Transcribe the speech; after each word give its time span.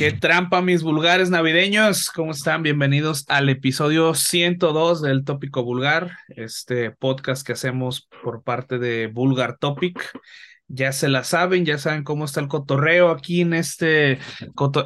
Qué 0.00 0.12
trampa, 0.12 0.62
mis 0.62 0.82
vulgares 0.82 1.28
navideños. 1.28 2.08
¿Cómo 2.08 2.30
están? 2.30 2.62
Bienvenidos 2.62 3.26
al 3.28 3.50
episodio 3.50 4.14
102 4.14 5.02
del 5.02 5.26
Tópico 5.26 5.62
Vulgar, 5.62 6.12
este 6.28 6.90
podcast 6.90 7.46
que 7.46 7.52
hacemos 7.52 8.08
por 8.22 8.42
parte 8.42 8.78
de 8.78 9.08
Vulgar 9.08 9.58
Topic 9.58 10.00
ya 10.72 10.92
se 10.92 11.08
la 11.08 11.24
saben, 11.24 11.66
ya 11.66 11.78
saben 11.78 12.04
cómo 12.04 12.24
está 12.24 12.38
el 12.40 12.46
cotorreo 12.46 13.10
aquí 13.10 13.40
en 13.40 13.54
este, 13.54 14.12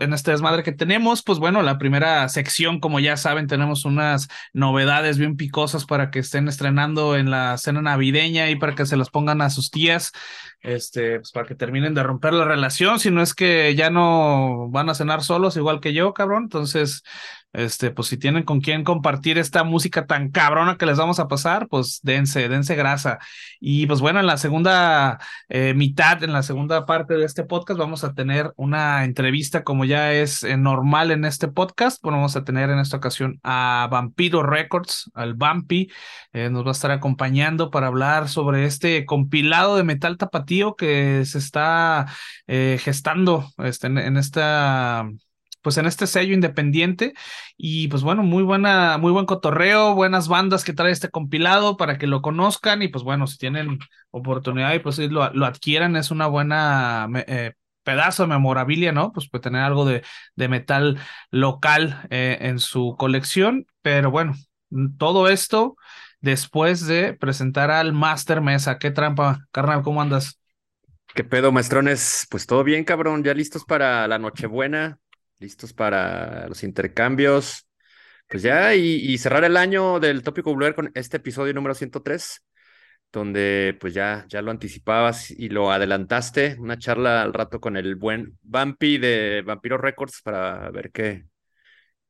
en 0.00 0.12
este 0.14 0.30
desmadre 0.30 0.62
que 0.62 0.72
tenemos. 0.72 1.22
Pues 1.22 1.38
bueno, 1.38 1.62
la 1.62 1.76
primera 1.76 2.26
sección, 2.30 2.80
como 2.80 3.00
ya 3.00 3.18
saben, 3.18 3.46
tenemos 3.46 3.84
unas 3.84 4.28
novedades 4.54 5.18
bien 5.18 5.36
picosas 5.36 5.84
para 5.84 6.10
que 6.10 6.20
estén 6.20 6.48
estrenando 6.48 7.16
en 7.16 7.30
la 7.30 7.58
cena 7.58 7.82
navideña 7.82 8.48
y 8.48 8.56
para 8.56 8.74
que 8.74 8.86
se 8.86 8.96
las 8.96 9.10
pongan 9.10 9.42
a 9.42 9.50
sus 9.50 9.70
tías, 9.70 10.12
este, 10.64 11.20
pues 11.20 11.30
para 11.30 11.46
que 11.46 11.54
terminen 11.54 11.94
de 11.94 12.02
romper 12.02 12.32
la 12.32 12.44
relación, 12.44 12.98
si 12.98 13.10
no 13.10 13.22
es 13.22 13.34
que 13.34 13.74
ya 13.76 13.90
no 13.90 14.68
van 14.70 14.88
a 14.88 14.94
cenar 14.94 15.22
solos 15.22 15.56
igual 15.56 15.80
que 15.80 15.92
yo, 15.92 16.14
cabrón. 16.14 16.44
Entonces, 16.44 17.02
este, 17.54 17.92
pues 17.92 18.08
si 18.08 18.16
tienen 18.18 18.42
con 18.42 18.60
quién 18.60 18.82
compartir 18.82 19.38
esta 19.38 19.62
música 19.62 20.06
tan 20.06 20.30
cabrona 20.30 20.76
que 20.76 20.86
les 20.86 20.98
vamos 20.98 21.20
a 21.20 21.28
pasar, 21.28 21.68
pues 21.68 22.00
dense, 22.02 22.48
dense 22.48 22.74
grasa. 22.74 23.18
Y 23.60 23.86
pues 23.86 24.00
bueno, 24.00 24.18
en 24.18 24.26
la 24.26 24.38
segunda 24.38 25.20
eh, 25.48 25.72
mitad, 25.74 26.22
en 26.24 26.32
la 26.32 26.42
segunda 26.42 26.84
parte 26.84 27.14
de 27.14 27.24
este 27.24 27.44
podcast, 27.44 27.78
vamos 27.78 28.02
a 28.02 28.12
tener 28.12 28.52
una 28.56 29.04
entrevista 29.04 29.62
como 29.62 29.84
ya 29.84 30.12
es 30.12 30.42
eh, 30.42 30.56
normal 30.56 31.12
en 31.12 31.24
este 31.24 31.46
podcast. 31.46 32.02
Bueno, 32.02 32.18
vamos 32.18 32.36
a 32.36 32.42
tener 32.44 32.70
en 32.70 32.80
esta 32.80 32.96
ocasión 32.96 33.38
a 33.44 33.88
Vampiro 33.90 34.42
Records, 34.42 35.10
al 35.14 35.34
Vampi, 35.34 35.90
eh, 36.32 36.50
nos 36.50 36.64
va 36.64 36.70
a 36.70 36.72
estar 36.72 36.90
acompañando 36.90 37.70
para 37.70 37.86
hablar 37.86 38.28
sobre 38.28 38.64
este 38.64 39.06
compilado 39.06 39.76
de 39.76 39.84
metal 39.84 40.16
que 40.76 41.24
se 41.24 41.38
está 41.38 42.06
gestando 42.46 43.50
este, 43.58 43.86
en 43.88 44.16
esta 44.16 45.08
pues 45.64 45.78
en 45.78 45.86
este 45.86 46.06
sello 46.06 46.34
independiente 46.34 47.14
y 47.56 47.88
pues 47.88 48.02
bueno, 48.02 48.22
muy 48.22 48.42
buena, 48.42 48.98
muy 48.98 49.10
buen 49.12 49.24
cotorreo, 49.24 49.94
buenas 49.94 50.28
bandas 50.28 50.62
que 50.62 50.74
trae 50.74 50.92
este 50.92 51.08
compilado 51.08 51.78
para 51.78 51.96
que 51.96 52.06
lo 52.06 52.20
conozcan 52.20 52.82
y 52.82 52.88
pues 52.88 53.02
bueno, 53.02 53.26
si 53.26 53.38
tienen 53.38 53.78
oportunidad 54.10 54.74
y 54.74 54.80
pues 54.80 54.98
lo, 54.98 55.32
lo 55.32 55.46
adquieran, 55.46 55.96
es 55.96 56.10
una 56.10 56.26
buena 56.26 57.08
eh, 57.26 57.54
pedazo 57.82 58.24
de 58.24 58.28
memorabilia, 58.28 58.92
¿no? 58.92 59.10
Pues 59.12 59.28
puede 59.30 59.42
tener 59.42 59.62
algo 59.62 59.86
de, 59.86 60.02
de 60.36 60.48
metal 60.48 60.98
local 61.30 62.06
eh, 62.10 62.36
en 62.42 62.58
su 62.58 62.94
colección, 62.98 63.66
pero 63.80 64.10
bueno, 64.10 64.34
todo 64.98 65.28
esto 65.28 65.76
después 66.20 66.86
de 66.86 67.14
presentar 67.14 67.70
al 67.70 67.94
Master 67.94 68.42
Mesa. 68.42 68.78
¿Qué 68.78 68.90
trampa, 68.90 69.46
carnal? 69.50 69.82
¿Cómo 69.82 70.02
andas? 70.02 70.38
¿Qué 71.14 71.24
pedo, 71.24 71.52
maestrones? 71.52 72.26
Pues 72.30 72.46
todo 72.46 72.64
bien, 72.64 72.84
cabrón, 72.84 73.22
ya 73.22 73.34
listos 73.34 73.64
para 73.64 74.06
la 74.08 74.18
Nochebuena 74.18 74.98
listos 75.38 75.72
para 75.72 76.48
los 76.48 76.62
intercambios. 76.64 77.66
Pues 78.28 78.42
ya, 78.42 78.74
y, 78.74 79.16
cerrar 79.18 79.44
el 79.44 79.56
año 79.56 80.00
del 80.00 80.22
Tópico 80.22 80.54
Blur 80.54 80.74
con 80.74 80.90
este 80.94 81.18
episodio 81.18 81.52
número 81.54 81.74
103, 81.74 82.42
donde 83.12 83.76
pues 83.80 83.94
ya, 83.94 84.24
ya 84.28 84.42
lo 84.42 84.50
anticipabas 84.50 85.30
y 85.30 85.50
lo 85.50 85.70
adelantaste, 85.70 86.56
una 86.58 86.78
charla 86.78 87.22
al 87.22 87.34
rato 87.34 87.60
con 87.60 87.76
el 87.76 87.96
buen 87.96 88.38
Vampi 88.42 88.98
de 88.98 89.42
Vampiro 89.46 89.78
Records 89.78 90.22
para 90.22 90.70
ver 90.70 90.90
qué, 90.90 91.26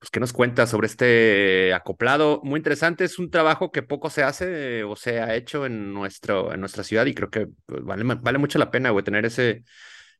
pues, 0.04 0.10
qué 0.10 0.20
nos 0.20 0.34
cuenta 0.34 0.66
sobre 0.66 0.86
este 0.86 1.72
acoplado. 1.72 2.42
Muy 2.44 2.58
interesante, 2.58 3.04
es 3.04 3.18
un 3.18 3.30
trabajo 3.30 3.72
que 3.72 3.82
poco 3.82 4.10
se 4.10 4.22
hace 4.22 4.84
o 4.84 4.96
se 4.96 5.18
ha 5.20 5.34
hecho 5.34 5.64
en, 5.64 5.94
nuestro, 5.94 6.52
en 6.52 6.60
nuestra 6.60 6.84
ciudad 6.84 7.06
y 7.06 7.14
creo 7.14 7.30
que 7.30 7.48
pues, 7.64 7.82
vale, 7.84 8.38
mucho 8.38 8.58
la 8.58 8.70
pena, 8.70 8.92
tener 9.02 9.24
ese, 9.24 9.64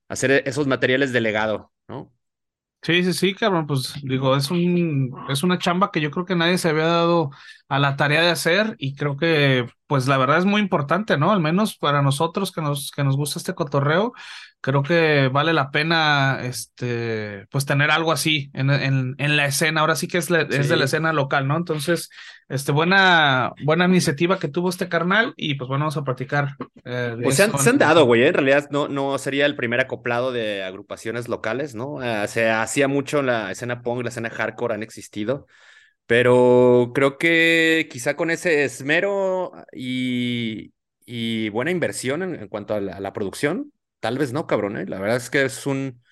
hacer 0.09 0.43
esos 0.47 0.67
materiales 0.67 1.12
de 1.12 1.21
legado, 1.21 1.71
¿no? 1.87 2.15
Sí, 2.81 3.05
sí, 3.05 3.12
sí, 3.12 3.34
cabrón, 3.34 3.67
pues 3.67 3.94
digo, 4.03 4.34
es 4.37 4.50
un, 4.50 5.15
es 5.28 5.43
una 5.43 5.59
chamba 5.59 5.91
que 5.91 6.00
yo 6.00 6.11
creo 6.11 6.25
que 6.25 6.34
nadie 6.34 6.56
se 6.56 6.71
había 6.71 6.87
dado 6.87 7.31
a 7.69 7.78
la 7.78 7.97
tarea 7.97 8.22
de 8.22 8.30
hacer 8.30 8.76
y 8.78 8.94
creo 8.94 9.16
que, 9.16 9.66
pues 9.86 10.06
la 10.06 10.19
verdad 10.19 10.38
es 10.38 10.44
muy 10.44 10.60
importante, 10.60 11.16
¿no? 11.16 11.32
Al 11.32 11.41
menos 11.41 11.76
para 11.76 12.02
nosotros 12.02 12.52
que 12.52 12.60
nos, 12.60 12.91
que 12.91 13.04
nos 13.04 13.16
gusta 13.16 13.38
este 13.38 13.54
cotorreo, 13.54 14.12
creo 14.60 14.82
que 14.82 15.28
vale 15.28 15.52
la 15.52 15.70
pena, 15.70 16.38
este, 16.42 17.47
pues 17.50 17.66
tener 17.66 17.91
algo 17.91 18.12
así 18.12 18.50
en, 18.54 18.70
en, 18.70 19.14
en 19.19 19.36
la 19.36 19.44
escena. 19.44 19.82
Ahora 19.82 19.94
sí 19.94 20.08
que 20.08 20.19
es, 20.19 20.30
es 20.30 20.69
de 20.69 20.76
la 20.76 20.86
escena 20.86 21.12
local, 21.12 21.47
¿no? 21.47 21.56
Entonces, 21.56 22.08
este, 22.48 22.72
buena, 22.72 23.52
buena 23.62 23.84
iniciativa 23.84 24.38
que 24.38 24.48
tuvo 24.48 24.70
este 24.70 24.88
carnal 24.88 25.34
y 25.36 25.54
pues 25.54 25.69
bueno, 25.69 25.84
vamos 25.84 25.96
a 25.98 26.04
platicar. 26.04 26.56
Eh, 26.84 27.16
pues 27.22 27.36
se 27.36 27.42
han, 27.70 27.78
dado, 27.78 28.06
güey, 28.06 28.22
¿eh? 28.22 28.28
en 28.28 28.34
realidad 28.34 28.69
no, 28.70 28.88
no 28.88 29.19
sería 29.19 29.46
el 29.46 29.56
primer 29.56 29.81
acoplado 29.81 30.32
de 30.32 30.62
agrupaciones 30.64 31.28
locales, 31.28 31.75
¿no? 31.75 32.02
Eh, 32.02 32.26
se 32.28 32.50
hacía 32.50 32.88
mucho 32.88 33.22
la 33.22 33.50
escena 33.50 33.82
punk, 33.82 34.02
la 34.02 34.08
escena 34.08 34.31
hardcore 34.31 34.75
han 34.75 34.82
existido. 34.82 35.46
Pero 36.06 36.92
creo 36.94 37.16
que 37.19 37.88
quizá 37.91 38.16
con 38.16 38.31
ese 38.31 38.65
esmero 38.65 39.53
y, 39.72 40.75
y 41.06 41.48
buena 41.48 41.70
inversión 41.70 42.22
en, 42.22 42.48
cuanto 42.48 42.75
a 42.75 42.81
la, 42.81 43.12
producción, 43.12 43.72
Tal 44.00 44.19
vez 44.19 44.34
no, 44.34 44.47
cabrón, 44.47 44.76
¿eh? 44.76 44.84
La 44.87 44.98
verdad 45.00 45.16
es 45.16 45.31
que 45.31 45.47
es 45.47 45.66
un, 45.66 46.03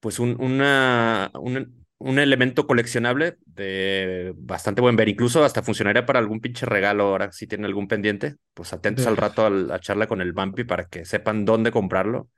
pues 0.00 0.18
un, 0.18 0.36
una, 0.38 1.30
un, 1.32 1.86
un 1.96 2.18
elemento 2.18 2.66
coleccionable 2.66 3.38
de 3.46 4.34
bastante 4.36 4.82
buen 4.82 4.96
ver. 4.96 5.08
Incluso 5.08 5.42
hasta 5.42 5.62
funcionaría 5.62 6.04
para 6.04 6.18
algún 6.18 6.40
pinche 6.40 6.66
regalo 6.66 7.04
ahora, 7.04 7.32
si 7.32 7.46
tienen 7.46 7.64
algún 7.64 7.88
pendiente. 7.88 8.36
Pues 8.52 8.74
atentos 8.74 9.06
al 9.06 9.16
rato 9.16 9.46
a 9.46 9.50
la 9.50 9.80
charla 9.80 10.06
con 10.06 10.20
el 10.20 10.34
Bumpy 10.34 10.64
para 10.64 10.88
que 10.88 11.06
sepan 11.06 11.46
dónde 11.46 11.72
comprarlo, 11.72 12.28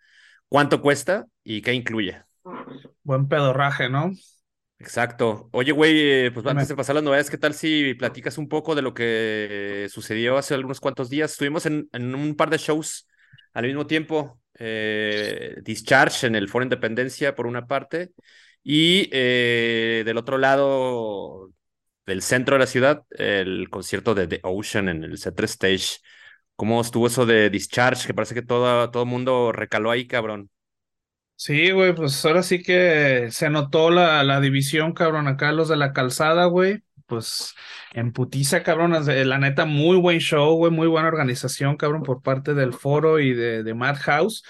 cuánto 0.47 0.81
cuesta 0.81 1.27
y 1.43 1.61
qué 1.63 1.73
incluye. 1.73 2.23
Buen 3.03 3.27
pedorraje, 3.27 3.89
¿no? 3.89 4.13
Exacto. 4.81 5.49
Oye, 5.53 5.73
güey, 5.73 6.27
eh, 6.27 6.31
pues 6.33 6.47
antes 6.47 6.69
de 6.69 6.77
pasar 6.77 6.95
las 6.95 7.03
novedades, 7.03 7.31
¿qué 7.31 7.39
tal 7.39 7.53
si 7.53 7.95
platicas 7.95 8.39
un 8.39 8.49
poco 8.49 8.75
de 8.77 8.83
lo 8.83 8.95
que 8.95 9.89
sucedió 9.91 10.39
hace 10.39 10.55
algunos 10.55 10.79
cuantos 10.81 11.11
días? 11.11 11.33
Estuvimos 11.33 11.67
en, 11.67 11.89
en 11.93 12.15
un 12.15 12.37
par 12.37 12.49
de 12.49 12.59
shows 12.59 13.09
al 13.55 13.67
mismo 13.67 13.87
tiempo 13.87 14.41
eh, 14.55 15.57
Discharge 15.63 16.29
en 16.29 16.37
el 16.37 16.49
Foro 16.49 16.63
Independencia 16.65 17.35
por 17.35 17.47
una 17.47 17.67
parte 17.67 18.13
y 18.63 19.09
eh, 19.13 20.03
del 20.07 20.17
otro 20.17 20.39
lado 20.39 21.51
del 22.07 22.23
centro 22.23 22.55
de 22.55 22.61
la 22.61 22.67
ciudad 22.67 23.03
el 23.11 23.69
concierto 23.71 24.15
de 24.15 24.29
The 24.29 24.41
Ocean 24.45 24.89
en 24.89 25.03
el 25.03 25.19
C3 25.19 25.51
Stage. 25.51 25.99
¿Cómo 26.55 26.81
estuvo 26.81 27.09
eso 27.09 27.27
de 27.27 27.51
Discharge? 27.51 28.07
Que 28.07 28.15
parece 28.15 28.35
que 28.35 28.43
todo, 28.43 28.91
todo 28.91 29.07
mundo 29.07 29.53
recaló 29.53 29.91
ahí, 29.91 30.07
cabrón. 30.07 30.51
Sí, 31.41 31.71
güey, 31.71 31.95
pues 31.95 32.25
ahora 32.25 32.43
sí 32.43 32.63
que 32.63 33.29
se 33.31 33.49
notó 33.49 33.91
la, 33.91 34.25
la 34.25 34.41
división, 34.41 34.93
cabrón, 34.93 35.29
acá 35.29 35.53
los 35.53 35.69
de 35.69 35.77
la 35.77 35.93
calzada, 35.93 36.47
güey 36.47 36.83
pues 37.09 37.55
en 37.95 38.13
putiza, 38.13 38.63
cabrón. 38.63 38.93
La 38.93 39.39
neta, 39.39 39.65
muy 39.65 39.97
buen 39.97 40.19
show, 40.19 40.55
güey, 40.57 40.71
muy 40.71 40.87
buena 40.87 41.09
organización, 41.09 41.77
cabrón, 41.77 42.03
por 42.03 42.23
parte 42.23 42.55
del 42.55 42.75
foro 42.75 43.19
y 43.19 43.33
de, 43.33 43.65
de 43.65 43.75
Madhouse. 43.75 44.45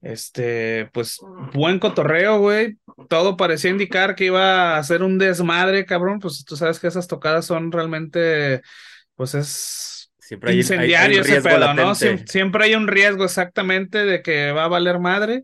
Este, 0.00 0.88
pues 0.92 1.18
buen 1.52 1.80
cotorreo, 1.80 2.38
güey. 2.38 2.78
Todo 3.08 3.36
parecía 3.36 3.70
indicar 3.70 4.14
que 4.14 4.26
iba 4.26 4.76
a 4.76 4.84
ser 4.84 5.02
un 5.02 5.18
desmadre, 5.18 5.84
cabrón. 5.84 6.20
Pues 6.20 6.44
tú 6.44 6.56
sabes 6.56 6.78
que 6.78 6.86
esas 6.86 7.08
tocadas 7.08 7.46
son 7.46 7.72
realmente, 7.72 8.62
pues 9.16 9.34
es 9.34 10.12
siempre 10.20 10.52
hay, 10.52 10.58
incendiario 10.58 11.20
ese 11.20 11.42
pedo, 11.42 11.74
¿no? 11.74 11.94
siempre 11.94 12.64
hay 12.64 12.74
un 12.76 12.86
riesgo 12.86 13.24
exactamente 13.24 14.04
de 14.04 14.22
que 14.22 14.52
va 14.52 14.64
a 14.64 14.68
valer 14.68 15.00
madre. 15.00 15.42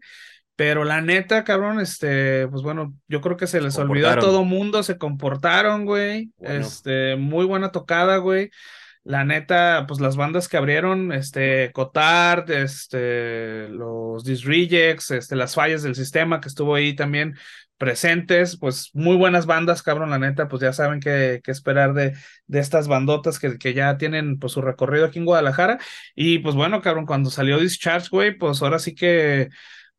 Pero 0.60 0.84
la 0.84 1.00
neta, 1.00 1.42
cabrón, 1.42 1.80
este, 1.80 2.46
pues 2.48 2.62
bueno, 2.62 2.94
yo 3.08 3.22
creo 3.22 3.38
que 3.38 3.46
se 3.46 3.62
les 3.62 3.78
olvidó 3.78 4.10
a 4.10 4.18
todo 4.18 4.44
mundo, 4.44 4.82
se 4.82 4.98
comportaron, 4.98 5.86
güey. 5.86 6.32
Este, 6.38 7.16
muy 7.16 7.46
buena 7.46 7.72
tocada, 7.72 8.18
güey. 8.18 8.50
La 9.02 9.24
neta, 9.24 9.86
pues 9.88 10.00
las 10.00 10.16
bandas 10.16 10.48
que 10.48 10.58
abrieron, 10.58 11.12
este, 11.12 11.72
Cotard, 11.72 12.50
este, 12.50 13.70
los 13.70 14.22
Disrejects, 14.22 15.12
este, 15.12 15.34
las 15.34 15.54
fallas 15.54 15.82
del 15.82 15.94
sistema 15.94 16.42
que 16.42 16.48
estuvo 16.48 16.74
ahí 16.74 16.94
también 16.94 17.38
presentes, 17.78 18.58
pues 18.58 18.90
muy 18.92 19.16
buenas 19.16 19.46
bandas, 19.46 19.82
cabrón, 19.82 20.10
la 20.10 20.18
neta, 20.18 20.46
pues 20.48 20.60
ya 20.60 20.74
saben 20.74 21.00
qué, 21.00 21.40
esperar 21.46 21.94
de, 21.94 22.12
de 22.46 22.58
estas 22.60 22.86
bandotas 22.86 23.38
que, 23.38 23.56
que 23.56 23.72
ya 23.72 23.96
tienen 23.96 24.38
pues 24.38 24.52
su 24.52 24.60
recorrido 24.60 25.06
aquí 25.06 25.20
en 25.20 25.24
Guadalajara. 25.24 25.78
Y 26.14 26.40
pues 26.40 26.54
bueno, 26.54 26.82
cabrón, 26.82 27.06
cuando 27.06 27.30
salió 27.30 27.58
Discharge, 27.58 28.08
güey, 28.10 28.36
pues 28.36 28.60
ahora 28.60 28.78
sí 28.78 28.94
que 28.94 29.48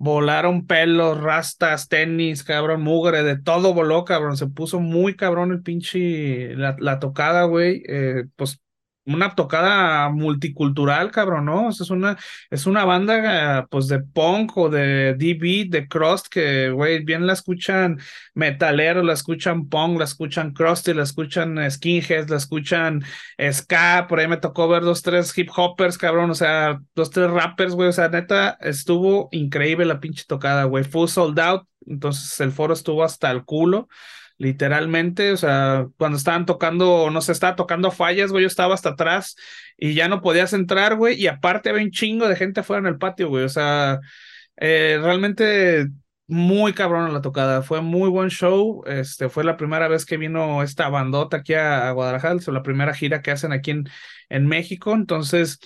Volaron 0.03 0.65
pelos, 0.65 1.21
rastas, 1.21 1.87
tenis, 1.87 2.43
cabrón, 2.43 2.81
mugre, 2.81 3.21
de 3.21 3.39
todo 3.39 3.75
voló, 3.75 4.03
cabrón. 4.03 4.35
Se 4.35 4.47
puso 4.47 4.79
muy 4.79 5.15
cabrón 5.15 5.51
el 5.51 5.61
pinche, 5.61 6.55
la, 6.55 6.75
la 6.79 6.97
tocada, 6.99 7.43
güey. 7.43 7.83
Eh, 7.87 8.25
pues 8.35 8.59
una 9.15 9.35
tocada 9.35 10.09
multicultural, 10.09 11.11
cabrón, 11.11 11.45
¿no? 11.45 11.69
es 11.69 11.89
una, 11.89 12.17
es 12.49 12.65
una 12.65 12.85
banda, 12.85 13.67
pues, 13.69 13.87
de 13.87 13.99
punk 13.99 14.57
o 14.57 14.69
de 14.69 15.13
DB, 15.15 15.69
de 15.69 15.87
crust, 15.87 16.27
que, 16.27 16.69
güey, 16.69 17.03
bien 17.03 17.27
la 17.27 17.33
escuchan 17.33 17.99
metaleros, 18.33 19.03
la 19.03 19.13
escuchan 19.13 19.67
punk, 19.69 19.99
la 19.99 20.05
escuchan 20.05 20.53
crusty, 20.53 20.93
la 20.93 21.03
escuchan 21.03 21.71
skinheads, 21.71 22.29
la 22.29 22.37
escuchan 22.37 23.03
ska, 23.51 24.05
por 24.07 24.19
ahí 24.19 24.27
me 24.27 24.37
tocó 24.37 24.67
ver 24.67 24.83
dos, 24.83 25.01
tres 25.01 25.37
hip 25.37 25.49
hoppers, 25.55 25.97
cabrón, 25.97 26.31
o 26.31 26.35
sea, 26.35 26.79
dos, 26.95 27.09
tres 27.09 27.29
rappers, 27.29 27.73
güey, 27.73 27.89
o 27.89 27.93
sea, 27.93 28.09
neta, 28.09 28.57
estuvo 28.61 29.29
increíble 29.31 29.85
la 29.85 29.99
pinche 29.99 30.23
tocada, 30.27 30.65
güey, 30.65 30.83
fue 30.83 31.07
sold 31.07 31.39
out, 31.39 31.67
entonces 31.85 32.39
el 32.39 32.51
foro 32.51 32.73
estuvo 32.73 33.03
hasta 33.03 33.31
el 33.31 33.43
culo 33.43 33.87
literalmente, 34.41 35.31
o 35.31 35.37
sea, 35.37 35.87
cuando 35.97 36.17
estaban 36.17 36.47
tocando, 36.47 37.11
no 37.11 37.21
sé, 37.21 37.31
estaba 37.31 37.55
tocando 37.55 37.91
fallas, 37.91 38.31
güey, 38.31 38.41
yo 38.43 38.47
estaba 38.47 38.73
hasta 38.73 38.89
atrás 38.89 39.35
y 39.77 39.93
ya 39.93 40.07
no 40.07 40.21
podías 40.21 40.53
entrar, 40.53 40.95
güey, 40.95 41.21
y 41.21 41.27
aparte 41.27 41.69
había 41.69 41.83
un 41.83 41.91
chingo 41.91 42.27
de 42.27 42.35
gente 42.35 42.61
afuera 42.61 42.79
en 42.79 42.87
el 42.87 42.97
patio, 42.97 43.29
güey, 43.29 43.43
o 43.43 43.49
sea, 43.49 43.99
eh, 44.57 44.99
realmente 44.99 45.89
muy 46.25 46.73
cabrón 46.73 47.13
la 47.13 47.21
tocada, 47.21 47.61
fue 47.61 47.81
muy 47.81 48.09
buen 48.09 48.29
show, 48.29 48.83
este, 48.87 49.29
fue 49.29 49.43
la 49.43 49.57
primera 49.57 49.87
vez 49.87 50.05
que 50.07 50.17
vino 50.17 50.63
esta 50.63 50.89
bandota 50.89 51.37
aquí 51.37 51.53
a, 51.53 51.91
Guadalajara, 51.91 52.35
es 52.35 52.47
la 52.47 52.63
primera 52.63 52.95
gira 52.95 53.21
que 53.21 53.29
hacen 53.29 53.51
aquí 53.51 53.69
en, 53.71 53.89
en 54.29 54.47
México, 54.47 54.93
entonces 54.93 55.59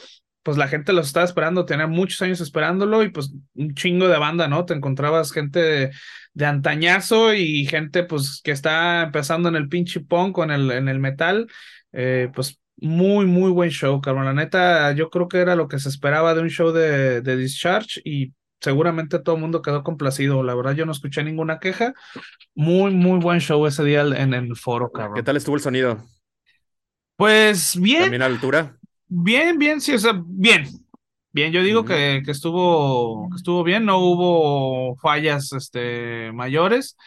pues 0.45 0.57
la 0.57 0.67
gente 0.67 0.93
los 0.93 1.07
estaba 1.07 1.25
esperando, 1.25 1.65
tenía 1.65 1.87
muchos 1.87 2.21
años 2.21 2.39
esperándolo 2.39 3.01
y 3.01 3.09
pues 3.09 3.33
un 3.55 3.73
chingo 3.73 4.07
de 4.07 4.19
banda, 4.19 4.47
¿no? 4.47 4.63
Te 4.63 4.75
encontrabas 4.75 5.31
gente 5.31 5.89
de 6.33 6.45
antañazo 6.45 7.33
y 7.33 7.65
gente 7.65 8.03
pues 8.03 8.41
que 8.43 8.51
está 8.51 9.01
empezando 9.01 9.49
en 9.49 9.55
el 9.55 9.69
pinche 9.69 10.01
punk 10.01 10.37
o 10.37 10.43
en 10.43 10.51
el, 10.51 10.69
en 10.69 10.87
el 10.87 10.99
metal, 10.99 11.47
eh, 11.93 12.29
pues 12.35 12.59
muy, 12.77 13.25
muy 13.25 13.49
buen 13.49 13.71
show, 13.71 13.99
cabrón. 14.01 14.25
La 14.25 14.33
neta, 14.33 14.91
yo 14.91 15.09
creo 15.09 15.27
que 15.27 15.39
era 15.39 15.55
lo 15.55 15.67
que 15.67 15.79
se 15.79 15.89
esperaba 15.89 16.35
de 16.35 16.41
un 16.41 16.49
show 16.51 16.71
de, 16.71 17.21
de 17.21 17.37
Discharge 17.37 18.01
y 18.05 18.31
seguramente 18.61 19.17
todo 19.17 19.37
el 19.37 19.41
mundo 19.41 19.63
quedó 19.63 19.83
complacido. 19.83 20.43
La 20.43 20.53
verdad, 20.53 20.73
yo 20.73 20.85
no 20.85 20.91
escuché 20.91 21.23
ninguna 21.23 21.57
queja. 21.57 21.95
Muy, 22.53 22.93
muy 22.93 23.17
buen 23.19 23.39
show 23.39 23.65
ese 23.65 23.83
día 23.83 24.01
en 24.01 24.35
el 24.35 24.55
foro, 24.55 24.91
cabrón. 24.91 25.15
¿Qué 25.15 25.23
tal 25.23 25.37
estuvo 25.37 25.55
el 25.55 25.61
sonido? 25.63 26.05
Pues 27.15 27.79
bien. 27.81 28.03
¿También 28.03 28.21
a 28.21 28.25
altura? 28.25 28.77
Bien, 29.07 29.57
bien, 29.57 29.81
sí, 29.81 29.93
o 29.93 29.99
sea, 29.99 30.13
bien. 30.25 30.67
Bien, 31.31 31.51
yo 31.51 31.61
digo 31.63 31.83
que, 31.85 32.21
que, 32.25 32.31
estuvo, 32.31 33.29
que 33.29 33.35
estuvo 33.37 33.63
bien, 33.63 33.85
no 33.85 33.99
hubo 33.99 34.95
fallas 34.97 35.51
este, 35.51 36.31
mayores, 36.33 36.97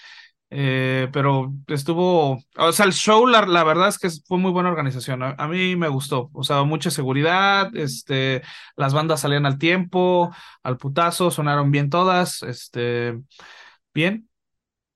eh, 0.50 1.08
pero 1.12 1.52
estuvo, 1.66 2.38
o 2.56 2.72
sea, 2.72 2.86
el 2.86 2.92
show, 2.92 3.26
la, 3.26 3.46
la, 3.46 3.64
verdad 3.64 3.88
es 3.88 3.98
que 3.98 4.10
fue 4.26 4.38
muy 4.38 4.52
buena 4.52 4.70
organización, 4.70 5.22
a, 5.22 5.48
mí 5.48 5.76
me 5.76 5.88
gustó, 5.88 6.30
o 6.34 6.42
sea, 6.44 6.62
mucha 6.64 6.90
seguridad, 6.90 7.74
este, 7.74 8.42
las 8.76 8.92
bandas 8.94 9.20
salían 9.20 9.46
al 9.46 9.58
tiempo, 9.58 10.30
al 10.62 10.76
putazo, 10.76 11.30
sonaron 11.30 11.70
bien 11.70 11.88
todas, 11.90 12.42
este, 12.42 13.18
bien, 13.94 14.27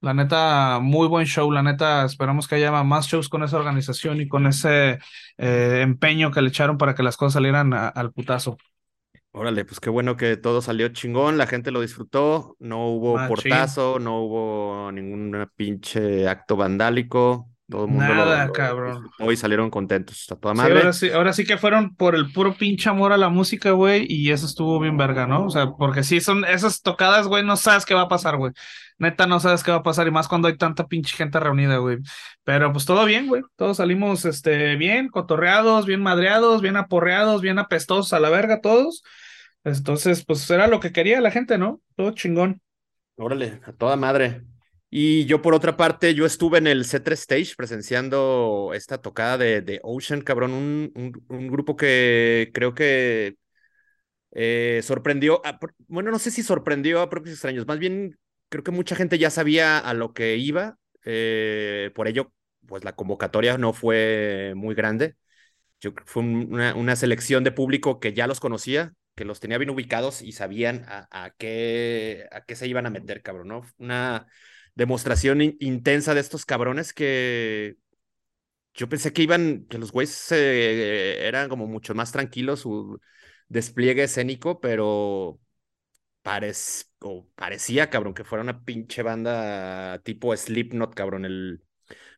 la 0.02 0.14
neta, 0.14 0.80
muy 0.80 1.06
buen 1.06 1.26
show. 1.26 1.50
La 1.50 1.62
neta, 1.62 2.04
esperamos 2.04 2.48
que 2.48 2.56
haya 2.56 2.70
más 2.82 3.06
shows 3.06 3.28
con 3.28 3.44
esa 3.44 3.56
organización 3.56 4.20
y 4.20 4.28
con 4.28 4.46
ese 4.46 4.98
eh, 5.38 5.80
empeño 5.80 6.32
que 6.32 6.42
le 6.42 6.48
echaron 6.48 6.76
para 6.76 6.94
que 6.94 7.04
las 7.04 7.16
cosas 7.16 7.34
salieran 7.34 7.72
al 7.72 8.12
putazo. 8.12 8.58
Órale, 9.30 9.64
pues 9.64 9.80
qué 9.80 9.88
bueno 9.88 10.16
que 10.16 10.36
todo 10.36 10.60
salió 10.60 10.88
chingón, 10.88 11.38
la 11.38 11.46
gente 11.46 11.70
lo 11.70 11.80
disfrutó, 11.80 12.54
no 12.58 12.88
hubo 12.88 13.14
portazo, 13.28 13.98
no 13.98 14.20
hubo 14.20 14.92
ningún 14.92 15.48
pinche 15.56 16.28
acto 16.28 16.56
vandálico, 16.56 17.48
todo 17.72 17.86
el 17.86 17.90
mundo 17.90 18.04
Nada, 18.04 18.52
cabrón. 18.52 19.10
Hoy 19.18 19.34
salieron 19.34 19.70
contentos, 19.70 20.30
a 20.30 20.36
toda 20.36 20.52
madre. 20.52 20.76
ahora, 20.76 20.92
sí, 20.92 21.10
ahora 21.10 21.32
sí 21.32 21.44
que 21.44 21.56
fueron 21.56 21.96
por 21.96 22.14
el 22.14 22.30
puro 22.30 22.54
pinche 22.54 22.90
amor 22.90 23.14
a 23.14 23.16
la 23.16 23.30
música, 23.30 23.70
güey, 23.70 24.04
y 24.08 24.30
eso 24.30 24.44
estuvo 24.44 24.78
bien 24.78 24.98
verga, 24.98 25.26
¿no? 25.26 25.46
O 25.46 25.50
sea, 25.50 25.70
porque 25.70 26.04
si 26.04 26.20
son 26.20 26.44
esas 26.44 26.82
tocadas, 26.82 27.26
güey, 27.26 27.42
no 27.42 27.56
sabes 27.56 27.86
qué 27.86 27.94
va 27.94 28.02
a 28.02 28.08
pasar, 28.08 28.36
güey. 28.36 28.52
Neta, 28.98 29.26
no 29.26 29.40
sabes 29.40 29.64
qué 29.64 29.70
va 29.70 29.78
a 29.78 29.82
pasar, 29.82 30.06
y 30.06 30.10
más 30.10 30.28
cuando 30.28 30.48
hay 30.48 30.56
tanta 30.58 30.86
pinche 30.86 31.16
gente 31.16 31.40
reunida, 31.40 31.78
güey. 31.78 31.96
Pero 32.44 32.70
pues 32.72 32.84
todo 32.84 33.06
bien, 33.06 33.26
güey. 33.26 33.42
Todos 33.56 33.78
salimos, 33.78 34.26
este, 34.26 34.76
bien, 34.76 35.08
cotorreados, 35.08 35.86
bien 35.86 36.02
madreados, 36.02 36.60
bien 36.60 36.76
aporreados, 36.76 37.40
bien 37.40 37.58
apestosos 37.58 38.12
a 38.12 38.20
la 38.20 38.28
verga, 38.28 38.60
todos. 38.60 39.02
Entonces, 39.64 40.24
pues 40.26 40.48
era 40.50 40.66
lo 40.66 40.78
que 40.78 40.92
quería 40.92 41.22
la 41.22 41.30
gente, 41.30 41.56
¿no? 41.56 41.80
Todo 41.96 42.10
chingón. 42.10 42.60
Órale, 43.16 43.60
a 43.64 43.72
toda 43.72 43.96
madre. 43.96 44.42
Y 44.94 45.24
yo, 45.24 45.40
por 45.40 45.54
otra 45.54 45.78
parte, 45.78 46.14
yo 46.14 46.26
estuve 46.26 46.58
en 46.58 46.66
el 46.66 46.84
C3 46.84 47.20
Stage 47.20 47.54
presenciando 47.56 48.72
esta 48.74 48.98
tocada 49.00 49.38
de, 49.38 49.62
de 49.62 49.80
Ocean, 49.82 50.20
cabrón, 50.20 50.52
un, 50.52 51.24
un, 51.28 51.48
grupo 51.48 51.76
que 51.76 52.50
creo 52.52 52.74
que 52.74 53.38
eh, 54.32 54.80
sorprendió, 54.82 55.40
bueno, 55.88 56.10
no 56.10 56.18
sé 56.18 56.30
si 56.30 56.42
sorprendió 56.42 57.00
a 57.00 57.08
propios 57.08 57.34
extraños, 57.34 57.66
más 57.66 57.78
bien 57.78 58.18
creo 58.50 58.64
que 58.64 58.70
mucha 58.70 58.94
gente 58.94 59.18
ya 59.18 59.30
sabía 59.30 59.78
a 59.78 59.94
lo 59.94 60.12
que 60.12 60.36
iba, 60.36 60.76
eh, 61.06 61.90
por 61.94 62.06
ello, 62.06 62.30
pues 62.66 62.84
la 62.84 62.92
convocatoria 62.94 63.56
no 63.56 63.72
fue 63.72 64.52
muy 64.56 64.74
grande. 64.74 65.16
Yo, 65.80 65.92
fue 66.04 66.22
una, 66.22 66.74
una 66.74 66.96
selección 66.96 67.44
de 67.44 67.52
público 67.52 67.98
que 67.98 68.12
ya 68.12 68.26
los 68.26 68.40
conocía, 68.40 68.92
que 69.14 69.24
los 69.24 69.40
tenía 69.40 69.58
bien 69.58 69.70
ubicados 69.70 70.20
y 70.20 70.32
sabían 70.32 70.84
a, 70.86 71.32
qué, 71.38 72.26
a 72.30 72.42
qué 72.44 72.56
se 72.56 72.68
iban 72.68 72.86
a 72.86 72.90
meter, 72.90 73.22
cabrón, 73.22 73.48
¿no? 73.48 73.62
Una 73.78 74.26
demostración 74.74 75.42
intensa 75.60 76.14
de 76.14 76.20
estos 76.20 76.46
cabrones 76.46 76.92
que 76.92 77.76
yo 78.74 78.88
pensé 78.88 79.12
que 79.12 79.22
iban, 79.22 79.66
que 79.68 79.78
los 79.78 79.92
güeyes 79.92 80.32
eran 80.32 81.48
como 81.48 81.66
mucho 81.66 81.94
más 81.94 82.12
tranquilos 82.12 82.60
su 82.60 82.98
despliegue 83.48 84.04
escénico, 84.04 84.60
pero 84.60 85.38
parecía, 87.34 87.90
cabrón, 87.90 88.14
que 88.14 88.24
fuera 88.24 88.42
una 88.42 88.64
pinche 88.64 89.02
banda 89.02 90.00
tipo 90.04 90.36
Slipknot, 90.36 90.94
cabrón, 90.94 91.24
el... 91.24 91.62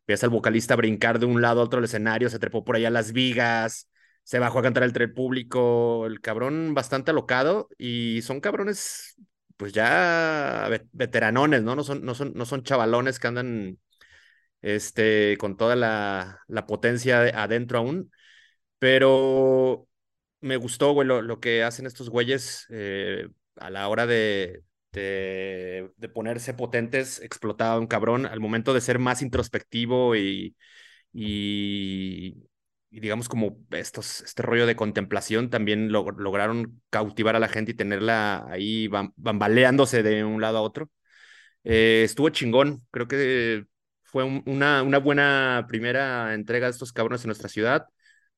Ves 0.07 0.23
al 0.25 0.31
vocalista 0.31 0.77
brincar 0.77 1.19
de 1.19 1.27
un 1.27 1.41
lado 1.41 1.61
a 1.61 1.65
otro 1.65 1.79
del 1.79 1.87
escenario, 1.87 2.29
se 2.29 2.39
trepó 2.39 2.65
por 2.65 2.77
allá 2.77 2.91
las 2.91 3.13
vigas, 3.13 3.91
se 4.23 4.39
bajó 4.39 4.59
a 4.59 4.63
cantar 4.63 4.83
entre 4.83 5.05
el 5.05 5.15
público, 5.15 6.07
el 6.07 6.21
cabrón 6.21 6.75
bastante 6.75 7.11
alocado 7.11 7.69
y 7.79 8.21
son 8.23 8.41
cabrones 8.41 9.17
pues 9.57 9.73
ya 9.73 10.69
veteranones, 10.93 11.63
¿no? 11.63 11.77
No 11.77 11.85
son, 11.85 12.05
no 12.05 12.15
son, 12.15 12.33
no 12.35 12.47
son 12.47 12.63
chavalones 12.65 13.19
que 13.19 13.27
andan 13.29 13.79
este, 14.63 15.37
con 15.39 15.57
toda 15.57 15.77
la, 15.77 16.41
la 16.49 16.67
potencia 16.67 17.21
adentro 17.43 17.79
aún, 17.79 18.11
pero 18.79 19.89
me 20.41 20.57
gustó, 20.57 20.93
güey, 20.93 21.09
lo, 21.09 21.41
que 21.41 21.63
hacen 21.65 21.87
estos 21.87 22.11
güeyes 22.11 22.67
eh, 22.71 23.29
a 23.57 23.71
la 23.71 23.89
hora 23.89 24.07
de, 24.07 24.65
de, 24.93 25.91
ponerse 26.15 26.55
potentes, 26.55 27.21
explotaba 27.21 27.79
un 27.79 27.87
cabrón, 27.87 28.27
al 28.27 28.41
momento 28.41 28.75
de 28.75 28.81
ser 28.81 28.99
más 28.99 29.23
introspectivo 29.23 30.15
y 30.17 30.57
y 32.95 33.01
digamos 33.01 33.29
como 33.29 33.59
estos, 33.73 34.21
este 34.21 34.43
rollo 34.43 34.67
de 34.67 34.77
contemplación 34.77 35.51
también 35.51 35.91
lograron 35.91 36.81
cautivar 36.91 37.35
a 37.35 37.41
la 37.41 37.49
gente 37.49 37.73
y 37.73 37.75
tenerla 37.75 38.47
ahí 38.49 38.89
bambaleándose 39.17 40.05
de 40.05 40.23
un 40.23 40.41
lado 40.41 40.59
a 40.59 40.63
otro. 40.63 40.91
Eh, 41.65 42.03
estuvo 42.05 42.29
chingón, 42.29 42.87
creo 42.93 43.09
que 43.09 43.67
fue 44.05 44.23
una, 44.23 44.85
una 44.85 44.99
buena 44.99 45.67
primera 45.69 46.35
entrega 46.35 46.69
de 46.69 46.71
estos 46.71 46.93
cabrones 46.93 47.25
en 47.25 47.29
nuestra 47.31 47.49
ciudad. 47.49 47.87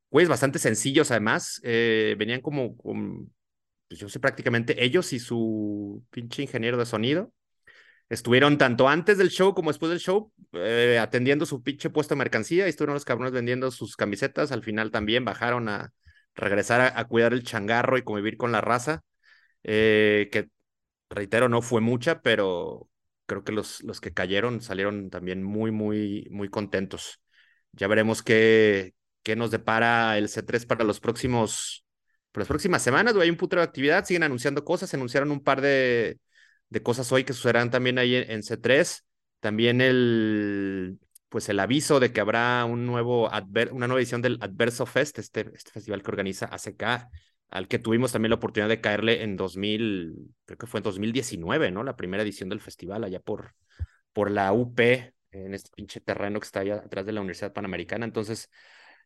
Pues 0.08 0.26
bastante 0.26 0.58
sencillos 0.58 1.10
además, 1.10 1.60
eh, 1.62 2.16
venían 2.18 2.40
como, 2.40 2.78
como, 2.78 3.26
pues 3.88 4.00
yo 4.00 4.08
sé 4.08 4.20
prácticamente 4.20 4.82
ellos 4.82 5.12
y 5.12 5.18
su 5.18 6.02
pinche 6.08 6.40
ingeniero 6.40 6.78
de 6.78 6.86
sonido. 6.86 7.30
Estuvieron 8.08 8.56
tanto 8.56 8.88
antes 8.88 9.18
del 9.18 9.30
show 9.30 9.54
como 9.54 9.70
después 9.70 9.90
del 9.90 9.98
show 9.98 10.32
eh, 10.52 10.98
atendiendo 11.00 11.44
su 11.44 11.62
pinche 11.62 11.90
puesto 11.90 12.14
de 12.14 12.18
mercancía 12.20 12.66
estuvieron 12.68 12.94
los 12.94 13.04
cabrones 13.04 13.32
vendiendo 13.32 13.70
sus 13.70 13.96
camisetas. 13.96 14.52
Al 14.52 14.62
final 14.62 14.90
también 14.92 15.24
bajaron 15.24 15.68
a 15.68 15.92
regresar 16.34 16.92
a, 16.96 17.04
cuidar 17.06 17.32
el 17.32 17.42
changarro 17.42 17.98
y 17.98 18.02
convivir 18.02 18.36
con 18.36 18.52
la 18.52 18.60
raza, 18.60 19.02
eh, 19.64 20.28
que 20.30 20.48
reitero, 21.10 21.48
no 21.48 21.62
fue 21.62 21.80
mucha, 21.80 22.20
pero 22.22 22.88
creo 23.26 23.44
que 23.44 23.52
los, 23.52 23.82
los 23.82 24.00
que 24.00 24.12
cayeron 24.12 24.60
salieron 24.60 25.10
también 25.10 25.42
muy, 25.42 25.70
muy, 25.72 26.28
muy 26.30 26.48
contentos. 26.48 27.20
Ya 27.72 27.88
veremos 27.88 28.22
qué, 28.22 28.94
qué 29.22 29.36
nos 29.36 29.50
depara 29.50 30.18
el 30.18 30.28
C3 30.28 30.66
para 30.66 30.84
los 30.84 31.00
próximos, 31.00 31.84
para 32.32 32.42
las 32.42 32.48
próximas 32.48 32.82
semanas. 32.82 33.16
Hay 33.16 33.30
un 33.30 33.36
putero 33.36 33.62
de 33.62 33.66
actividad, 33.68 34.04
siguen 34.04 34.22
anunciando 34.22 34.64
cosas, 34.64 34.92
anunciaron 34.94 35.30
un 35.30 35.42
par 35.42 35.60
de 35.60 36.18
de 36.68 36.82
cosas 36.82 37.10
hoy 37.12 37.24
que 37.24 37.32
sucederán 37.32 37.70
también 37.70 37.98
ahí 37.98 38.14
en, 38.16 38.42
C3. 38.42 39.04
También 39.40 39.80
el, 39.80 40.98
pues 41.28 41.48
el 41.48 41.60
aviso 41.60 42.00
de 42.00 42.12
que 42.12 42.20
habrá 42.20 42.64
un 42.64 42.86
nuevo 42.86 43.28
una 43.72 43.86
nueva 43.86 44.00
edición 44.00 44.22
del 44.22 44.38
Adverso 44.40 44.86
Fest, 44.86 45.18
este, 45.18 45.50
este 45.54 45.70
festival 45.70 46.02
que 46.02 46.10
organiza 46.10 46.46
ACK, 46.46 47.08
al 47.50 47.68
que 47.68 47.78
tuvimos 47.78 48.12
también 48.12 48.30
la 48.30 48.36
oportunidad 48.36 48.68
de 48.68 48.80
caerle 48.80 49.22
en 49.22 49.36
2000, 49.36 50.34
creo 50.44 50.58
que 50.58 50.66
fue 50.66 50.78
en 50.78 50.84
2019, 50.84 51.70
¿no? 51.70 51.84
La 51.84 51.96
primera 51.96 52.22
edición 52.22 52.48
del 52.48 52.60
festival 52.60 53.04
allá 53.04 53.20
por, 53.20 53.54
por 54.12 54.30
la 54.30 54.52
UP, 54.52 54.80
en 55.30 55.54
este 55.54 55.70
pinche 55.74 56.00
terreno 56.00 56.40
que 56.40 56.46
está 56.46 56.60
allá 56.60 56.76
atrás 56.76 57.06
de 57.06 57.12
la 57.12 57.20
Universidad 57.20 57.52
Panamericana. 57.52 58.04
Entonces, 58.04 58.50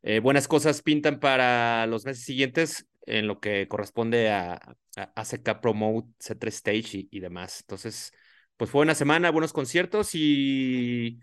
eh, 0.03 0.21
buenas 0.21 0.49
cosas 0.49 0.83
pintan 0.83 1.21
para 1.21 1.87
los 1.87 2.05
meses 2.05 2.25
siguientes 2.25 2.87
en 3.03 3.27
lo 3.27 3.41
que 3.41 3.69
corresponde 3.69 4.31
a, 4.31 4.77
ACK 5.15 5.61
Promote, 5.61 6.09
C3 6.19 6.49
Stage 6.49 7.09
y, 7.11 7.21
demás. 7.21 7.61
Entonces, 7.61 8.13
pues 8.57 8.71
fue 8.71 8.83
una 8.83 8.95
semana, 8.95 9.31
buenos 9.31 9.53
conciertos 9.53 10.11
y 10.15 11.21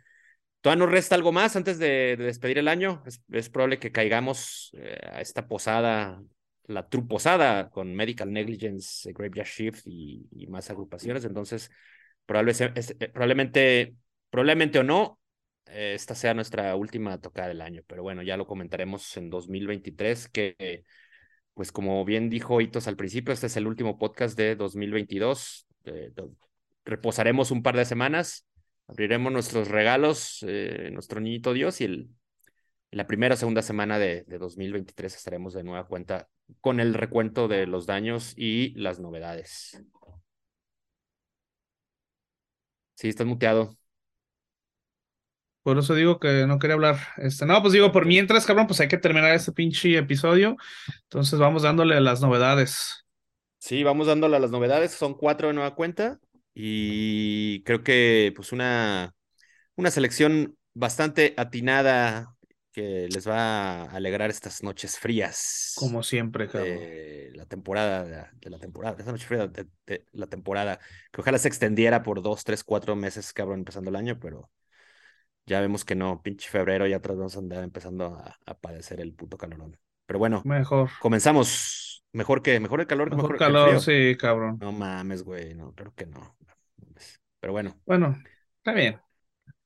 todavía 0.61 0.85
nos 0.85 0.91
resta 0.91 1.15
algo 1.15 1.31
más 1.31 1.55
antes 1.55 1.79
de, 1.79 2.15
despedir 2.17 2.57
el 2.59 2.67
año. 2.67 3.03
Es, 3.31 3.49
probable 3.49 3.79
que 3.79 3.91
caigamos 3.91 4.71
eh, 4.77 4.97
a 5.11 5.21
esta 5.21 5.47
posada, 5.47 6.21
la 6.65 6.87
True 6.87 7.05
Posada, 7.07 7.69
con 7.69 7.95
Medical 7.95 8.31
Negligence, 8.31 9.11
Graveyard 9.13 9.47
Shift 9.47 9.85
y, 9.85 10.47
más 10.47 10.69
agrupaciones. 10.69 11.25
Entonces, 11.25 11.69
eh, 11.69 13.09
probablemente, 13.13 13.95
probablemente 14.29 14.79
o 14.79 14.83
no, 14.83 15.19
esta 15.71 16.15
sea 16.15 16.33
nuestra 16.33 16.75
última 16.75 17.19
tocada 17.19 17.49
del 17.49 17.61
año, 17.61 17.83
pero 17.87 18.03
bueno, 18.03 18.21
ya 18.23 18.37
lo 18.37 18.47
comentaremos 18.47 19.17
en 19.17 19.29
2023, 19.29 20.29
que 20.29 20.83
pues 21.57 21.71
como 21.71 22.05
bien 22.05 22.29
dijo 22.29 22.61
Hitos 22.61 22.87
al 22.87 22.95
principio, 22.95 23.33
este 23.33 23.47
es 23.47 23.57
el 23.57 23.65
último 23.65 23.97
podcast 23.97 24.37
de 24.37 24.55
2022. 24.55 25.67
Eh, 25.85 26.11
reposaremos 26.85 27.49
un 27.49 27.63
par 27.63 27.75
de 27.75 27.83
semanas, 27.83 28.45
abriremos 28.87 29.33
nuestros 29.33 29.67
regalos, 29.67 30.45
eh, 30.47 30.91
nuestro 30.93 31.19
niñito 31.19 31.53
Dios, 31.53 31.81
y 31.81 31.85
el, 31.85 32.09
la 32.91 33.07
primera 33.07 33.33
o 33.33 33.37
segunda 33.37 33.63
semana 33.63 33.97
de, 33.97 34.23
de 34.27 34.37
2023 34.37 35.15
estaremos 35.15 35.55
de 35.55 35.63
nueva 35.63 35.87
cuenta 35.87 36.29
con 36.61 36.79
el 36.79 36.93
recuento 36.93 37.47
de 37.47 37.65
los 37.65 37.87
daños 37.87 38.35
y 38.37 38.75
las 38.79 38.99
novedades. 38.99 39.83
Sí, 42.93 43.09
estás 43.09 43.25
muteado. 43.25 43.75
Por 45.67 45.77
eso 45.77 45.95
digo 45.95 46.17
que 46.17 46.47
no 46.47 46.59
quería 46.59 46.75
hablar. 46.75 46.97
Este, 47.17 47.45
no, 47.45 47.61
pues 47.61 47.73
digo, 47.73 47.91
por 47.91 48.05
mientras, 48.05 48.45
cabrón, 48.45 48.67
pues 48.67 48.79
hay 48.79 48.87
que 48.87 48.97
terminar 48.97 49.33
este 49.33 49.51
pinche 49.51 49.97
episodio. 49.97 50.55
Entonces 51.03 51.37
vamos 51.39 51.63
dándole 51.63 51.99
las 51.99 52.21
novedades. 52.21 53.05
Sí, 53.57 53.83
vamos 53.83 54.07
dándole 54.07 54.37
a 54.37 54.39
las 54.39 54.49
novedades. 54.49 54.91
Son 54.93 55.13
cuatro 55.13 55.49
de 55.49 55.55
nueva 55.55 55.75
cuenta. 55.75 56.21
Y 56.53 57.63
creo 57.63 57.83
que, 57.83 58.31
pues, 58.33 58.53
una, 58.53 59.13
una 59.75 59.91
selección 59.91 60.55
bastante 60.73 61.33
atinada 61.35 62.33
que 62.71 63.09
les 63.13 63.27
va 63.27 63.81
a 63.81 63.91
alegrar 63.91 64.29
estas 64.29 64.63
noches 64.63 64.97
frías. 64.97 65.73
Como 65.75 66.01
siempre, 66.01 66.47
cabrón. 66.47 66.75
De 66.75 67.31
la 67.35 67.45
temporada, 67.45 68.31
de 68.39 68.49
la 68.49 68.57
temporada, 68.57 68.95
esta 68.97 69.11
noche 69.11 69.27
fría 69.27 69.47
de, 69.47 69.67
de 69.85 70.05
la 70.13 70.27
temporada. 70.27 70.79
Que 71.11 71.19
ojalá 71.19 71.37
se 71.37 71.49
extendiera 71.49 72.03
por 72.03 72.21
dos, 72.21 72.45
tres, 72.45 72.63
cuatro 72.63 72.95
meses, 72.95 73.33
cabrón, 73.33 73.59
empezando 73.59 73.89
el 73.89 73.97
año, 73.97 74.17
pero 74.17 74.49
ya 75.47 75.61
vemos 75.61 75.85
que 75.85 75.95
no, 75.95 76.21
pinche 76.21 76.49
febrero, 76.49 76.85
ya 76.85 76.97
atrás 76.97 77.17
vamos 77.17 77.35
a 77.35 77.39
andar 77.39 77.63
empezando 77.63 78.05
a, 78.45 78.53
padecer 78.55 78.99
el 78.99 79.13
puto 79.13 79.37
calorón. 79.37 79.77
Pero 80.05 80.19
bueno, 80.19 80.41
mejor. 80.45 80.89
Comenzamos. 80.99 82.03
Mejor 82.13 82.41
que, 82.41 82.59
mejor 82.59 82.79
el 82.81 82.87
calor 82.87 83.13
mejor, 83.15 83.37
calor, 83.37 83.79
sí, 83.79 84.15
cabrón. 84.17 84.57
No 84.59 84.71
mames, 84.71 85.23
güey, 85.23 85.53
no, 85.55 85.73
creo 85.73 85.93
que 85.93 86.05
no. 86.05 86.37
Pero 87.39 87.53
bueno. 87.53 87.79
Bueno, 87.85 88.17
está 88.57 88.73
bien. 88.73 88.99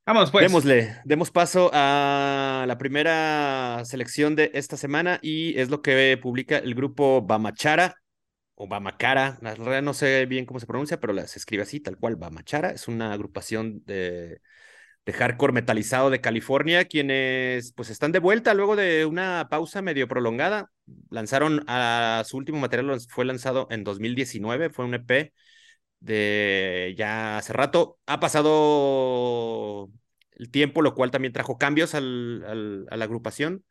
Vamos, 0.05 0.31
pues. 0.31 0.43
Démosle, 0.43 0.95
demos 1.05 1.31
paso 1.31 1.69
a 1.73 2.65
la 2.67 2.77
primera 2.77 3.81
selección 3.85 4.35
de 4.35 4.51
esta 4.53 4.77
semana 4.77 5.19
y 5.21 5.57
es 5.59 5.69
lo 5.69 5.81
que 5.81 6.17
publica 6.21 6.57
el 6.57 6.75
grupo 6.75 7.21
Bamachara 7.21 7.95
o 8.55 8.67
Bamacara. 8.67 9.37
La 9.41 9.53
verdad 9.53 9.81
no 9.81 9.93
sé 9.93 10.25
bien 10.25 10.45
cómo 10.45 10.59
se 10.59 10.67
pronuncia, 10.67 10.99
pero 10.99 11.15
se 11.25 11.39
escribe 11.39 11.63
así, 11.63 11.79
tal 11.79 11.97
cual, 11.97 12.17
Bamachara. 12.17 12.71
Es 12.71 12.87
una 12.87 13.13
agrupación 13.13 13.83
de 13.85 14.41
de 15.05 15.13
hardcore 15.13 15.53
metalizado 15.53 16.09
de 16.09 16.21
California, 16.21 16.85
quienes 16.85 17.73
pues 17.73 17.89
están 17.89 18.11
de 18.11 18.19
vuelta 18.19 18.53
luego 18.53 18.75
de 18.75 19.05
una 19.05 19.47
pausa 19.49 19.81
medio 19.81 20.07
prolongada. 20.07 20.71
Lanzaron 21.09 21.63
a 21.67 22.23
su 22.25 22.37
último 22.37 22.59
material, 22.59 22.99
fue 23.09 23.25
lanzado 23.25 23.67
en 23.71 23.83
2019, 23.83 24.69
fue 24.69 24.85
un 24.85 24.93
EP 24.95 25.33
de 25.99 26.93
ya 26.97 27.37
hace 27.37 27.53
rato. 27.53 27.99
Ha 28.05 28.19
pasado 28.19 29.89
el 30.33 30.51
tiempo, 30.51 30.81
lo 30.81 30.95
cual 30.95 31.11
también 31.11 31.33
trajo 31.33 31.57
cambios 31.57 31.95
a 31.95 32.01
la 32.01 33.03
agrupación. 33.05 33.63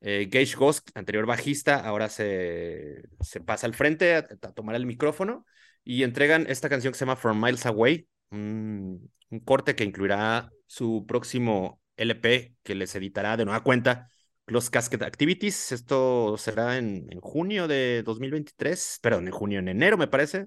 Eh, 0.00 0.28
Gage 0.30 0.56
Ghost, 0.56 0.90
anterior 0.94 1.26
bajista, 1.26 1.80
ahora 1.80 2.08
se, 2.08 3.02
se 3.20 3.40
pasa 3.40 3.66
al 3.66 3.74
frente 3.74 4.14
a, 4.14 4.26
tomar 4.54 4.76
el 4.76 4.86
micrófono 4.86 5.44
y 5.82 6.04
entregan 6.04 6.46
esta 6.48 6.68
canción 6.68 6.92
que 6.92 6.98
se 6.98 7.04
llama 7.04 7.16
From 7.16 7.42
Miles 7.42 7.66
Away, 7.66 8.06
un 8.30 9.10
corte 9.44 9.74
que 9.74 9.84
incluirá 9.84 10.50
su 10.68 11.04
próximo 11.08 11.80
LP 11.96 12.54
que 12.62 12.76
les 12.76 12.94
editará 12.94 13.36
de 13.36 13.44
nueva 13.44 13.64
cuenta 13.64 14.08
Close 14.44 14.70
Casket 14.70 15.02
Activities. 15.02 15.72
Esto 15.72 16.36
será 16.38 16.78
en, 16.78 17.08
en, 17.10 17.20
junio 17.20 17.66
de 17.66 18.04
2023, 18.04 19.00
perdón, 19.02 19.26
en 19.26 19.32
junio, 19.32 19.58
en 19.58 19.68
enero 19.68 19.98
me 19.98 20.06
parece. 20.06 20.46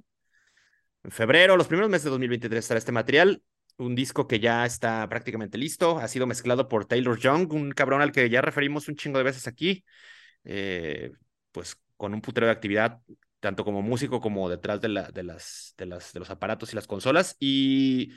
En 1.04 1.12
febrero, 1.12 1.58
los 1.58 1.68
primeros 1.68 1.90
meses 1.90 2.06
de 2.06 2.12
2023 2.12 2.60
estará 2.60 2.78
este 2.78 2.92
material. 2.92 3.44
Un 3.78 3.96
disco 3.96 4.28
que 4.28 4.40
ya 4.40 4.66
está 4.66 5.08
prácticamente 5.10 5.58
listo. 5.58 5.98
Ha 5.98 6.08
sido 6.08 6.28
mezclado 6.28 6.68
por 6.70 6.86
Taylor 6.86 7.18
Young, 7.20 7.52
un 7.54 7.72
cabrón 7.72 8.02
al 8.02 8.12
que 8.12 8.30
ya 8.30 8.42
referimos 8.42 8.88
un 8.88 8.96
chingo 8.96 9.18
de 9.18 9.24
veces 9.24 9.48
aquí. 9.48 9.84
Eh, 10.44 11.12
pues 11.52 11.78
con 11.98 12.14
un 12.14 12.22
putero 12.22 12.48
de 12.48 12.52
actividad, 12.54 13.00
tanto 13.40 13.64
como 13.64 13.82
músico 13.82 14.22
como 14.22 14.50
detrás 14.50 14.82
de, 14.82 14.90
la, 14.90 15.12
de, 15.12 15.24
las, 15.24 15.74
de, 15.78 15.86
las, 15.88 16.14
de 16.14 16.20
los 16.20 16.30
aparatos 16.30 16.72
y 16.72 16.76
las 16.76 16.88
consolas. 16.88 17.36
Y 17.40 18.14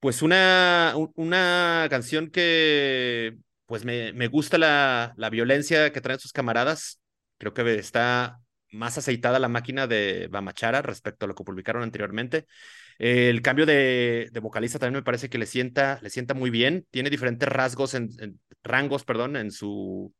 pues 0.00 0.22
una, 0.22 0.94
una 1.14 1.86
canción 1.90 2.30
que 2.30 3.36
pues 3.66 3.84
me, 3.84 4.12
me 4.12 4.28
gusta 4.28 4.58
la, 4.58 5.14
la, 5.16 5.30
violencia 5.30 5.92
que 5.92 6.00
traen 6.00 6.20
sus 6.20 6.32
camaradas. 6.32 7.00
Creo 7.38 7.54
que 7.54 7.74
está 7.76 8.40
más 8.72 8.98
aceitada 8.98 9.38
la 9.38 9.48
máquina 9.48 9.86
de 9.86 10.28
Bamachara 10.28 10.82
respecto 10.82 11.24
a 11.24 11.28
lo 11.28 11.34
que 11.34 11.44
publicaron 11.44 11.82
anteriormente. 11.82 12.46
el 12.98 13.42
cambio 13.42 13.66
de, 13.66 14.30
vocalista 14.40 14.78
también 14.78 15.00
me 15.00 15.04
parece 15.04 15.28
que 15.28 15.38
le 15.38 15.46
sienta, 15.46 15.98
le 16.02 16.10
sienta 16.10 16.34
muy 16.34 16.50
bien. 16.50 16.86
Tiene 16.90 17.10
diferentes 17.10 17.48
rasgos 17.48 17.94
en, 17.94 18.10
rangos, 18.62 19.04
perdón, 19.04 19.36
en 19.36 19.50
su, 19.50 20.14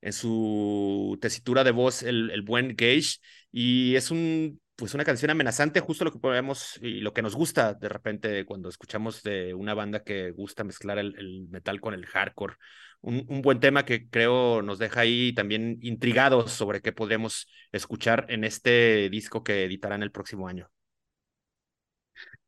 en 0.00 0.12
su 0.12 1.18
tesitura 1.20 1.64
de 1.64 1.72
voz, 1.72 2.02
el, 2.02 2.30
el 2.30 2.42
buen 2.42 2.76
Gage. 2.76 3.18
Y 3.52 3.96
es 3.96 4.10
un 4.10 4.60
pues 4.80 4.94
una 4.94 5.04
canción 5.04 5.30
amenazante, 5.30 5.80
justo 5.80 6.06
lo 6.06 6.12
que 6.12 6.18
podemos 6.18 6.78
y 6.80 7.00
lo 7.02 7.12
que 7.12 7.20
nos 7.20 7.36
gusta 7.36 7.74
de 7.74 7.90
repente 7.90 8.46
cuando 8.46 8.70
escuchamos 8.70 9.22
de 9.22 9.52
una 9.52 9.74
banda 9.74 10.02
que 10.02 10.30
gusta 10.30 10.64
mezclar 10.64 10.98
el, 10.98 11.46
metal 11.50 11.82
con 11.82 11.92
el 11.92 12.06
hardcore. 12.06 12.54
Un, 13.02 13.26
un, 13.28 13.42
buen 13.42 13.60
tema 13.60 13.84
que 13.84 14.08
creo 14.08 14.62
nos 14.62 14.78
deja 14.78 15.00
ahí 15.02 15.34
también 15.34 15.78
intrigados 15.82 16.52
sobre 16.52 16.80
qué 16.80 16.92
podremos 16.92 17.46
escuchar 17.72 18.24
en 18.30 18.44
este 18.44 19.10
disco 19.10 19.44
que 19.44 19.64
editarán 19.64 20.02
el 20.02 20.12
próximo 20.12 20.48
año. 20.48 20.70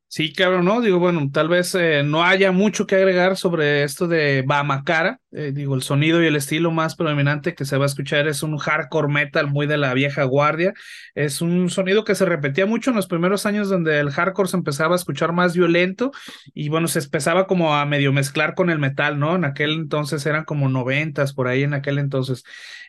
Sí, 0.08 0.32
cabrón, 0.32 0.64
¿no? 0.64 0.80
Digo, 0.80 0.98
bueno, 0.98 1.28
tal 1.32 1.48
vez 1.48 1.74
eh, 1.74 2.02
no 2.02 2.24
haya 2.24 2.50
mucho 2.52 2.86
que 2.86 2.96
agregar 2.96 3.36
sobre 3.36 3.82
esto 3.84 4.08
de 4.08 4.42
Bamacara. 4.46 5.21
Eh, 5.34 5.52
digo, 5.54 5.74
el 5.74 5.82
sonido 5.82 6.22
y 6.22 6.26
el 6.26 6.36
estilo 6.36 6.70
más 6.70 6.94
predominante 6.94 7.54
que 7.54 7.64
se 7.64 7.78
va 7.78 7.84
a 7.84 7.86
escuchar 7.86 8.28
es 8.28 8.42
un 8.42 8.58
hardcore 8.58 9.08
metal 9.08 9.48
muy 9.48 9.66
de 9.66 9.78
la 9.78 9.94
vieja 9.94 10.24
guardia. 10.24 10.74
Es 11.14 11.40
un 11.40 11.70
sonido 11.70 12.04
que 12.04 12.14
se 12.14 12.26
repetía 12.26 12.66
mucho 12.66 12.90
en 12.90 12.96
los 12.96 13.06
primeros 13.06 13.46
años 13.46 13.68
donde 13.68 13.98
el 14.00 14.10
hardcore 14.10 14.48
se 14.48 14.56
empezaba 14.56 14.94
a 14.94 14.96
escuchar 14.96 15.32
más 15.32 15.56
violento 15.56 16.12
y 16.54 16.68
bueno, 16.68 16.86
se 16.88 16.98
empezaba 16.98 17.46
como 17.46 17.74
a 17.74 17.86
medio 17.86 18.12
mezclar 18.12 18.54
con 18.54 18.70
el 18.70 18.78
metal, 18.78 19.18
¿no? 19.18 19.36
En 19.36 19.44
aquel 19.44 19.72
entonces 19.72 20.24
eran 20.26 20.44
como 20.44 20.68
noventas, 20.68 21.32
por 21.32 21.48
ahí 21.48 21.62
en 21.62 21.74
aquel 21.74 21.98
entonces. 21.98 22.44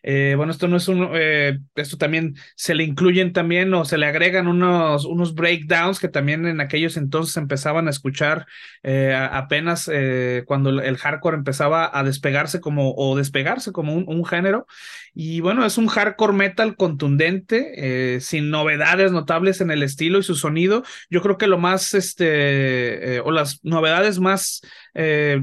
Eh, 0.05 0.33
bueno, 0.35 0.51
esto 0.51 0.67
no 0.67 0.75
es 0.75 0.89
un, 0.89 1.09
esto 1.75 1.97
también 1.97 2.35
se 2.55 2.75
le 2.75 2.83
incluyen 2.83 3.31
también 3.31 3.73
o 3.73 3.85
se 3.85 3.97
le 3.97 4.05
agregan 4.05 4.47
unos, 4.47 5.05
unos 5.05 5.33
breakdowns 5.33 6.00
que 6.00 6.09
también 6.09 6.45
en 6.45 6.59
aquellos 6.59 6.97
entonces 6.97 7.38
empezaban 7.38 7.88
a 7.88 7.91
escuchar 7.91 8.45
eh, 8.83 9.13
apenas 9.15 9.89
eh, 9.91 10.43
cuando 10.45 10.69
el 10.69 10.97
hardcore 10.97 11.38
empezaba 11.38 11.85
a 11.85 12.03
despegarse 12.33 12.61
como 12.61 12.93
o 12.95 13.15
despegarse 13.15 13.71
como 13.71 13.93
un, 13.93 14.25
género. 14.25 14.65
Y 15.13 15.41
bueno, 15.41 15.65
es 15.65 15.77
un 15.77 15.87
hardcore 15.87 16.33
metal 16.33 16.75
contundente, 16.75 18.15
eh, 18.15 18.21
sin 18.21 18.49
novedades 18.49 19.11
notables 19.11 19.61
en 19.61 19.69
el 19.71 19.83
estilo 19.83 20.19
y 20.19 20.23
su 20.23 20.35
sonido. 20.35 20.83
Yo 21.09 21.21
creo 21.21 21.37
que 21.37 21.47
lo 21.47 21.57
más, 21.57 21.93
este, 21.93 23.19
o 23.21 23.31
las 23.31 23.59
novedades 23.63 24.19
más 24.19 24.61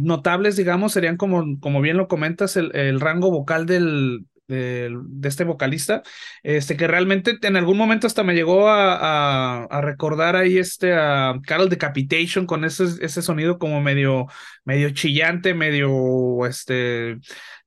notables, 0.00 0.56
digamos, 0.56 0.92
serían 0.92 1.16
como, 1.16 1.59
como 1.61 1.80
bien 1.80 1.97
lo 1.97 2.09
comentas, 2.09 2.56
el 2.56 3.00
rango 3.00 3.30
vocal 3.30 3.66
del, 3.66 4.26
de, 4.50 4.90
este 5.23 5.45
vocalista, 5.45 6.02
este 6.42 6.76
que 6.76 6.87
realmente 6.87 7.38
en 7.42 7.57
algún 7.57 7.78
momento 7.78 8.07
hasta 8.07 8.25
me 8.25 8.35
llegó 8.35 8.69
a, 8.69 9.64
a, 9.64 9.80
recordar 9.80 10.37
ahí 10.37 10.59
este 10.59 10.92
a 10.95 11.35
Carol 11.47 11.69
Decapitation 11.69 12.47
con 12.47 12.64
ese, 12.64 12.85
ese 13.00 13.23
sonido 13.23 13.59
como 13.59 13.80
medio, 13.80 14.26
medio 14.64 14.90
chillante, 14.90 15.54
medio 15.54 16.47
este 16.47 17.19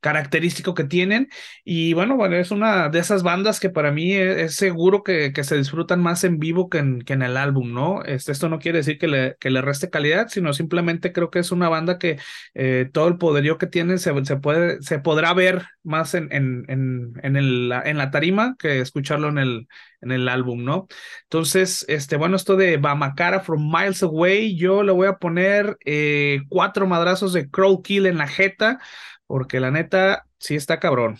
característico 0.03 0.75
que 0.75 0.83
tienen. 0.83 1.29
Y 1.63 1.93
bueno, 1.93 2.15
bueno, 2.17 2.35
es 2.35 2.51
una 2.51 2.89
de 2.89 2.99
esas 2.99 3.23
bandas 3.23 3.59
que 3.59 3.69
para 3.69 3.91
mí 3.91 4.13
e, 4.13 4.43
es, 4.43 4.55
seguro 4.55 5.01
que, 5.03 5.33
que, 5.33 5.43
se 5.43 5.57
disfrutan 5.57 6.01
más 6.01 6.23
en 6.25 6.39
vivo 6.39 6.69
que 6.69 6.79
en, 6.79 7.01
que 7.01 7.13
en 7.13 7.23
el 7.23 7.37
álbum, 7.37 7.73
¿no? 7.73 8.03
Este, 8.03 8.31
esto 8.33 8.49
no 8.49 8.59
quiere 8.59 8.79
decir 8.79 8.99
que 8.99 9.07
le, 9.07 9.37
que 9.39 9.49
le 9.49 9.61
reste 9.61 9.89
calidad, 9.89 10.27
sino 10.27 10.53
simplemente 10.53 11.13
creo 11.13 11.31
que 11.31 11.39
es 11.39 11.51
una 11.51 11.69
banda 11.69 11.97
que 11.97 12.19
eh, 12.53 12.89
todo 12.93 13.07
el 13.07 13.17
poderío 13.17 13.57
que 13.57 13.67
tienen 13.67 13.97
se, 13.97 14.13
se, 14.25 14.37
puede, 14.37 14.81
se 14.81 14.99
podrá 14.99 15.33
ver 15.33 15.63
más 15.83 16.13
en, 16.15 16.27
en, 16.31 16.65
en, 16.67 17.13
en, 17.23 17.35
el, 17.37 17.71
en 17.85 17.97
la 17.97 18.11
tarima 18.11 18.55
que 18.59 18.81
escucharlo 18.81 19.29
en 19.29 19.37
el, 19.37 19.67
en 20.03 20.11
el 20.11 20.27
álbum, 20.29 20.63
¿no? 20.63 20.87
Entonces, 21.23 21.85
este, 21.87 22.17
bueno, 22.17 22.35
esto 22.35 22.55
de 22.57 22.77
Bamacara 22.77 23.39
from 23.39 23.71
Miles 23.71 24.03
Away, 24.03 24.57
yo 24.57 24.83
le 24.83 24.91
voy 24.91 25.07
a 25.07 25.17
poner 25.17 25.77
eh, 25.85 26.41
cuatro 26.49 26.87
madrazos 26.87 27.33
de 27.33 27.49
Crow 27.49 27.81
Kill 27.81 28.05
en 28.05 28.17
la 28.17 28.27
jeta 28.27 28.79
porque 29.33 29.59
la 29.59 29.71
neta 29.71 30.27
sí 30.37 30.53
está 30.53 30.79
cabrón. 30.79 31.17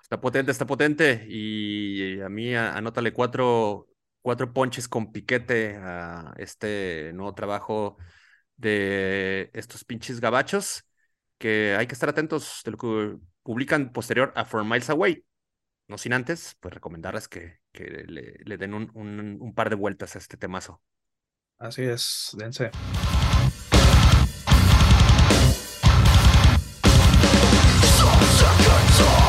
Está 0.00 0.18
potente, 0.18 0.50
está 0.50 0.66
potente. 0.66 1.26
Y 1.28 2.18
a 2.22 2.30
mí 2.30 2.54
anótale 2.54 3.12
cuatro, 3.12 3.86
cuatro 4.22 4.50
ponches 4.54 4.88
con 4.88 5.12
piquete 5.12 5.76
a 5.76 6.32
este 6.38 7.12
nuevo 7.12 7.34
trabajo 7.34 7.98
de 8.56 9.50
estos 9.52 9.84
pinches 9.84 10.22
gabachos, 10.22 10.84
que 11.36 11.76
hay 11.78 11.86
que 11.86 11.92
estar 11.92 12.08
atentos 12.08 12.62
de 12.64 12.70
lo 12.70 12.78
que 12.78 13.18
publican 13.42 13.92
posterior 13.92 14.32
a 14.34 14.46
Four 14.46 14.64
Miles 14.64 14.88
Away. 14.88 15.22
No 15.88 15.98
sin 15.98 16.14
antes, 16.14 16.56
pues 16.60 16.72
recomendarles 16.72 17.28
que, 17.28 17.58
que 17.72 17.84
le, 18.08 18.38
le 18.42 18.56
den 18.56 18.72
un, 18.72 18.90
un, 18.94 19.36
un 19.38 19.54
par 19.54 19.68
de 19.68 19.76
vueltas 19.76 20.16
a 20.16 20.18
este 20.18 20.38
temazo. 20.38 20.80
Así 21.58 21.82
es, 21.82 22.34
dense. 22.38 22.70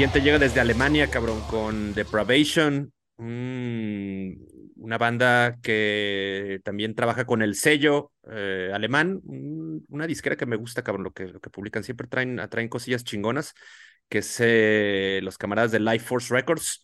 siguiente 0.00 0.22
llega 0.22 0.38
desde 0.38 0.60
Alemania, 0.60 1.10
cabrón, 1.10 1.42
con 1.42 1.92
Depravation, 1.92 2.90
una 3.18 4.96
banda 4.96 5.58
que 5.62 6.58
también 6.64 6.94
trabaja 6.94 7.26
con 7.26 7.42
el 7.42 7.54
sello 7.54 8.10
eh, 8.32 8.70
alemán, 8.72 9.20
una 9.26 10.06
disquera 10.06 10.36
que 10.36 10.46
me 10.46 10.56
gusta, 10.56 10.82
cabrón, 10.82 11.04
lo 11.04 11.10
que, 11.10 11.26
lo 11.26 11.38
que 11.38 11.50
publican. 11.50 11.84
Siempre 11.84 12.06
traen, 12.06 12.40
traen 12.48 12.70
cosillas 12.70 13.04
chingonas, 13.04 13.52
que 14.08 14.20
es 14.20 14.38
eh, 14.40 15.20
los 15.22 15.36
camaradas 15.36 15.70
de 15.70 15.80
Life 15.80 16.06
Force 16.06 16.32
Records. 16.32 16.82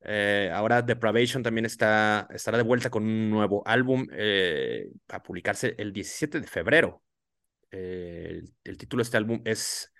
Eh, 0.00 0.50
ahora 0.52 0.82
Depravation 0.82 1.44
también 1.44 1.64
está, 1.64 2.26
estará 2.34 2.58
de 2.58 2.64
vuelta 2.64 2.90
con 2.90 3.04
un 3.04 3.30
nuevo 3.30 3.62
álbum 3.68 4.04
a 5.10 5.22
publicarse 5.22 5.76
el 5.78 5.92
17 5.92 6.40
de 6.40 6.46
febrero. 6.48 7.04
el 7.70 8.76
título 8.76 9.00
de 9.00 9.04
este 9.04 9.16
álbum 9.16 9.42
es 9.44 9.92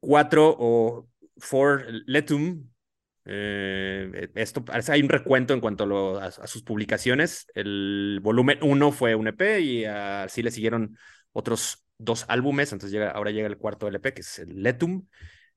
4 0.00 0.56
o 0.58 1.08
for 1.38 1.86
Letum. 2.06 2.68
Eh, 3.26 4.28
esto 4.34 4.64
hay 4.88 5.02
un 5.02 5.08
recuento 5.08 5.54
en 5.54 5.60
cuanto 5.60 6.18
a, 6.18 6.30
sus 6.30 6.62
publicaciones. 6.62 7.46
El 7.54 8.20
volumen 8.22 8.58
1 8.62 8.92
fue 8.92 9.14
un 9.14 9.28
EP 9.28 9.60
y 9.60 9.84
así 9.84 10.42
le 10.42 10.50
siguieron 10.50 10.96
otros 11.32 11.84
dos 11.98 12.24
álbumes. 12.28 12.72
Entonces 12.72 12.92
llega, 12.92 13.10
ahora 13.10 13.30
llega 13.30 13.46
el 13.46 13.58
cuarto 13.58 13.88
LP, 13.88 14.14
que 14.14 14.20
es 14.20 14.38
el 14.38 14.62
Letum. 14.62 15.06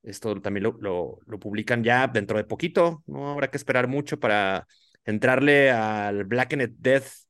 Esto 0.04 0.40
también 0.42 0.64
lo, 0.64 1.20
lo, 1.26 1.40
publican 1.40 1.84
ya 1.84 2.08
dentro 2.08 2.38
de 2.38 2.46
poquito. 2.46 3.04
No 3.08 3.32
habrá 3.32 3.50
que 3.50 3.58
esperar 3.58 3.88
mucho 3.88 4.20
para 4.20 4.68
entrarle 5.06 5.72
al 5.72 6.24
Blackened 6.24 6.72
Death 6.78 7.28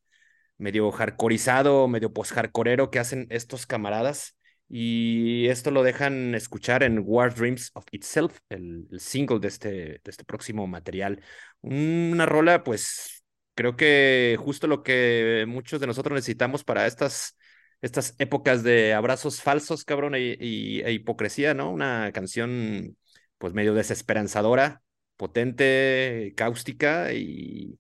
medio 0.57 0.91
hardcoreizado, 0.91 1.87
medio 1.87 2.13
post-hardcoreero 2.13 2.89
que 2.91 2.99
hacen 2.99 3.27
estos 3.29 3.65
camaradas. 3.65 4.37
Y 4.69 5.47
esto 5.47 5.71
lo 5.71 5.83
dejan 5.83 6.35
escuchar 6.35 6.83
en 6.83 7.01
War 7.05 7.33
Dreams 7.33 7.71
of 7.73 7.85
Itself, 7.91 8.39
el, 8.49 8.87
single 8.99 9.39
de 9.39 9.47
este, 9.47 9.69
de 9.69 10.01
este 10.05 10.25
próximo 10.25 10.67
material. 10.67 11.23
Una 11.61 12.25
rola, 12.25 12.63
pues 12.63 13.23
creo 13.55 13.75
que 13.77 14.37
justo 14.39 14.67
lo 14.67 14.83
que 14.83 15.45
muchos 15.47 15.79
de 15.79 15.87
nosotros 15.87 16.15
necesitamos 16.15 16.63
para 16.63 16.85
estas, 16.85 17.37
estas 17.81 18.15
épocas 18.19 18.63
de 18.63 18.93
abrazos 18.93 19.41
falsos, 19.41 19.85
cabrón, 19.85 20.15
e, 20.15 20.33
e 20.33 20.91
hipocresía, 20.91 21.53
¿no? 21.53 21.71
Una 21.71 22.11
canción, 22.13 22.97
pues 23.37 23.53
medio 23.53 23.73
desesperanzadora, 23.73 24.81
potente, 25.15 26.33
cáustica 26.35 27.13
y 27.13 27.79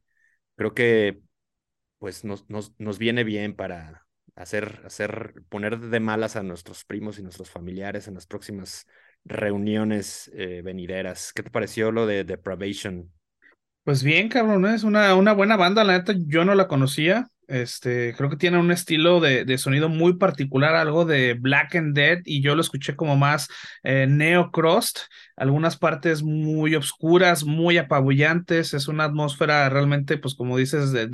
creo 0.55 0.73
que 0.73 1.19
pues 1.99 2.23
nos, 2.25 2.49
nos, 2.49 2.73
nos 2.79 2.99
viene 2.99 3.23
bien 3.23 3.55
para, 3.55 4.06
hacer, 4.37 4.81
hacer, 4.85 5.33
poner 5.49 5.79
de 5.79 5.99
malas 5.99 6.35
a 6.35 6.43
nuestros 6.43 6.85
primos 6.85 7.19
y 7.19 7.23
nuestros 7.23 7.49
familiares 7.49 8.07
en 8.07 8.13
las 8.13 8.27
próximas 8.27 8.87
reuniones 9.25 10.31
eh, 10.33 10.61
venideras. 10.63 11.33
¿Qué 11.33 11.43
te 11.43 11.49
pareció 11.49 11.91
lo 11.91 12.05
de 12.05 12.23
Depravation? 12.23 13.11
Pues 13.83 14.03
bien, 14.03 14.29
cabrón, 14.29 14.65
es 14.65 14.83
una, 14.83 15.15
una 15.15 15.33
buena 15.33 15.55
banda, 15.55 15.83
la 15.83 15.97
neta, 15.97 16.13
yo 16.17 16.45
no 16.45 16.55
la 16.55 16.67
conocía. 16.67 17.29
Este, 17.47 18.13
creo 18.17 18.29
que 18.29 18.35
tiene 18.35 18.57
un 18.57 18.71
estilo 18.71 19.21
de, 19.21 19.45
de, 19.45 19.57
sonido 19.57 19.87
muy 19.87 20.17
particular, 20.17 20.75
algo 20.75 21.05
de 21.05 21.33
Black 21.33 21.75
and 21.75 21.95
Dead, 21.95 22.19
y 22.25 22.41
yo 22.41 22.55
lo 22.55 22.61
escuché 22.61 22.97
como 22.97 23.15
más 23.15 23.47
eh, 23.83 24.05
neo 24.05 24.51
crust, 24.51 24.99
algunas 25.37 25.77
partes 25.77 26.23
muy 26.23 26.75
oscuras, 26.75 27.43
muy 27.45 27.77
apabullantes, 27.77 28.73
es 28.73 28.87
una 28.87 29.05
atmósfera 29.05 29.69
realmente, 29.69 30.17
pues 30.17 30.33
como 30.35 30.57
dices, 30.57 30.91
de, 30.91 31.07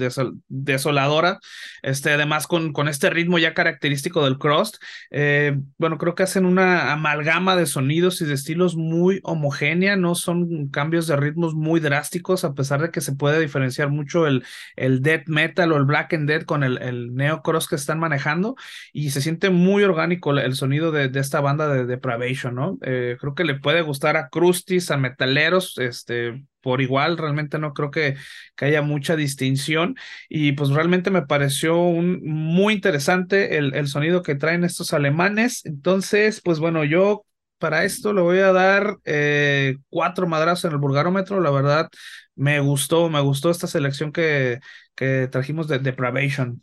desoladora, 0.48 1.40
este, 1.82 2.12
además 2.12 2.48
con, 2.48 2.72
con 2.72 2.88
este 2.88 3.10
ritmo 3.10 3.38
ya 3.38 3.54
característico 3.54 4.24
del 4.24 4.38
crust, 4.38 4.78
eh, 5.12 5.60
bueno, 5.78 5.98
creo 5.98 6.16
que 6.16 6.24
hacen 6.24 6.46
una 6.46 6.94
amalgama 6.94 7.56
de 7.58 7.66
sonidos 7.66 8.22
y 8.22 8.26
de 8.26 8.34
estilos 8.34 8.76
muy 8.78 9.20
homogénea, 9.24 9.98
no 9.98 10.16
son 10.16 10.70
cambios 10.70 11.06
de 11.08 11.18
ritmos 11.18 11.54
muy 11.54 11.82
drásticos, 11.82 12.46
a 12.46 12.54
pesar 12.54 12.82
de 12.82 12.92
que 12.92 13.02
se 13.02 13.14
puede 13.14 13.42
diferenciar 13.42 13.90
mucho 13.90 14.26
el, 14.26 14.46
el 14.78 15.02
death 15.02 15.28
metal 15.28 15.72
o 15.74 15.78
el 15.78 15.84
black 15.84 16.14
and 16.14 16.30
Dead 16.30 16.44
con 16.44 16.64
el, 16.64 16.82
el 16.82 17.14
Neo 17.14 17.42
Cross 17.42 17.68
que 17.68 17.76
están 17.76 18.00
manejando 18.00 18.56
y 18.94 19.10
se 19.10 19.22
siente 19.22 19.50
muy 19.50 19.84
orgánico 19.84 20.32
el 20.32 20.56
sonido 20.56 20.92
de, 20.92 21.10
de 21.10 21.20
esta 21.20 21.42
banda 21.42 21.68
de 21.68 21.86
Depravation, 21.86 22.56
¿no? 22.56 22.78
Eh, 22.82 23.18
creo 23.20 23.36
que 23.36 23.44
le 23.44 23.56
puede 23.56 23.82
gustar 23.82 24.13
a 24.18 24.30
Crustis, 24.30 24.92
a 24.92 24.98
metaleros, 24.98 25.78
este, 25.78 26.46
por 26.62 26.82
igual, 26.82 27.18
realmente 27.18 27.60
no 27.60 27.74
creo 27.74 27.92
que, 27.92 28.16
que, 28.56 28.66
haya 28.66 28.82
mucha 28.82 29.16
distinción 29.16 29.96
y 30.30 30.54
pues 30.54 30.70
realmente 30.70 31.12
me 31.12 31.24
pareció 31.24 31.78
un, 31.78 32.22
muy 32.24 32.74
interesante 32.74 33.58
el, 33.58 33.74
el 33.76 33.88
sonido 33.88 34.24
que 34.24 34.36
traen 34.36 34.64
estos 34.64 34.94
alemanes. 34.94 35.66
Entonces, 35.66 36.42
pues 36.44 36.60
bueno, 36.60 36.84
yo 36.86 37.26
para 37.64 37.86
esto 37.86 38.12
le 38.12 38.22
voy 38.22 38.40
a 38.40 38.52
dar 38.52 38.98
eh, 39.06 39.78
cuatro 39.90 40.28
madrazos 40.28 40.66
en 40.66 40.72
el 40.72 40.80
vulgarómetro. 40.80 41.40
La 41.40 41.50
verdad, 41.50 41.90
me 42.36 42.60
gustó, 42.60 43.10
me 43.10 43.22
gustó 43.22 43.50
esta 43.50 43.68
selección 43.68 44.12
que, 44.12 44.60
que 44.96 45.30
trajimos 45.32 45.68
de 45.68 45.80
Depravation. 45.80 46.62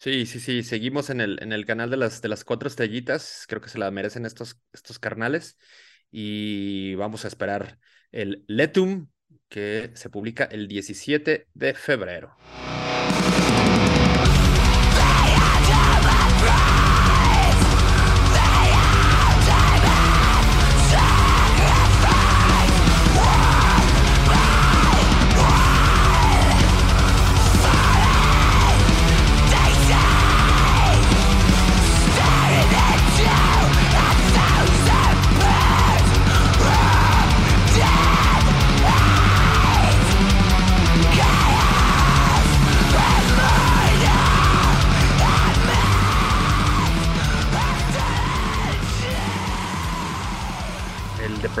Sí, 0.00 0.26
sí, 0.26 0.38
sí, 0.38 0.62
seguimos 0.62 1.10
en 1.10 1.20
el, 1.20 1.42
en 1.42 1.52
el 1.52 1.66
canal 1.66 1.90
de 1.90 1.96
las, 1.96 2.22
de 2.22 2.28
las 2.28 2.44
cuatro 2.44 2.68
estrellitas. 2.68 3.46
Creo 3.48 3.60
que 3.60 3.68
se 3.68 3.78
la 3.78 3.90
merecen 3.90 4.26
estos, 4.26 4.60
estos 4.72 5.00
carnales. 5.00 5.58
Y 6.10 6.94
vamos 6.94 7.24
a 7.24 7.28
esperar 7.28 7.78
el 8.12 8.44
Letum, 8.48 9.08
que 9.48 9.90
se 9.94 10.10
publica 10.10 10.44
el 10.44 10.68
17 10.68 11.48
de 11.54 11.74
febrero. 11.74 12.36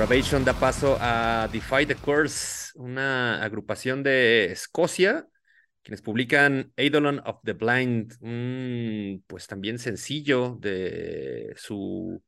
Depravation 0.08 0.42
da 0.42 0.54
paso 0.54 0.96
a 1.02 1.50
Defy 1.52 1.84
the 1.84 1.94
Curse, 1.94 2.72
una 2.76 3.42
agrupación 3.44 4.02
de 4.02 4.46
Escocia, 4.50 5.26
quienes 5.82 6.00
publican 6.00 6.72
Eidolon 6.76 7.20
of 7.26 7.40
the 7.44 7.52
Blind, 7.52 8.14
un 8.22 9.22
pues 9.26 9.46
también 9.46 9.78
sencillo 9.78 10.56
de 10.60 11.52
su 11.58 12.22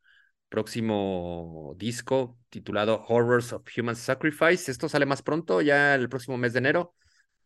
próximo 0.51 1.73
disco 1.79 2.37
titulado 2.51 3.03
Horrors 3.09 3.55
of 3.55 3.63
Human 3.75 3.97
Sacrifice. 3.97 4.71
Esto 4.71 4.87
sale 4.87 5.07
más 5.07 5.23
pronto, 5.23 5.63
ya 5.63 5.95
el 5.95 6.11
próximo 6.11 6.37
mes 6.37 6.53
de 6.53 6.59
enero. 6.59 6.95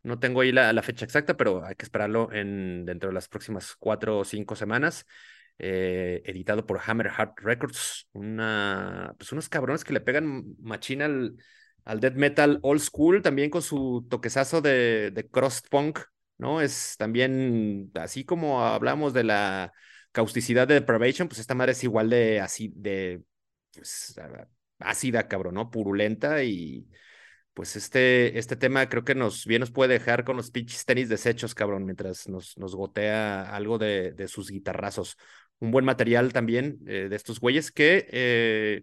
No 0.02 0.18
tengo 0.18 0.40
ahí 0.40 0.50
la, 0.50 0.72
la 0.72 0.82
fecha 0.82 1.04
exacta, 1.04 1.36
pero 1.36 1.64
hay 1.64 1.76
que 1.76 1.84
esperarlo 1.84 2.32
en, 2.32 2.84
dentro 2.84 3.10
de 3.10 3.14
las 3.14 3.28
próximas 3.28 3.76
cuatro 3.78 4.18
o 4.18 4.24
cinco 4.24 4.56
semanas. 4.56 5.06
Eh, 5.58 6.20
editado 6.24 6.66
por 6.66 6.80
Hammer 6.84 7.10
Heart 7.10 7.38
Records, 7.40 8.08
una, 8.12 9.14
pues 9.16 9.30
unos 9.30 9.48
cabrones 9.48 9.84
que 9.84 9.92
le 9.92 10.00
pegan 10.00 10.56
machina 10.60 11.04
al, 11.04 11.36
al 11.84 12.00
death 12.00 12.14
metal 12.14 12.58
old 12.62 12.80
school, 12.80 13.22
también 13.22 13.50
con 13.50 13.62
su 13.62 14.04
toquezazo 14.10 14.60
de, 14.60 15.12
de 15.12 15.28
crust 15.28 15.68
punk, 15.68 16.00
¿no? 16.38 16.60
Es 16.60 16.96
también, 16.98 17.92
así 17.94 18.24
como 18.24 18.64
hablamos 18.64 19.12
de 19.12 19.24
la 19.24 19.72
causticidad 20.10 20.66
de 20.66 20.74
Depravation, 20.74 21.28
pues 21.28 21.38
esta 21.38 21.54
madre 21.54 21.72
es 21.72 21.84
igual 21.84 22.10
de 22.10 22.40
así, 22.40 22.72
de 22.74 23.22
pues, 23.72 24.16
ácida, 24.80 25.28
cabrón, 25.28 25.54
¿no? 25.54 25.70
Purulenta 25.70 26.42
y 26.42 26.88
pues 27.52 27.76
este, 27.76 28.36
este 28.36 28.56
tema 28.56 28.88
creo 28.88 29.04
que 29.04 29.14
nos 29.14 29.46
bien 29.46 29.60
nos 29.60 29.70
puede 29.70 29.94
dejar 29.94 30.24
con 30.24 30.36
los 30.36 30.50
pinches 30.50 30.84
tenis 30.84 31.08
desechos, 31.08 31.54
cabrón, 31.54 31.84
mientras 31.84 32.28
nos, 32.28 32.58
nos 32.58 32.74
gotea 32.74 33.54
algo 33.54 33.78
de, 33.78 34.12
de 34.12 34.26
sus 34.26 34.50
guitarrazos 34.50 35.16
un 35.64 35.70
buen 35.70 35.85
material 35.85 36.33
también 36.33 36.79
eh, 36.87 37.09
de 37.09 37.16
estos 37.16 37.40
güeyes 37.40 37.72
que 37.72 38.07
eh, 38.11 38.83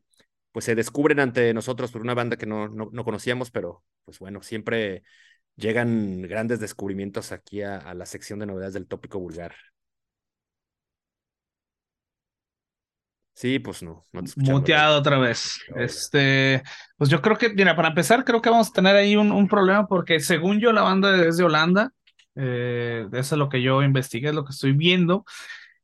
pues 0.51 0.65
se 0.65 0.75
descubren 0.75 1.19
ante 1.19 1.53
nosotros 1.53 1.91
por 1.91 2.01
una 2.01 2.13
banda 2.13 2.37
que 2.37 2.45
no, 2.45 2.67
no, 2.67 3.03
conocíamos, 3.03 3.51
pero 3.51 3.83
pues 4.03 4.19
bueno, 4.19 4.41
siempre 4.43 5.03
llegan 5.55 6.21
grandes 6.23 6.59
descubrimientos 6.59 7.31
aquí 7.31 7.61
a, 7.61 7.93
la 7.93 8.05
sección 8.05 8.39
de 8.39 8.47
novedades 8.47 8.73
del 8.73 8.87
tópico 8.87 9.19
vulgar. 9.19 9.55
Sí, 13.33 13.59
pues 13.59 13.81
no, 13.81 14.05
no 14.11 14.23
te 14.23 14.51
Muteado 14.51 14.99
otra 14.99 15.17
vez. 15.17 15.59
Este, 15.75 16.61
pues 16.97 17.09
yo 17.09 17.21
creo 17.21 17.37
que, 17.37 17.49
mira, 17.49 17.75
para 17.75 17.87
empezar, 17.87 18.23
creo 18.25 18.41
que 18.41 18.49
vamos 18.49 18.69
a 18.69 18.73
tener 18.73 18.95
ahí 18.95 19.15
un, 19.15 19.31
un 19.31 19.47
problema 19.47 19.87
porque 19.87 20.19
según 20.19 20.59
yo 20.59 20.71
la 20.73 20.81
banda 20.81 21.25
es 21.25 21.37
de 21.37 21.43
Holanda. 21.45 21.91
Eh, 22.35 23.07
eso 23.11 23.35
es 23.35 23.39
lo 23.39 23.49
que 23.49 23.61
yo 23.61 23.83
investigué, 23.83 24.29
es 24.29 24.35
lo 24.35 24.45
que 24.45 24.51
estoy 24.51 24.73
viendo. 24.73 25.25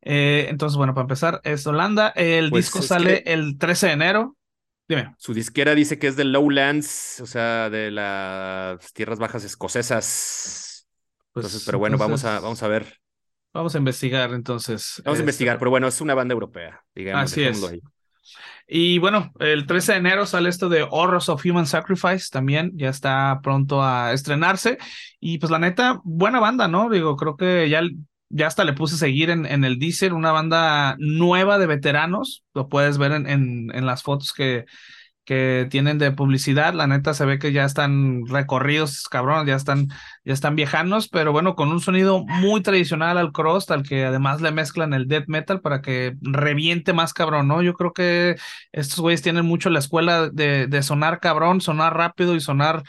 Eh, 0.10 0.48
entonces, 0.50 0.78
bueno, 0.78 0.94
para 0.94 1.04
empezar, 1.04 1.42
es 1.44 1.68
Holanda. 1.68 2.14
El 2.16 2.50
pues 2.50 2.66
disco 2.66 2.82
sale 2.82 3.24
el 3.26 3.58
13 3.58 3.88
de 3.88 3.92
enero. 3.92 4.38
Dime. 4.88 5.14
Su 5.18 5.34
disquera 5.34 5.76
dice 5.76 6.00
que 6.00 6.08
es 6.08 6.16
de 6.16 6.24
Lowlands, 6.24 7.20
o 7.20 7.26
sea, 7.26 7.70
de 7.70 7.92
las 7.92 8.94
tierras 8.94 9.20
bajas 9.20 9.44
escocesas. 9.44 10.88
Pues, 11.34 11.46
entonces, 11.46 11.66
pero 11.66 11.78
bueno, 11.78 11.98
vamos, 11.98 12.24
a, 12.24 12.40
vamos 12.40 12.64
a 12.64 12.70
ver. 12.70 13.02
Vamos 13.54 13.76
a 13.76 13.80
investigar 13.80 14.32
entonces. 14.32 15.02
Vamos 15.04 15.20
a 15.20 15.24
investigar, 15.24 15.56
este 15.56 15.60
pero 15.60 15.72
bueno, 15.72 15.90
es 15.90 16.00
una 16.00 16.16
banda 16.16 16.32
europea, 16.32 16.82
digamos. 16.96 17.30
Así 17.30 17.44
es. 17.44 17.62
Y 18.66 19.00
bueno, 19.00 19.34
el 19.40 19.68
13 19.68 19.92
de 19.92 19.98
enero 19.98 20.26
sale 20.26 20.48
esto 20.48 20.70
de 20.70 20.88
Horrors 20.90 21.28
of 21.28 21.46
Human 21.46 21.66
Sacrifice 21.66 22.28
también, 22.32 22.72
ya 22.76 22.90
está 22.90 23.42
pronto 23.44 23.84
a 23.84 24.14
estrenarse. 24.14 24.78
Y 25.20 25.38
pues 25.38 25.52
la 25.52 25.60
neta, 25.60 26.00
buena 26.06 26.40
banda, 26.40 26.70
¿no? 26.70 26.90
Digo, 26.90 27.18
creo 27.18 27.36
que 27.36 27.70
ya 27.70 27.82
ya 28.30 28.48
hasta 28.48 28.64
le 28.64 28.74
puse 28.74 28.98
seguir 28.98 29.30
en, 29.30 29.46
en 29.46 29.64
el 29.64 29.80
Deezer, 29.80 30.14
una 30.14 30.32
banda 30.32 30.96
nueva 31.00 31.58
de 31.58 31.68
veteranos, 31.68 32.44
lo 32.54 32.70
puedes 32.70 32.98
ver 32.98 33.12
en, 33.14 33.28
en, 33.28 33.72
en, 33.74 33.86
las 33.86 34.04
fotos 34.04 34.34
que, 34.34 34.66
que 35.28 35.68
tienen 35.70 35.98
de 35.98 36.12
publicidad, 36.12 36.74
la 36.74 36.88
neta 36.88 37.14
se 37.14 37.26
ve 37.26 37.38
que 37.38 37.52
ya 37.52 37.66
están 37.66 38.26
recorridos, 38.28 39.10
cabrones, 39.10 39.48
ya 39.48 39.56
están, 39.56 39.90
ya 40.24 40.34
están 40.34 40.56
viejanos, 40.56 41.10
pero 41.10 41.34
bueno, 41.34 41.56
con 41.56 41.70
un 41.70 41.82
sonido 41.82 42.24
muy 42.26 42.62
tradicional 42.62 43.18
al 43.18 43.34
cross, 43.34 43.70
al 43.70 43.84
que 43.84 44.06
además 44.06 44.42
le 44.42 44.52
mezclan 44.52 44.94
el 44.94 45.08
death 45.08 45.26
metal 45.28 45.60
para 45.60 45.82
que 45.82 46.16
reviente 46.22 46.94
más 46.94 47.14
cabrón, 47.14 47.50
¿no? 47.50 47.62
Yo 47.62 47.74
creo 47.74 47.92
que 47.92 48.38
estos 48.72 49.00
güeyes 49.00 49.22
tienen 49.22 49.46
mucho 49.46 49.70
la 49.70 49.80
escuela 49.80 50.30
de, 50.30 50.68
de 50.68 50.82
sonar 50.84 51.20
cabrón, 51.20 51.60
sonar 51.60 51.96
rápido 51.98 52.36
y 52.36 52.40
sonar 52.40 52.84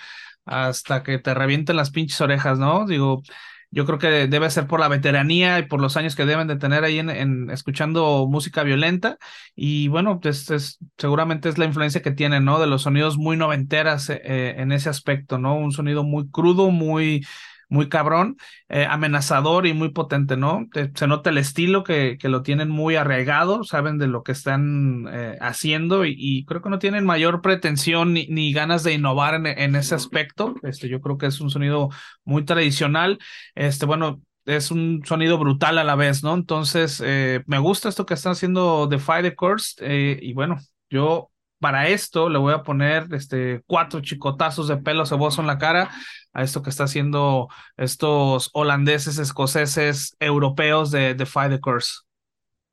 hasta 0.45 1.03
que 1.03 1.19
te 1.19 1.35
revienten 1.35 1.77
las 1.77 1.91
pinches 1.91 2.21
orejas, 2.21 2.59
¿no? 2.59 2.87
Digo, 2.87 3.23
yo 3.71 3.85
creo 3.85 3.99
que 3.99 4.27
debe 4.29 4.51
ser 4.51 4.67
por 4.67 4.81
la 4.81 4.89
veteranía 4.89 5.59
y 5.59 5.67
por 5.67 5.81
los 5.81 5.97
años 5.97 6.17
que 6.17 6.25
deben 6.25 6.49
de 6.49 6.57
tener 6.57 6.85
ahí 6.85 6.99
en, 6.99 7.51
escuchando 7.51 8.27
música 8.29 8.63
violenta. 8.63 9.19
Y 9.55 9.89
bueno, 9.89 10.21
pues 10.21 10.79
seguramente 10.97 11.49
es 11.49 11.59
la 11.59 11.67
influencia 11.67 12.03
que 12.03 12.11
tienen, 12.13 12.45
¿no? 12.45 12.59
De 12.61 12.67
los 12.67 12.83
sonidos 12.83 13.19
muy 13.19 13.37
noventeras 13.37 14.09
eh, 14.11 14.21
eh, 14.25 14.55
en 14.59 14.73
ese 14.73 14.89
aspecto, 14.89 15.39
¿no? 15.39 15.57
Un 15.57 15.73
sonido 15.73 16.03
muy 16.05 16.31
crudo, 16.31 16.71
muy 16.71 17.27
muy 17.69 17.89
cabrón, 17.89 18.37
eh, 18.69 18.87
amenazador 18.89 19.67
y 19.67 19.75
muy 19.75 19.91
potente, 19.91 20.37
¿no? 20.37 20.67
se 20.95 21.07
nota 21.07 21.31
el 21.31 21.39
estilo 21.39 21.85
que, 21.85 22.17
que, 22.19 22.29
lo 22.29 22.43
tienen 22.43 22.71
muy 22.71 22.97
arraigado, 22.97 23.63
saben 23.65 23.99
de 23.99 24.07
lo 24.07 24.23
que 24.23 24.33
están 24.33 25.07
eh, 25.11 25.37
haciendo 25.41 26.05
y, 26.05 26.45
creo 26.47 26.63
que 26.63 26.71
no 26.71 26.79
tienen 26.79 27.05
mayor 27.05 27.43
pretensión 27.43 28.15
ni, 28.15 28.27
ni 28.29 28.53
ganas 28.53 28.85
de 28.85 28.95
innovar 28.95 29.35
en, 29.35 29.47
en, 29.47 29.77
ese 29.77 29.95
aspecto. 29.95 30.55
Este, 30.63 30.89
yo 30.89 31.01
creo 31.01 31.19
que 31.19 31.27
es 31.27 31.41
un 31.41 31.51
sonido 31.51 31.91
muy 32.25 32.45
tradicional. 32.45 33.19
Este, 33.55 33.87
bueno, 33.87 34.23
es 34.47 34.71
un 34.71 35.03
sonido 35.05 35.39
brutal 35.39 35.79
a 35.79 35.85
la 35.85 35.95
vez, 35.95 36.23
¿no? 36.23 36.35
Entonces, 36.35 37.03
eh, 37.05 37.43
me 37.47 37.59
gusta 37.59 37.89
esto 37.89 38.07
que 38.07 38.15
están 38.15 38.33
haciendo 38.33 38.87
Defy 38.87 39.23
the 39.23 39.35
Curse 39.35 40.19
y 40.23 40.33
bueno, 40.33 40.59
yo 40.89 41.31
para 41.59 41.89
esto 41.89 42.29
le 42.29 42.39
voy 42.39 42.55
a 42.55 42.63
poner 42.63 43.07
este, 43.13 43.63
cuatro 43.67 44.01
chicotazos 44.01 44.69
de 44.69 44.77
pelo 44.77 45.07
ceboso 45.07 45.41
en 45.41 45.47
la 45.47 45.59
cara 45.59 45.91
a 46.33 46.43
esto 46.43 46.63
que 46.63 46.71
está 46.71 46.85
haciendo 46.85 47.49
estos 47.77 48.51
holandeses, 48.53 49.19
escoceses, 49.19 50.17
europeos 50.21 50.91
de 50.91 51.15
Defy 51.15 51.49
the 51.49 51.61
Curse. 51.61 52.03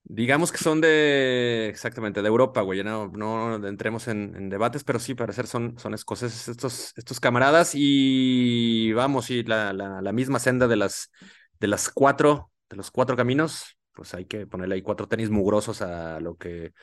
Digamos 0.08 0.52
que 0.52 0.60
son 0.60 0.82
de, 0.82 1.68
exactamente, 1.68 2.22
de 2.22 2.28
Europa, 2.28 2.62
güey, 2.62 2.84
no, 2.84 3.08
no 3.08 3.56
entremos 3.68 4.08
en, 4.08 4.50
debates, 4.50 4.84
pero 4.84 5.00
sí, 5.00 5.16
para 5.16 5.34
ser 5.34 5.48
son, 5.48 5.80
son 5.80 5.96
escoceses 5.96 6.48
estos, 6.48 6.94
estos 6.96 7.20
camaradas 7.20 7.72
y 7.74 8.94
vamos, 8.94 9.32
y 9.32 9.42
la, 9.44 9.74
la, 9.74 10.04
la 10.04 10.12
misma 10.12 10.38
senda 10.38 10.68
de 10.68 10.76
las, 10.76 11.10
de 11.60 11.68
las 11.68 11.90
cuatro, 11.90 12.52
de 12.70 12.76
los 12.78 12.92
cuatro 12.92 13.16
caminos, 13.16 13.78
pues 13.94 14.14
hay 14.14 14.26
que 14.26 14.46
ponerle 14.46 14.76
ahí 14.76 14.82
cuatro 14.84 15.08
tenis 15.08 15.32
mugrosos 15.32 15.82
a 15.82 16.20
lo 16.20 16.36
que 16.36 16.74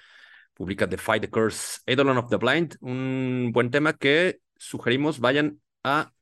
publica 0.54 0.86
The 0.86 0.96
Fight 0.98 1.22
the 1.22 1.30
Curse, 1.30 1.80
Eidolon 1.86 2.18
of 2.18 2.28
the 2.28 2.36
Blind, 2.36 2.76
un 2.80 3.50
buen 3.52 3.70
tema 3.70 3.94
que 3.94 4.40
sugerimos 4.56 5.18
vayan 5.20 5.60
a 5.82 6.12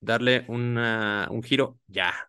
darle 0.00 0.44
un 0.48 1.42
giro 1.42 1.78
ya. 1.88 2.27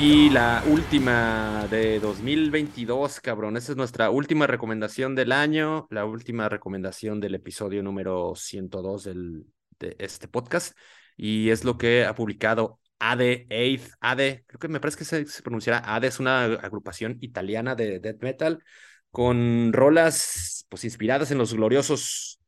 Y 0.00 0.30
la 0.30 0.62
última 0.68 1.66
de 1.68 1.98
2022, 1.98 3.20
cabrón. 3.20 3.56
Esa 3.56 3.72
es 3.72 3.76
nuestra 3.76 4.10
última 4.10 4.46
recomendación 4.46 5.16
del 5.16 5.32
año, 5.32 5.88
la 5.90 6.04
última 6.04 6.48
recomendación 6.48 7.18
del 7.18 7.34
episodio 7.34 7.82
número 7.82 8.34
102 8.36 9.02
del, 9.02 9.44
de 9.80 9.96
este 9.98 10.28
podcast. 10.28 10.78
Y 11.16 11.50
es 11.50 11.64
lo 11.64 11.78
que 11.78 12.04
ha 12.04 12.14
publicado 12.14 12.78
ADE, 13.00 13.48
Eighth, 13.50 13.90
ADE, 14.00 14.44
creo 14.46 14.60
que 14.60 14.68
me 14.68 14.78
parece 14.78 14.98
que 14.98 15.04
se, 15.04 15.42
pronunciará 15.42 15.82
ADE, 15.96 16.06
es 16.06 16.20
una 16.20 16.44
agrupación 16.44 17.18
italiana 17.20 17.74
de 17.74 17.98
death 17.98 18.22
metal 18.22 18.62
con 19.10 19.72
rolas 19.72 20.64
pues 20.68 20.84
inspiradas 20.84 21.32
en 21.32 21.38
los 21.38 21.54
gloriosos 21.54 22.40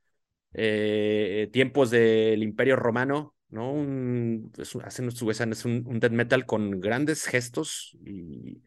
eh, 0.53 1.49
tiempos 1.53 1.91
del 1.91 2.45
Imperio 2.45 2.77
Romano, 2.77 3.35
¿no? 3.51 3.73
Un, 3.73 4.53
es, 4.59 4.77
hacen 4.85 5.11
su 5.11 5.31
es 5.31 5.65
un, 5.65 5.85
un 5.87 6.01
death 6.01 6.13
metal 6.13 6.47
con 6.47 6.81
grandes 6.81 7.25
gestos 7.27 7.97
y 8.05 8.63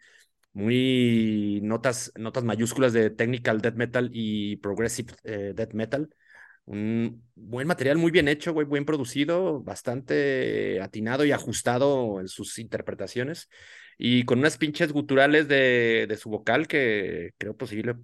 muy 0.54 1.60
notas, 1.63 2.12
notas 2.15 2.43
mayúsculas 2.43 2.93
de 2.93 3.10
technical 3.10 3.62
death 3.62 3.76
metal 3.76 4.10
y 4.13 4.58
progressive 4.58 5.13
eh, 5.24 5.54
death 5.56 5.74
metal. 5.74 6.10
Un 6.65 7.24
buen 7.36 7.67
material, 7.67 7.98
muy 7.98 8.12
bien 8.12 8.28
hecho, 8.30 8.54
güey, 8.54 8.67
bien 8.67 8.86
producido, 8.86 9.62
bastante 9.63 10.82
atinado 10.82 11.26
y 11.26 11.32
ajustado 11.34 12.22
en 12.22 12.28
sus 12.30 12.58
interpretaciones. 12.60 13.50
y 13.98 14.24
con 14.26 14.39
unas 14.39 14.58
pinches 14.58 14.91
guturales 14.91 15.48
de, 15.48 16.06
de 16.08 16.17
su 16.17 16.30
vocal 16.30 16.67
que 16.67 17.32
creo 17.38 17.56
posible 17.56 17.96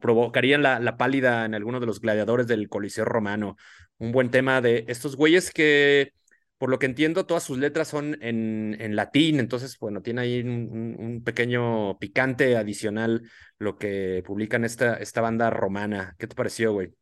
provocarían 0.00 0.62
la, 0.62 0.78
la 0.80 0.96
pálida 0.96 1.44
en 1.44 1.54
alguno 1.54 1.80
de 1.80 1.86
los 1.86 2.00
gladiadores 2.00 2.46
del 2.46 2.68
Coliseo 2.68 3.04
Romano. 3.04 3.56
Un 3.98 4.12
buen 4.12 4.30
tema 4.30 4.60
de 4.60 4.84
estos 4.88 5.16
güeyes 5.16 5.50
que 5.50 6.12
por 6.58 6.70
lo 6.70 6.78
que 6.78 6.86
entiendo, 6.86 7.24
todas 7.24 7.44
sus 7.44 7.56
letras 7.58 7.88
son 7.88 8.18
en, 8.20 8.76
en 8.80 8.96
latín, 8.96 9.38
entonces, 9.38 9.78
bueno, 9.78 10.02
tiene 10.02 10.22
ahí 10.22 10.40
un, 10.40 10.96
un, 10.98 11.22
pequeño 11.22 11.98
picante 11.98 12.56
adicional 12.56 13.22
lo 13.58 13.78
que 13.78 14.22
publican 14.26 14.64
esta, 14.64 14.96
esta 14.96 15.20
banda 15.20 15.50
romana. 15.50 16.16
¿Qué 16.18 16.26
te 16.26 16.34
pareció, 16.34 16.72
güey? 16.72 16.92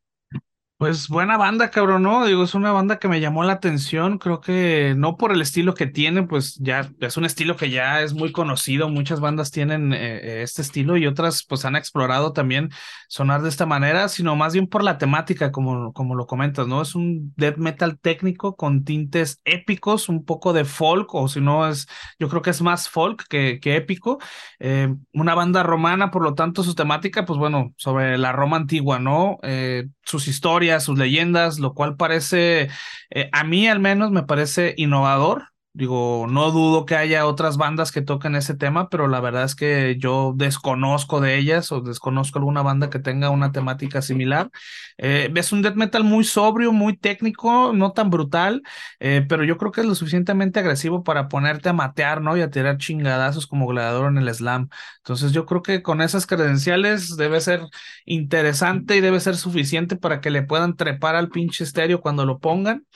Pues 0.79 1.09
buena 1.09 1.39
banda, 1.39 1.71
cabrón, 1.71 2.03
¿no? 2.03 2.27
Digo, 2.27 2.45
es 2.45 2.55
una 2.55 2.71
banda 2.71 2.99
que 2.99 3.09
me 3.09 3.19
llamó 3.19 3.43
la 3.45 3.55
atención, 3.55 4.19
creo 4.19 4.43
que 4.43 4.93
no 4.95 5.17
por 5.17 5.33
el 5.33 5.41
estilo 5.41 5.73
que 5.73 5.87
tiene, 5.87 6.25
pues 6.25 6.57
ya 6.57 6.91
es 7.01 7.17
un 7.17 7.25
estilo 7.25 7.57
que 7.57 7.71
ya 7.71 8.03
es 8.03 8.13
muy 8.13 8.31
conocido, 8.31 8.91
muchas 8.91 9.21
bandas 9.21 9.51
tienen 9.51 9.95
eh, 9.95 10.43
este 10.43 10.61
estilo 10.61 10.99
y 10.99 11.07
otras 11.07 11.47
pues 11.49 11.65
han 11.65 11.77
explorado 11.77 12.35
también 12.35 12.69
sonar 13.09 13.41
de 13.41 13.49
esta 13.49 13.65
manera, 13.65 14.09
sino 14.09 14.37
más 14.37 14.53
bien 14.53 14.67
por 14.67 14.85
la 14.85 14.99
temática, 14.99 15.51
como, 15.51 15.95
como 15.95 16.15
lo 16.15 16.27
comentas, 16.27 16.67
¿no? 16.67 16.83
Es 16.83 16.95
un 16.95 17.33
death 17.39 17.57
metal 17.57 17.99
técnico 17.99 18.55
con 18.55 18.85
tintes 18.85 19.41
épicos, 19.47 20.11
un 20.11 20.27
poco 20.27 20.53
de 20.53 20.67
folk, 20.67 21.15
o 21.15 21.27
si 21.29 21.41
no 21.41 21.67
es, 21.67 21.87
yo 22.19 22.29
creo 22.29 22.43
que 22.43 22.51
es 22.51 22.61
más 22.61 22.91
folk 22.91 23.25
que, 23.31 23.61
que 23.61 23.77
épico, 23.77 24.19
eh, 24.59 24.95
una 25.15 25.35
banda 25.35 25.63
romana, 25.63 26.11
por 26.11 26.23
lo 26.23 26.35
tanto 26.35 26.63
su 26.63 26.75
temática, 26.75 27.25
pues 27.25 27.39
bueno, 27.39 27.73
sobre 27.79 28.19
la 28.19 28.33
Roma 28.33 28.59
antigua, 28.59 28.99
¿no? 28.99 29.39
Eh, 29.43 29.87
sus 30.05 30.29
historias, 30.29 30.66
sus 30.81 30.99
leyendas, 30.99 31.59
lo 31.59 31.75
cual 31.75 31.97
parece, 31.97 32.69
eh, 33.11 33.31
a 33.33 33.45
mí 33.45 33.69
al 33.69 33.81
menos 33.81 34.11
me 34.11 34.23
parece 34.23 34.75
innovador. 34.77 35.49
Digo, 35.77 36.27
no 36.27 36.53
dudo 36.53 36.87
que 36.87 36.97
haya 36.97 37.27
otras 37.27 37.59
bandas 37.59 37.93
que 37.93 38.01
toquen 38.01 38.35
ese 38.35 38.55
tema, 38.55 38.89
pero 38.89 39.09
la 39.09 39.21
verdad 39.21 39.45
es 39.45 39.55
que 39.55 39.97
yo 39.99 40.33
desconozco 40.35 41.21
de 41.21 41.37
ellas 41.37 41.71
o 41.71 41.83
desconozco 41.83 42.39
alguna 42.39 42.63
banda 42.63 42.89
que 42.89 42.99
tenga 42.99 43.29
una 43.29 43.53
temática 43.53 44.01
similar. 44.01 44.49
Eh, 44.97 45.31
es 45.37 45.53
un 45.53 45.61
death 45.61 45.75
metal 45.75 46.03
muy 46.03 46.25
sobrio, 46.25 46.73
muy 46.73 46.97
técnico, 46.97 47.75
no 47.75 47.93
tan 47.93 48.09
brutal, 48.09 48.63
eh, 49.01 49.27
pero 49.29 49.45
yo 49.45 49.59
creo 49.59 49.71
que 49.71 49.83
es 49.83 49.87
lo 49.87 49.95
suficientemente 49.95 50.61
agresivo 50.61 51.05
para 51.05 51.29
ponerte 51.29 51.69
a 51.69 51.75
matear, 51.75 52.23
¿no? 52.23 52.39
Y 52.39 52.41
a 52.41 52.49
tirar 52.51 52.79
chingadazos 52.79 53.47
como 53.47 53.67
gladiador 53.67 54.11
en 54.11 54.17
el 54.17 54.35
slam. 54.35 54.71
Entonces 55.01 55.33
yo 55.33 55.45
creo 55.45 55.63
que 55.63 55.83
con 55.83 56.01
esas 56.01 56.27
credenciales 56.27 57.17
debe 57.19 57.39
ser 57.43 57.61
interesante 58.07 58.97
y 58.97 59.03
debe 59.03 59.21
ser 59.21 59.37
suficiente 59.37 59.97
para 59.97 60.23
que 60.23 60.31
le 60.31 60.43
puedan 60.43 60.75
trepar 60.75 61.17
al 61.17 61.29
pinche 61.29 61.65
estéreo 61.65 62.01
cuando 62.01 62.25
lo 62.25 62.39
pongan. 62.39 62.87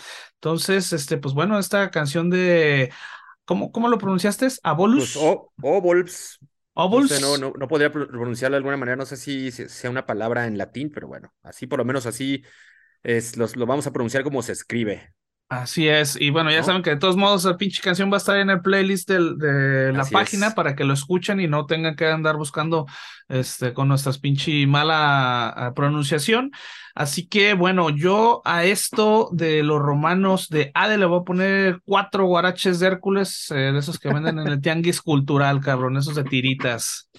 Entonces, 0.41 0.95
este, 0.95 1.19
pues 1.19 1.35
bueno, 1.35 1.59
esta 1.59 1.91
canción 1.91 2.31
de. 2.31 2.91
¿Cómo, 3.45 3.71
cómo 3.73 3.89
lo 3.89 3.99
pronunciaste? 3.99 4.49
¿Abolus? 4.63 5.13
Pues, 5.15 5.25
o, 5.25 5.53
No, 7.21 7.37
no, 7.37 7.53
no, 7.59 7.69
podría 7.69 7.93
pronunciarlo 7.93 8.55
de 8.55 8.59
alguna 8.59 8.79
manera, 8.79 8.97
no 8.97 9.05
sé 9.05 9.19
si, 9.19 9.51
sea 9.51 9.91
una 9.91 10.07
palabra 10.07 10.47
en 10.47 10.57
latín, 10.57 10.91
pero 10.91 11.09
bueno, 11.09 11.35
así 11.43 11.67
por 11.67 11.79
lo 11.79 11.85
menos 11.85 12.07
así 12.07 12.43
es, 13.03 13.37
los, 13.37 13.55
lo 13.57 13.67
vamos 13.67 13.87
a 13.87 13.93
pronunciar 13.93 14.23
como 14.23 14.41
se 14.41 14.53
escribe. 14.53 15.13
Así 15.51 15.89
es, 15.89 16.17
y 16.21 16.31
bueno, 16.31 16.53
ya 16.53 16.63
saben 16.63 16.81
que 16.81 16.91
de 16.91 16.97
todos 16.97 17.17
modos 17.17 17.43
la 17.43 17.57
pinche 17.57 17.83
canción 17.83 18.09
va 18.09 18.15
a 18.15 18.19
estar 18.19 18.37
en 18.37 18.51
el 18.51 18.61
playlist 18.61 19.11
de 19.11 19.93
la 19.93 20.05
página 20.05 20.55
para 20.55 20.77
que 20.77 20.85
lo 20.85 20.95
escuchen 20.95 21.41
y 21.41 21.49
no 21.49 21.67
tengan 21.67 21.97
que 21.97 22.07
andar 22.07 22.37
buscando 22.37 22.87
este, 23.29 23.75
con 23.75 23.89
nuestras 23.89 24.19
pinche 24.19 24.65
mala 24.69 25.49
ah, 25.49 25.75
pronunciación. 25.75 26.53
Así 26.95 27.27
que 27.27 27.55
bueno, 27.55 27.91
yo 27.91 28.43
a 28.45 28.63
esto 28.63 29.29
de 29.33 29.65
los 29.65 29.81
romanos 29.81 30.51
de 30.51 30.71
Ade 30.73 30.99
le 30.99 31.07
voy 31.07 31.19
a 31.19 31.25
poner 31.25 31.81
cuatro 31.85 32.27
guaraches 32.27 32.79
de 32.79 32.87
Hércules, 32.87 33.51
eh, 33.51 33.73
de 33.73 33.79
esos 33.81 33.99
que 33.99 34.13
venden 34.13 34.39
en 34.39 34.47
el 34.47 34.61
tianguis 34.63 35.03
cultural, 35.03 35.61
cabrón, 35.61 35.97
esos 35.97 36.15
de 36.15 36.23
tiritas. 36.23 37.11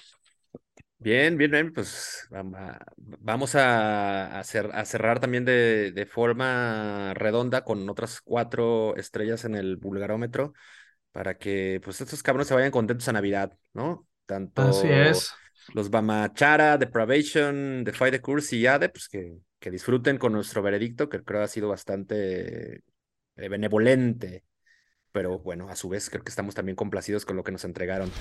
Bien, 1.04 1.36
bien, 1.36 1.50
bien, 1.50 1.74
pues 1.74 2.28
vamos 2.30 3.56
a, 3.56 4.44
cerrar 4.44 5.20
también 5.20 5.46
de, 5.46 6.08
forma 6.08 7.16
redonda 7.16 7.64
con 7.64 7.90
otras 7.90 8.22
cuatro 8.22 8.96
estrellas 8.96 9.44
en 9.46 9.56
el 9.56 9.78
vulgarómetro 9.78 10.54
para 11.12 11.40
que 11.40 11.82
pues 11.84 12.02
estos 12.02 12.22
cabrones 12.22 12.50
se 12.50 12.54
vayan 12.54 12.70
contentos 12.70 13.08
a 13.08 13.14
Navidad, 13.14 13.58
¿no? 13.74 14.08
Tanto 14.28 14.62
Así 14.62 14.88
es. 14.90 15.34
los 15.74 15.90
Bamachara, 15.90 16.78
Depravation, 16.78 17.84
Defy 17.84 18.12
the 18.12 18.22
Curse 18.22 18.56
y 18.56 18.68
Ade, 18.68 18.90
pues 18.90 19.10
que, 19.10 19.40
que 19.58 19.72
disfruten 19.72 20.20
con 20.20 20.34
nuestro 20.34 20.62
veredicto, 20.62 21.10
que 21.10 21.24
creo 21.24 21.42
ha 21.42 21.48
sido 21.48 21.70
bastante 21.70 22.84
eh, 23.38 23.50
benevolente, 23.50 24.44
pero 25.12 25.40
bueno, 25.40 25.68
a 25.68 25.76
su 25.76 25.90
vez 25.90 26.12
creo 26.12 26.24
que 26.24 26.30
estamos 26.30 26.54
también 26.54 26.76
complacidos 26.76 27.26
con 27.26 27.38
lo 27.38 27.44
que 27.44 27.52
nos 27.52 27.66
entregaron. 27.66 28.12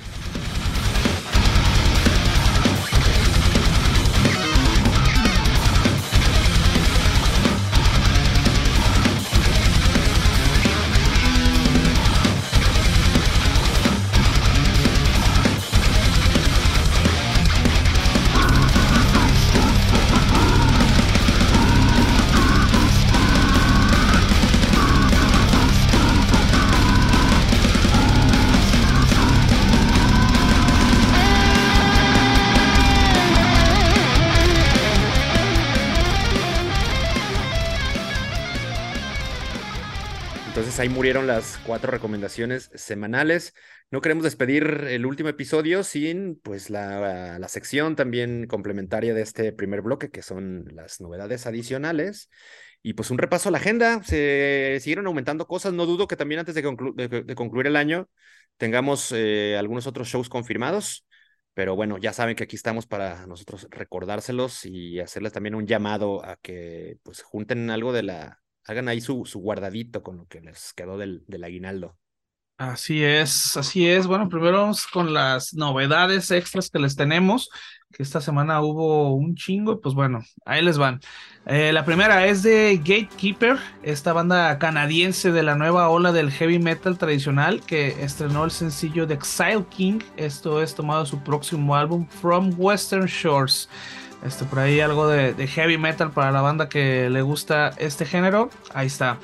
Ahí 40.81 40.89
murieron 40.89 41.27
las 41.27 41.59
cuatro 41.67 41.91
recomendaciones 41.91 42.71
semanales. 42.75 43.55
No 43.91 44.01
queremos 44.01 44.25
despedir 44.25 44.87
el 44.89 45.05
último 45.05 45.29
episodio 45.29 45.85
sin 45.85 46.41
pues 46.43 46.71
la, 46.71 47.39
la, 47.39 47.49
sección 47.49 47.97
también 47.97 48.47
complementaria 48.47 49.13
de 49.13 49.21
este 49.23 49.53
primer 49.53 49.83
bloque, 49.83 50.11
que 50.11 50.23
son 50.23 50.65
las 50.73 51.01
novedades 51.01 51.47
adicionales. 51.47 52.31
Y 52.83 52.95
pues 52.95 53.11
un 53.11 53.19
repaso 53.19 53.51
a 53.51 53.53
la 53.53 53.59
agenda. 53.59 54.03
Se 54.05 54.79
siguieron 54.81 55.07
aumentando 55.07 55.47
cosas. 55.47 55.75
No 55.75 55.85
dudo 55.85 56.07
que 56.07 56.17
también 56.17 56.41
antes 56.41 56.55
de, 56.55 56.63
de, 56.63 57.35
concluir 57.35 57.67
el 57.67 57.77
año 57.77 58.09
tengamos 58.57 59.13
eh, 59.13 59.57
algunos 59.59 59.87
otros 59.87 60.09
shows 60.09 60.31
confirmados. 60.31 61.07
Pero 61.53 61.77
bueno, 61.77 61.99
ya 61.99 62.13
saben 62.15 62.37
que 62.37 62.45
aquí 62.45 62.57
estamos 62.57 62.87
para 62.87 63.27
nosotros 63.27 63.67
recordárselos 63.71 64.65
y 64.65 65.01
hacerles 65.01 65.33
también 65.33 65.55
un 65.57 65.67
llamado 65.67 66.25
a 66.25 66.37
que 66.37 66.99
pues 67.03 67.23
junten 67.23 67.69
algo 67.71 67.93
de 67.93 68.05
la 68.05 68.41
hagan 68.67 68.89
ahí 68.89 69.01
su, 69.01 69.25
su 69.25 69.41
guardadito 69.41 70.03
con 70.03 70.17
lo 70.17 70.27
que 70.27 70.41
les 70.41 70.73
quedó 70.75 70.99
del, 70.99 71.25
del 71.27 71.45
aguinaldo. 71.45 71.97
Así 72.61 73.03
es, 73.03 73.57
así 73.57 73.89
es. 73.89 74.07
Bueno, 74.07 74.29
primero 74.29 74.59
vamos 74.61 74.87
con 74.87 75.15
las 75.15 75.55
novedades 75.55 76.31
extras 76.31 76.69
que 76.69 76.79
les 76.79 76.95
tenemos, 76.95 77.49
que 77.91 78.03
esta 78.03 78.21
semana 78.21 78.61
hubo 78.61 79.15
un 79.15 79.35
chingo, 79.35 79.81
pues 79.81 79.95
bueno, 79.95 80.21
ahí 80.45 80.63
les 80.63 80.77
van. 80.77 81.01
Eh, 81.47 81.73
la 81.73 81.87
primera 81.87 82.27
es 82.27 82.43
de 82.43 82.77
Gatekeeper, 82.77 83.57
esta 83.83 84.13
banda 84.13 84.59
canadiense 84.59 85.33
de 85.33 85.43
la 85.43 85.55
nueva 85.55 85.89
ola 85.89 86.13
del 86.13 86.31
heavy 86.31 86.59
metal 86.59 86.99
tradicional 86.99 87.63
que 87.65 88.05
estrenó 88.05 88.45
el 88.45 88.51
sencillo 88.51 89.07
de 89.07 89.15
Exile 89.15 89.65
King. 89.71 90.01
Esto 90.19 90.63
es 90.63 90.75
tomado 90.75 91.07
su 91.07 91.19
próximo 91.23 91.75
álbum 91.75 92.07
From 92.09 92.53
Western 92.59 93.07
Shores. 93.07 93.71
Este, 94.25 94.45
por 94.45 94.59
ahí 94.59 94.81
algo 94.81 95.09
de, 95.09 95.47
heavy 95.47 95.79
metal 95.79 96.11
para 96.11 96.31
la 96.31 96.41
banda 96.41 96.69
que 96.69 97.09
le 97.11 97.23
gusta 97.23 97.71
este 97.79 98.05
género. 98.05 98.51
Ahí 98.75 98.87
está. 98.87 99.19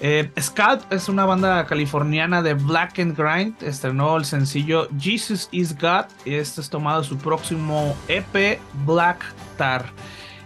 Eh, 0.00 0.30
Scalp 0.40 0.92
es 0.92 1.08
una 1.08 1.24
banda 1.24 1.66
californiana 1.66 2.42
de 2.42 2.54
Black 2.54 2.98
and 2.98 3.16
Grind. 3.16 3.62
Estrenó 3.62 4.16
el 4.16 4.24
sencillo 4.24 4.88
Jesus 4.98 5.48
is 5.50 5.76
God. 5.76 6.06
Y 6.24 6.34
este 6.34 6.60
es 6.60 6.70
tomado 6.70 7.04
su 7.04 7.18
próximo 7.18 7.96
EP 8.08 8.58
Black 8.86 9.24
Tar. 9.56 9.86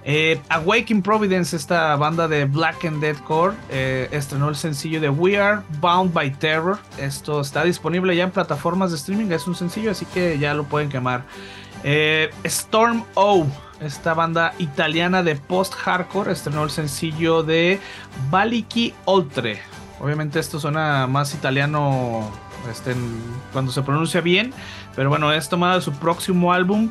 Eh, 0.04 0.40
Awaken 0.48 1.00
Providence, 1.00 1.54
esta 1.54 1.94
banda 1.96 2.26
de 2.26 2.44
Black 2.44 2.84
and 2.84 3.00
Deadcore, 3.00 3.54
eh, 3.70 4.08
estrenó 4.10 4.48
el 4.48 4.56
sencillo 4.56 5.00
de 5.00 5.08
We 5.08 5.38
Are 5.38 5.62
Bound 5.80 6.12
by 6.12 6.32
Terror. 6.38 6.78
Esto 6.98 7.40
está 7.40 7.62
disponible 7.62 8.16
ya 8.16 8.24
en 8.24 8.32
plataformas 8.32 8.90
de 8.90 8.96
streaming. 8.96 9.30
Es 9.30 9.46
un 9.46 9.54
sencillo, 9.54 9.92
así 9.92 10.04
que 10.06 10.38
ya 10.38 10.54
lo 10.54 10.64
pueden 10.64 10.88
quemar. 10.88 11.22
Eh, 11.84 12.30
Storm 12.44 13.04
O 13.14 13.46
esta 13.84 14.14
banda 14.14 14.54
italiana 14.58 15.22
de 15.22 15.36
post-hardcore 15.36 16.32
estrenó 16.32 16.64
el 16.64 16.70
sencillo 16.70 17.42
de 17.42 17.80
Baliki 18.30 18.94
Oltre. 19.04 19.60
Obviamente 20.00 20.40
esto 20.40 20.58
suena 20.58 21.06
más 21.06 21.34
italiano 21.34 22.30
este, 22.70 22.94
cuando 23.52 23.72
se 23.72 23.82
pronuncia 23.82 24.20
bien, 24.20 24.52
pero 24.96 25.08
bueno, 25.08 25.32
es 25.32 25.48
tomado 25.48 25.76
de 25.76 25.80
su 25.80 25.92
próximo 25.92 26.52
álbum 26.52 26.90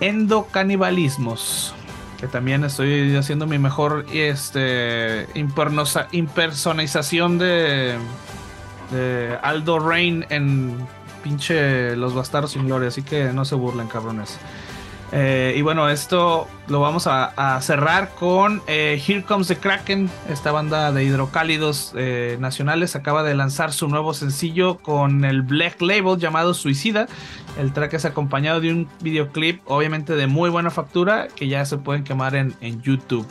Endocanibalismos. 0.00 1.74
Que 2.18 2.26
también 2.26 2.64
estoy 2.64 3.16
haciendo 3.16 3.46
mi 3.46 3.58
mejor 3.58 4.04
este, 4.12 5.28
impersonalización 5.34 7.38
de, 7.38 7.96
de 8.90 9.38
Aldo 9.42 9.78
Rain 9.78 10.26
en 10.28 10.76
pinche 11.22 11.94
los 11.94 12.14
bastardos 12.14 12.52
sin 12.52 12.66
gloria, 12.66 12.88
así 12.88 13.02
que 13.02 13.32
no 13.32 13.44
se 13.44 13.54
burlen, 13.54 13.86
cabrones. 13.86 14.36
Eh, 15.12 15.54
y 15.56 15.62
bueno, 15.62 15.88
esto 15.88 16.46
lo 16.68 16.80
vamos 16.80 17.06
a, 17.06 17.60
cerrar 17.62 18.10
con 18.14 18.60
eh, 18.66 19.02
Here 19.06 19.22
Comes 19.22 19.48
the 19.48 19.56
Kraken, 19.56 20.10
esta 20.28 20.52
banda 20.52 20.92
de 20.92 21.04
hidrocálidos 21.04 21.92
eh, 21.96 22.36
nacionales 22.40 22.94
acaba 22.94 23.22
de 23.22 23.34
lanzar 23.34 23.72
su 23.72 23.88
nuevo 23.88 24.12
sencillo 24.12 24.78
con 24.78 25.24
el 25.24 25.42
Black 25.42 25.80
Label 25.80 26.18
llamado 26.18 26.52
Suicida. 26.52 27.06
El 27.58 27.72
track 27.72 27.94
es 27.94 28.04
acompañado 28.04 28.60
de 28.60 28.70
un 28.70 28.88
videoclip 29.00 29.62
obviamente 29.64 30.14
de 30.14 30.26
muy 30.26 30.50
buena 30.50 30.70
factura 30.70 31.28
que 31.28 31.48
ya 31.48 31.64
se 31.64 31.78
pueden 31.78 32.04
quemar 32.04 32.36
en 32.36 32.82
YouTube. 32.82 33.26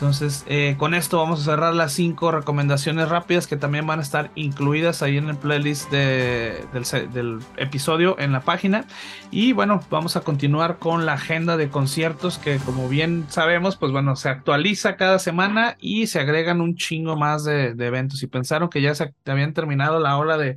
Entonces, 0.00 0.46
eh, 0.48 0.76
con 0.78 0.94
esto 0.94 1.18
vamos 1.18 1.42
a 1.42 1.44
cerrar 1.44 1.74
las 1.74 1.92
cinco 1.92 2.30
recomendaciones 2.30 3.10
rápidas 3.10 3.46
que 3.46 3.58
también 3.58 3.86
van 3.86 3.98
a 3.98 4.02
estar 4.02 4.30
incluidas 4.34 5.02
ahí 5.02 5.18
en 5.18 5.28
el 5.28 5.36
playlist 5.36 5.90
del, 5.90 7.40
episodio 7.58 8.18
en 8.18 8.32
la 8.32 8.40
página. 8.40 8.86
Y 9.30 9.52
bueno, 9.52 9.82
vamos 9.90 10.16
a 10.16 10.22
continuar 10.22 10.78
con 10.78 11.04
la 11.04 11.12
agenda 11.12 11.58
de 11.58 11.68
conciertos 11.68 12.38
que 12.38 12.56
como 12.60 12.88
bien 12.88 13.26
sabemos, 13.28 13.76
pues 13.76 13.92
bueno, 13.92 14.16
se 14.16 14.30
actualiza 14.30 14.96
cada 14.96 15.18
semana 15.18 15.76
y 15.78 16.06
se 16.06 16.18
agregan 16.18 16.62
un 16.62 16.76
chingo 16.76 17.18
más 17.18 17.44
de, 17.44 17.74
eventos. 17.78 18.22
Y 18.22 18.26
pensaron 18.26 18.70
que 18.70 18.80
ya 18.80 18.94
se 18.94 19.14
habían 19.26 19.52
terminado 19.52 20.00
la 20.00 20.16
ola 20.16 20.38
de, 20.38 20.56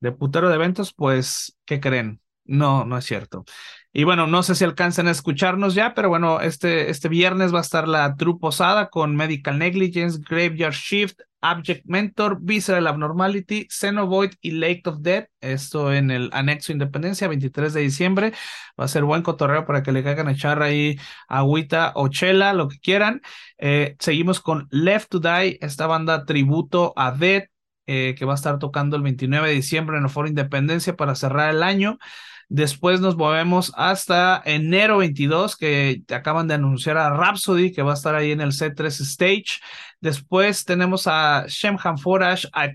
de 0.00 0.10
putero 0.10 0.48
de 0.48 0.56
eventos, 0.56 0.92
pues, 0.92 1.56
¿qué 1.64 1.78
creen? 1.78 2.20
No, 2.44 2.84
no 2.84 2.98
es 2.98 3.04
cierto. 3.04 3.44
Y 3.92 4.04
bueno, 4.04 4.28
no 4.28 4.44
sé 4.44 4.54
si 4.54 4.62
alcanzan 4.64 5.08
a 5.08 5.10
escucharnos 5.10 5.74
ya, 5.74 5.94
pero 5.94 6.08
bueno, 6.08 6.40
este, 6.40 6.90
este 6.90 7.08
viernes 7.08 7.52
va 7.52 7.58
a 7.58 7.62
estar 7.62 7.88
la 7.88 8.14
True 8.14 8.38
Posada 8.40 8.88
con 8.88 9.16
Medical 9.16 9.58
Negligence, 9.58 10.20
Graveyard 10.22 10.74
Shift, 10.74 11.20
Abject 11.40 11.84
Mentor, 11.86 12.38
Visceral 12.40 12.86
Abnormality, 12.86 13.66
Xenovoid 13.68 14.32
y 14.40 14.52
Lake 14.52 14.82
of 14.84 15.00
Death. 15.00 15.28
Esto 15.40 15.92
en 15.92 16.12
el 16.12 16.30
anexo 16.32 16.70
Independencia, 16.70 17.26
23 17.26 17.72
de 17.72 17.80
diciembre. 17.80 18.32
Va 18.78 18.84
a 18.84 18.88
ser 18.88 19.02
buen 19.02 19.22
cotorreo 19.22 19.66
para 19.66 19.82
que 19.82 19.90
le 19.90 20.04
caigan 20.04 20.28
a 20.28 20.32
echar 20.32 20.62
ahí 20.62 20.96
agüita 21.28 21.92
o 21.96 22.08
chela, 22.08 22.52
lo 22.52 22.68
que 22.68 22.78
quieran. 22.78 23.22
Eh, 23.58 23.96
seguimos 23.98 24.40
con 24.40 24.68
Left 24.70 25.08
to 25.08 25.18
Die, 25.18 25.58
esta 25.60 25.88
banda 25.88 26.24
tributo 26.26 26.92
a 26.96 27.10
Death, 27.10 27.48
eh, 27.86 28.14
que 28.16 28.24
va 28.24 28.34
a 28.34 28.36
estar 28.36 28.60
tocando 28.60 28.96
el 28.96 29.02
29 29.02 29.48
de 29.48 29.54
diciembre 29.54 29.96
en 29.98 30.04
el 30.04 30.10
Foro 30.10 30.28
Independencia 30.28 30.94
para 30.94 31.16
cerrar 31.16 31.50
el 31.50 31.64
año. 31.64 31.98
Después 32.52 33.00
nos 33.00 33.16
movemos 33.16 33.72
hasta 33.76 34.42
enero 34.44 34.98
22, 34.98 35.56
que 35.56 36.02
acaban 36.12 36.48
de 36.48 36.54
anunciar 36.54 36.98
a 36.98 37.10
Rhapsody, 37.10 37.70
que 37.70 37.82
va 37.82 37.92
a 37.92 37.94
estar 37.94 38.16
ahí 38.16 38.32
en 38.32 38.40
el 38.40 38.50
C3 38.50 38.86
Stage. 38.86 39.60
Después 40.00 40.64
tenemos 40.64 41.06
a 41.06 41.44
Shemham 41.46 41.96
Forage, 41.96 42.48
a 42.52 42.68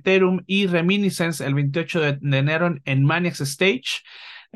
y 0.47 0.67
Reminiscence 0.67 1.45
el 1.45 1.55
28 1.55 1.99
de, 1.99 2.37
enero 2.37 2.73
en 2.85 3.03
Maniacs 3.03 3.41
Stage. 3.41 4.01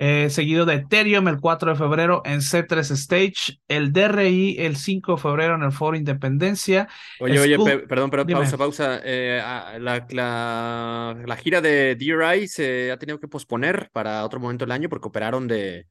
Eh, 0.02 0.30
seguido 0.30 0.66
de 0.66 0.76
Ethereum 0.76 1.28
el 1.28 1.42
4 1.42 1.72
de 1.72 1.78
febrero 1.78 2.22
en 2.24 2.40
C3 2.40 2.90
Stage, 2.92 3.60
el 3.68 3.92
DRI 3.92 4.56
el 4.58 4.78
5 4.78 5.16
de 5.16 5.22
febrero 5.22 5.56
en 5.56 5.64
el 5.64 5.74
Foro 5.74 5.98
Independencia. 5.98 6.88
Oye, 7.20 7.38
oye, 7.38 7.58
perdón, 7.86 8.10
perdón, 8.10 8.28
pausa, 8.28 8.58
pausa. 8.58 9.02
Eh, 9.04 9.42
la, 9.78 10.08
la, 10.10 11.36
gira 11.36 11.60
de 11.60 11.98
DRI 11.98 12.48
se 12.48 12.94
ha 12.94 12.98
tenido 12.98 13.20
que 13.20 13.28
posponer 13.28 13.90
para 13.92 14.24
otro 14.24 14.40
momento 14.40 14.64
del 14.64 14.72
año 14.72 14.88
porque 14.88 15.10
operaron 15.10 15.50
de, 15.50 15.86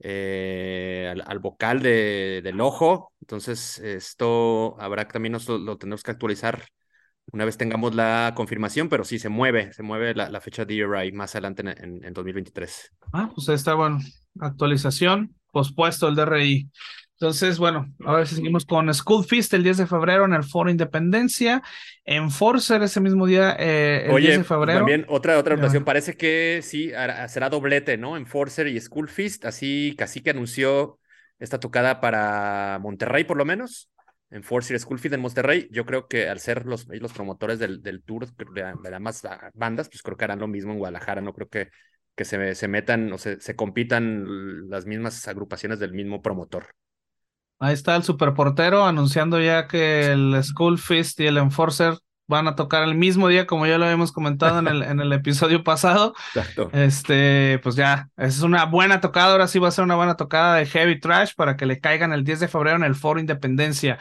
eh, 0.00 1.14
al, 1.26 1.38
vocal 1.38 1.82
de, 1.82 2.40
del 2.42 2.58
ojo. 2.62 3.12
Entonces, 3.20 3.78
esto 3.80 4.80
habrá 4.80 5.06
que 5.06 5.12
también 5.12 5.32
nos 5.32 5.46
lo 5.46 5.76
tenemos 5.76 6.02
que 6.02 6.10
actualizar 6.10 6.64
una 7.32 7.44
vez 7.44 7.56
tengamos 7.56 7.94
la 7.94 8.32
confirmación, 8.36 8.88
pero 8.88 9.04
sí 9.04 9.18
se 9.18 9.28
mueve, 9.28 9.72
se 9.72 9.82
mueve 9.82 10.14
la, 10.14 10.40
fecha 10.40 10.64
de 10.64 10.76
DRI 10.76 11.12
más 11.12 11.34
adelante 11.34 11.62
en, 11.62 12.04
en, 12.04 12.12
2023. 12.12 12.92
Ah, 13.12 13.30
pues 13.34 13.48
está 13.48 13.74
bueno. 13.74 13.98
Actualización, 14.40 15.34
pospuesto 15.50 16.08
el 16.08 16.14
DRI. 16.14 16.70
Entonces, 17.18 17.58
bueno, 17.58 17.90
ahora 18.04 18.26
seguimos 18.26 18.66
con 18.66 18.92
School 18.92 19.24
Feast 19.24 19.54
el 19.54 19.62
10 19.62 19.78
de 19.78 19.86
febrero 19.86 20.26
en 20.26 20.34
el 20.34 20.44
Foro 20.44 20.70
Independencia. 20.70 21.62
Enforcer 22.04 22.82
ese 22.82 23.00
mismo 23.00 23.26
día, 23.26 23.56
eh, 23.58 24.06
el 24.08 24.22
10 24.22 24.38
de 24.38 24.44
febrero. 24.44 24.80
También 24.80 25.06
otra, 25.08 25.38
otra 25.38 25.54
ocasión, 25.54 25.84
parece 25.84 26.16
que 26.16 26.60
sí, 26.62 26.92
será 27.28 27.48
doblete, 27.48 27.96
¿no? 27.96 28.18
Enforcer 28.18 28.66
y 28.66 28.78
School 28.78 29.08
Feast, 29.08 29.46
así 29.46 29.94
casi 29.96 30.20
que 30.20 30.30
anunció 30.30 30.98
esta 31.38 31.58
tocada 31.58 32.00
para 32.00 32.78
Monterrey 32.80 33.24
por 33.24 33.36
lo 33.36 33.44
menos 33.44 33.90
en 34.30 34.42
Force 34.42 34.78
Schoolfield 34.78 35.14
en 35.14 35.20
Monterrey. 35.20 35.68
Yo 35.70 35.84
creo 35.84 36.08
que 36.08 36.28
al 36.28 36.40
ser 36.40 36.66
los, 36.66 36.86
los 36.88 37.12
promotores 37.12 37.58
del, 37.58 37.82
del 37.82 38.02
tour 38.02 38.26
de, 38.34 38.98
más 39.00 39.22
bandas, 39.54 39.88
pues 39.88 40.02
creo 40.02 40.16
que 40.16 40.24
harán 40.24 40.40
lo 40.40 40.48
mismo 40.48 40.72
en 40.72 40.78
Guadalajara. 40.78 41.20
No 41.20 41.32
creo 41.32 41.48
que, 41.48 41.70
que 42.14 42.24
se, 42.24 42.54
se 42.54 42.68
metan 42.68 43.12
o 43.12 43.18
se, 43.18 43.40
se 43.40 43.56
compitan 43.56 44.68
las 44.68 44.86
mismas 44.86 45.26
agrupaciones 45.28 45.78
del 45.78 45.92
mismo 45.92 46.22
promotor. 46.22 46.68
Ahí 47.58 47.72
está 47.72 47.96
el 47.96 48.02
superportero 48.02 48.84
anunciando 48.84 49.40
ya 49.40 49.66
que 49.66 50.12
el 50.12 50.42
School 50.42 50.78
Fist 50.78 51.20
y 51.20 51.26
el 51.26 51.38
Enforcer 51.38 51.94
van 52.26 52.48
a 52.48 52.56
tocar 52.56 52.82
el 52.82 52.94
mismo 52.94 53.28
día, 53.28 53.46
como 53.46 53.66
ya 53.66 53.78
lo 53.78 53.84
habíamos 53.84 54.12
comentado 54.12 54.58
en 54.58 54.68
el, 54.68 54.82
en 54.82 55.00
el 55.00 55.12
episodio 55.12 55.62
pasado. 55.62 56.14
Exacto. 56.34 56.70
Este, 56.72 57.60
pues 57.62 57.76
ya, 57.76 58.08
es 58.16 58.42
una 58.42 58.64
buena 58.64 59.00
tocada, 59.00 59.32
ahora 59.32 59.48
sí 59.48 59.58
va 59.58 59.68
a 59.68 59.72
ser 59.72 59.84
una 59.84 59.96
buena 59.96 60.16
tocada 60.16 60.56
de 60.56 60.66
Heavy 60.66 61.00
Trash 61.00 61.34
para 61.36 61.56
que 61.56 61.66
le 61.66 61.80
caigan 61.80 62.12
el 62.12 62.24
10 62.24 62.40
de 62.40 62.48
febrero 62.48 62.76
en 62.76 62.84
el 62.84 62.94
Foro 62.94 63.20
Independencia. 63.20 63.98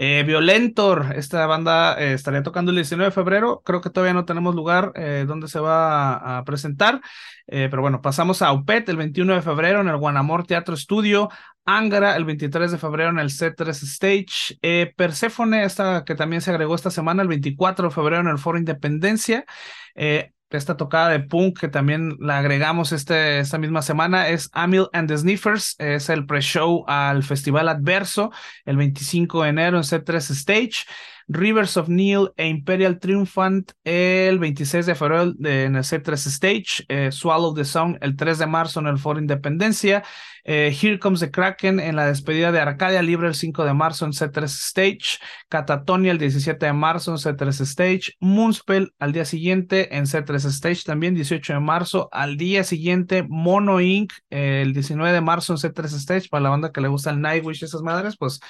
Eh, 0.00 0.22
Violentor, 0.24 1.12
esta 1.16 1.44
banda 1.46 2.00
eh, 2.00 2.12
estaría 2.12 2.44
tocando 2.44 2.70
el 2.70 2.76
19 2.76 3.06
de 3.06 3.10
febrero. 3.10 3.62
Creo 3.64 3.80
que 3.80 3.90
todavía 3.90 4.14
no 4.14 4.24
tenemos 4.24 4.54
lugar 4.54 4.92
eh, 4.94 5.24
donde 5.26 5.48
se 5.48 5.58
va 5.58 6.38
a, 6.38 6.44
presentar. 6.44 7.00
pero 7.46 7.82
bueno, 7.82 8.00
pasamos 8.00 8.40
a 8.40 8.52
UPET 8.52 8.88
el 8.90 8.96
21 8.96 9.34
de 9.34 9.42
febrero 9.42 9.80
en 9.80 9.88
el 9.88 9.96
Guanamor 9.96 10.46
Teatro 10.46 10.76
Estudio. 10.76 11.30
Angara 11.68 12.16
el 12.16 12.24
23 12.24 12.72
de 12.72 12.78
febrero 12.78 13.10
en 13.10 13.18
el 13.18 13.30
C3 13.30 13.68
Stage. 13.68 14.94
Persephone, 14.96 15.62
esta 15.64 16.04
que 16.04 16.14
también 16.14 16.42
se 16.42 16.50
agregó 16.50 16.74
esta 16.74 16.90
semana, 16.90 17.22
el 17.22 17.28
24 17.28 17.88
de 17.88 17.94
febrero 17.94 18.22
en 18.22 18.28
el 18.28 18.38
Foro 18.38 18.58
Independencia 18.58 19.44
esta 20.56 20.76
tocada 20.76 21.10
de 21.10 21.20
punk 21.20 21.58
que 21.58 21.68
también 21.68 22.16
la 22.20 22.38
agregamos 22.38 22.92
este, 22.92 23.40
esta 23.40 23.58
misma 23.58 23.82
semana 23.82 24.28
es 24.28 24.48
Amil 24.52 24.86
and 24.92 25.08
the 25.08 25.18
Sniffers, 25.18 25.76
es 25.78 26.08
el 26.08 26.26
pre-show 26.26 26.84
al 26.86 27.22
Festival 27.22 27.68
Adverso 27.68 28.30
el 28.64 28.76
25 28.76 29.42
de 29.42 29.48
enero 29.50 29.76
en 29.76 29.82
C3 29.82 30.16
Stage. 30.30 30.84
Rivers 31.28 31.76
of 31.76 31.88
Neil 31.88 32.32
e 32.36 32.48
Imperial 32.48 32.98
Triumphant 32.98 33.72
el 33.84 34.38
26 34.38 34.86
de 34.86 34.94
febrero 34.94 35.34
en 35.44 35.76
el 35.76 35.84
C3 35.84 36.12
Stage, 36.14 36.84
eh, 36.88 37.12
Swallow 37.12 37.54
the 37.54 37.64
Song 37.64 37.98
el 38.00 38.16
3 38.16 38.38
de 38.38 38.46
marzo 38.46 38.80
en 38.80 38.86
el 38.86 38.98
Foro 38.98 39.20
Independencia, 39.20 40.02
eh, 40.44 40.74
Here 40.80 40.98
Comes 40.98 41.20
the 41.20 41.30
Kraken 41.30 41.80
en 41.80 41.96
la 41.96 42.06
despedida 42.06 42.50
de 42.50 42.60
Arcadia 42.60 43.02
Libre 43.02 43.28
el 43.28 43.34
5 43.34 43.64
de 43.64 43.74
marzo 43.74 44.06
en 44.06 44.12
C3 44.12 44.44
Stage, 44.44 45.18
Catatonia 45.50 46.12
el 46.12 46.18
17 46.18 46.64
de 46.64 46.72
marzo 46.72 47.10
en 47.10 47.18
C3 47.18 47.60
Stage, 47.60 48.14
Moonspell 48.20 48.94
al 48.98 49.12
día 49.12 49.26
siguiente 49.26 49.96
en 49.96 50.06
C3 50.06 50.46
Stage 50.46 50.82
también 50.84 51.14
18 51.14 51.52
de 51.52 51.60
marzo, 51.60 52.08
al 52.10 52.38
día 52.38 52.64
siguiente 52.64 53.26
Mono 53.28 53.80
Inc. 53.82 54.12
Eh, 54.30 54.62
el 54.62 54.72
19 54.72 55.12
de 55.12 55.20
marzo 55.20 55.52
en 55.52 55.58
C3 55.58 55.84
Stage 55.94 56.28
para 56.30 56.42
la 56.44 56.50
banda 56.50 56.72
que 56.72 56.80
le 56.80 56.88
gusta 56.88 57.10
el 57.10 57.20
Nightwish 57.20 57.62
esas 57.62 57.82
madres, 57.82 58.16
pues 58.16 58.40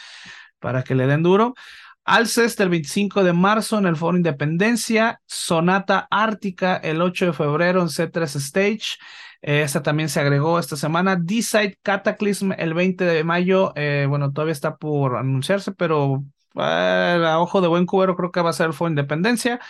para 0.61 0.83
que 0.83 0.95
le 0.95 1.07
den 1.07 1.23
duro. 1.23 1.55
Alcest 2.09 2.59
el 2.61 2.71
25 2.71 3.23
de 3.23 3.33
marzo 3.33 3.79
en 3.79 3.87
el 3.87 3.97
Foro 3.97 4.17
Independencia, 4.17 5.21
Sonata 5.27 6.09
Ártica 6.11 6.77
el 6.77 7.03
8 7.03 7.27
de 7.27 7.33
febrero 7.35 7.83
en 7.83 7.89
C3 7.89 8.37
Stage. 8.37 8.97
Eh, 9.43 9.63
esta 9.63 9.83
también 9.83 10.09
se 10.09 10.21
agregó 10.21 10.59
esta 10.59 10.77
semana. 10.77 11.17
D-Side 11.17 11.79
Cataclysm 11.83 12.53
el 12.57 12.75
20 12.75 13.05
de 13.05 13.25
mayo. 13.25 13.73
Eh, 13.77 14.07
bueno, 14.09 14.33
todavía 14.33 14.53
está 14.53 14.77
por 14.77 15.17
anunciarse, 15.17 15.73
pero 15.73 16.25
eh, 16.55 17.23
a 17.27 17.39
ojo 17.41 17.61
de 17.61 17.69
buen 17.69 17.87
cubero 17.87 18.17
creo 18.17 18.33
que 18.33 18.41
va 18.41 18.51
a 18.51 18.53
ser 18.55 18.69
el 18.69 18.73
Foro 18.73 18.89
Independencia. 18.89 19.61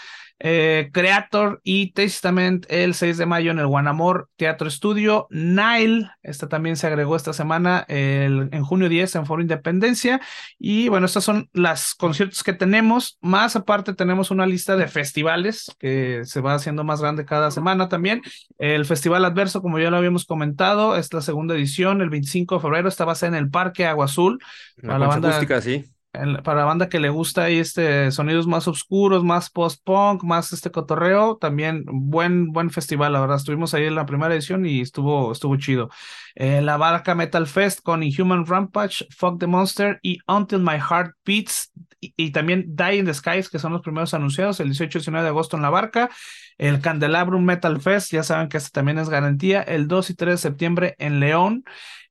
Eh, 0.40 0.90
Creator 0.92 1.60
y 1.64 1.92
Testament 1.92 2.64
el 2.68 2.94
6 2.94 3.18
de 3.18 3.26
mayo 3.26 3.50
en 3.50 3.58
el 3.58 3.66
Guanamor 3.66 4.28
Teatro 4.36 4.68
Estudio. 4.68 5.26
Nile, 5.30 6.10
esta 6.22 6.48
también 6.48 6.76
se 6.76 6.86
agregó 6.86 7.16
esta 7.16 7.32
semana 7.32 7.84
el, 7.88 8.48
en 8.52 8.62
junio 8.62 8.88
10 8.88 9.16
en 9.16 9.26
Foro 9.26 9.42
Independencia. 9.42 10.20
Y 10.58 10.88
bueno, 10.88 11.06
estas 11.06 11.24
son 11.24 11.48
las 11.52 11.94
conciertos 11.94 12.44
que 12.44 12.52
tenemos. 12.52 13.18
Más 13.20 13.56
aparte 13.56 13.94
tenemos 13.94 14.30
una 14.30 14.46
lista 14.46 14.76
de 14.76 14.86
festivales 14.86 15.74
que 15.78 16.22
se 16.24 16.40
va 16.40 16.54
haciendo 16.54 16.84
más 16.84 17.00
grande 17.00 17.24
cada 17.24 17.50
semana 17.50 17.88
también. 17.88 18.22
El 18.58 18.84
Festival 18.84 19.24
Adverso, 19.24 19.60
como 19.60 19.78
ya 19.78 19.90
lo 19.90 19.96
habíamos 19.96 20.24
comentado, 20.24 20.96
es 20.96 21.12
la 21.12 21.20
segunda 21.20 21.54
edición, 21.56 22.00
el 22.00 22.10
25 22.10 22.56
de 22.56 22.60
febrero. 22.60 22.88
Esta 22.88 23.04
va 23.04 23.12
a 23.12 23.16
ser 23.16 23.30
en 23.30 23.34
el 23.34 23.50
Parque 23.50 23.86
Agua 23.86 24.04
Azul. 24.04 24.38
la 24.76 24.98
banda 24.98 25.30
acústica, 25.30 25.60
sí 25.60 25.84
para 26.12 26.60
la 26.60 26.64
banda 26.64 26.88
que 26.88 27.00
le 27.00 27.10
gusta 27.10 27.44
ahí 27.44 27.58
este 27.58 28.10
sonidos 28.10 28.46
más 28.46 28.66
oscuros, 28.66 29.24
más 29.24 29.50
post-punk, 29.50 30.24
más 30.24 30.52
este 30.52 30.70
cotorreo, 30.70 31.36
también 31.36 31.84
buen, 31.86 32.52
buen 32.52 32.70
festival, 32.70 33.12
la 33.12 33.20
verdad. 33.20 33.36
Estuvimos 33.36 33.74
ahí 33.74 33.84
en 33.84 33.94
la 33.94 34.06
primera 34.06 34.34
edición 34.34 34.64
y 34.66 34.80
estuvo, 34.80 35.32
estuvo 35.32 35.56
chido. 35.56 35.90
Eh, 36.34 36.62
la 36.62 36.76
Barca 36.76 37.14
Metal 37.14 37.46
Fest 37.46 37.80
con 37.82 38.02
Inhuman 38.02 38.46
Rampage, 38.46 39.06
Fuck 39.16 39.38
the 39.38 39.46
Monster 39.46 39.98
y 40.02 40.18
Until 40.26 40.60
My 40.60 40.78
Heart 40.78 41.14
Beats 41.24 41.72
y, 42.00 42.30
también 42.32 42.76
Die 42.76 42.96
in 42.96 43.04
the 43.06 43.14
Skies, 43.14 43.48
que 43.48 43.58
son 43.58 43.72
los 43.72 43.82
primeros 43.82 44.14
anunciados 44.14 44.60
el 44.60 44.68
18 44.68 44.98
y 44.98 45.00
19 45.00 45.22
de 45.22 45.28
agosto 45.28 45.56
en 45.56 45.62
la 45.62 45.70
Barca. 45.70 46.10
El 46.56 46.80
Candelabrum 46.80 47.44
Metal 47.44 47.80
Fest, 47.80 48.12
ya 48.12 48.22
saben 48.22 48.48
que 48.48 48.56
este 48.56 48.70
también 48.70 48.98
es 48.98 49.08
garantía, 49.08 49.62
el 49.62 49.88
2 49.88 50.10
y 50.10 50.14
3 50.14 50.34
de 50.34 50.38
septiembre 50.38 50.94
en 50.98 51.20
León. 51.20 51.64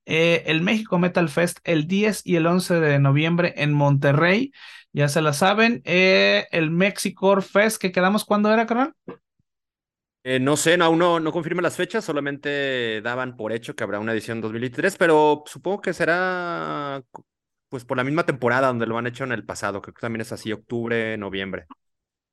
Eh, 0.06 0.44
el 0.46 0.62
México 0.62 0.98
Metal 0.98 1.28
Fest 1.28 1.58
el 1.64 1.86
10 1.86 2.22
y 2.24 2.36
el 2.36 2.46
11 2.46 2.80
de 2.80 2.98
noviembre 2.98 3.54
en 3.56 3.72
Monterrey. 3.72 4.52
Ya 4.92 5.08
se 5.08 5.20
la 5.20 5.32
saben. 5.32 5.82
Eh, 5.84 6.46
el 6.50 6.70
Mexico 6.70 7.40
Fest, 7.42 7.80
que 7.80 7.92
quedamos 7.92 8.24
cuando 8.24 8.52
era, 8.52 8.66
carnal? 8.66 8.94
Eh, 10.24 10.40
no 10.40 10.56
sé, 10.56 10.74
aún 10.74 10.98
no, 10.98 11.20
no 11.20 11.32
confirme 11.32 11.62
las 11.62 11.76
fechas, 11.76 12.04
solamente 12.04 13.00
daban 13.02 13.36
por 13.36 13.52
hecho 13.52 13.74
que 13.74 13.84
habrá 13.84 13.98
una 14.00 14.12
edición 14.12 14.40
2023, 14.40 14.96
pero 14.96 15.42
supongo 15.46 15.80
que 15.80 15.92
será 15.92 17.02
pues 17.68 17.84
por 17.84 17.96
la 17.96 18.04
misma 18.04 18.26
temporada 18.26 18.68
donde 18.68 18.86
lo 18.86 18.98
han 18.98 19.06
hecho 19.06 19.24
en 19.24 19.32
el 19.32 19.44
pasado, 19.44 19.82
creo 19.82 19.94
que 19.94 20.00
también 20.00 20.22
es 20.22 20.32
así, 20.32 20.52
octubre, 20.52 21.16
noviembre. 21.16 21.66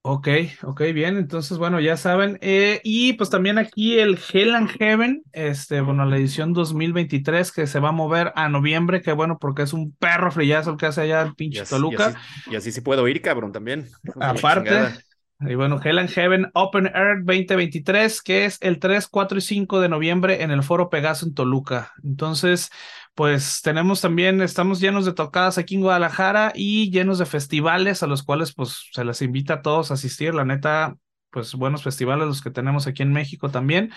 Ok, 0.08 0.28
ok, 0.62 0.82
bien. 0.94 1.18
Entonces, 1.18 1.58
bueno, 1.58 1.80
ya 1.80 1.98
saben. 1.98 2.38
Eh, 2.42 2.80
y 2.84 3.14
pues 3.14 3.32
también 3.32 3.58
aquí 3.58 3.98
el 3.98 4.20
Hell 4.32 4.54
and 4.54 4.70
Heaven, 4.70 5.24
este, 5.32 5.82
bueno, 5.82 6.06
la 6.06 6.18
edición 6.18 6.54
2023 6.54 7.52
que 7.52 7.66
se 7.66 7.80
va 7.80 7.90
a 7.90 7.92
mover 7.92 8.32
a 8.36 8.48
noviembre, 8.48 9.02
que 9.02 9.14
bueno, 9.14 9.40
porque 9.40 9.64
es 9.64 9.74
un 9.74 9.94
perro 9.94 10.32
frillazo 10.32 10.70
el 10.70 10.78
que 10.78 10.86
hace 10.86 11.02
allá 11.02 11.24
el 11.24 11.34
pinche 11.34 11.66
Toluca. 11.66 12.14
Y 12.52 12.56
así, 12.56 12.72
sí 12.72 12.82
puedo 12.82 13.08
ir, 13.08 13.20
cabrón, 13.24 13.52
también. 13.52 13.90
Aparte. 14.22 14.94
Y 15.42 15.56
bueno, 15.56 15.80
Hell 15.84 16.00
and 16.00 16.10
Heaven 16.10 16.50
Open 16.54 16.88
Air 16.88 17.18
2023, 17.26 18.22
que 18.22 18.46
es 18.46 18.58
el 18.62 18.80
3, 18.80 19.08
4 19.08 19.38
y 19.38 19.42
5 19.42 19.82
de 19.82 19.90
noviembre 19.90 20.44
en 20.44 20.52
el 20.52 20.64
Foro 20.64 20.90
Pegaso 20.90 21.26
en 21.26 21.34
Toluca. 21.34 21.94
Entonces, 22.04 22.72
pues 23.16 23.62
tenemos 23.62 24.00
también, 24.00 24.42
estamos 24.42 24.80
llenos 24.80 25.06
de 25.06 25.14
tocadas 25.14 25.58
aquí 25.58 25.76
en 25.76 25.82
Guadalajara 25.82 26.54
y 26.56 26.90
llenos 26.90 27.20
de 27.20 27.26
festivales 27.26 28.02
a 28.02 28.08
los 28.08 28.24
cuales 28.24 28.54
pues 28.54 28.90
se 28.94 29.04
les 29.04 29.22
invita 29.22 29.56
a 29.56 29.62
todos 29.62 29.92
a 29.92 29.96
asistir. 29.96 30.34
La 30.34 30.46
neta, 30.46 30.96
pues 31.32 31.54
buenos 31.54 31.84
festivales 31.84 32.28
los 32.28 32.42
que 32.42 32.52
tenemos 32.52 32.88
aquí 32.88 33.04
en 33.04 33.12
México 33.12 33.50
también. 33.52 33.92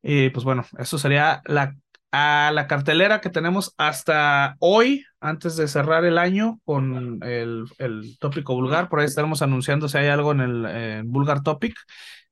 Y 0.00 0.30
pues 0.30 0.44
bueno, 0.44 0.64
eso 0.78 0.98
sería 0.98 1.42
la, 1.46 1.74
a 2.16 2.52
la 2.52 2.68
cartelera 2.68 3.20
que 3.20 3.28
tenemos 3.28 3.74
hasta 3.76 4.54
hoy, 4.60 5.04
antes 5.18 5.56
de 5.56 5.66
cerrar 5.66 6.04
el 6.04 6.16
año 6.16 6.60
con 6.64 7.20
el, 7.24 7.64
el 7.78 8.16
tópico 8.20 8.54
vulgar. 8.54 8.88
Por 8.88 9.00
ahí 9.00 9.06
estaremos 9.06 9.42
anunciando 9.42 9.88
si 9.88 9.98
hay 9.98 10.06
algo 10.06 10.30
en 10.30 10.40
el 10.40 11.02
vulgar 11.06 11.42
topic. 11.42 11.74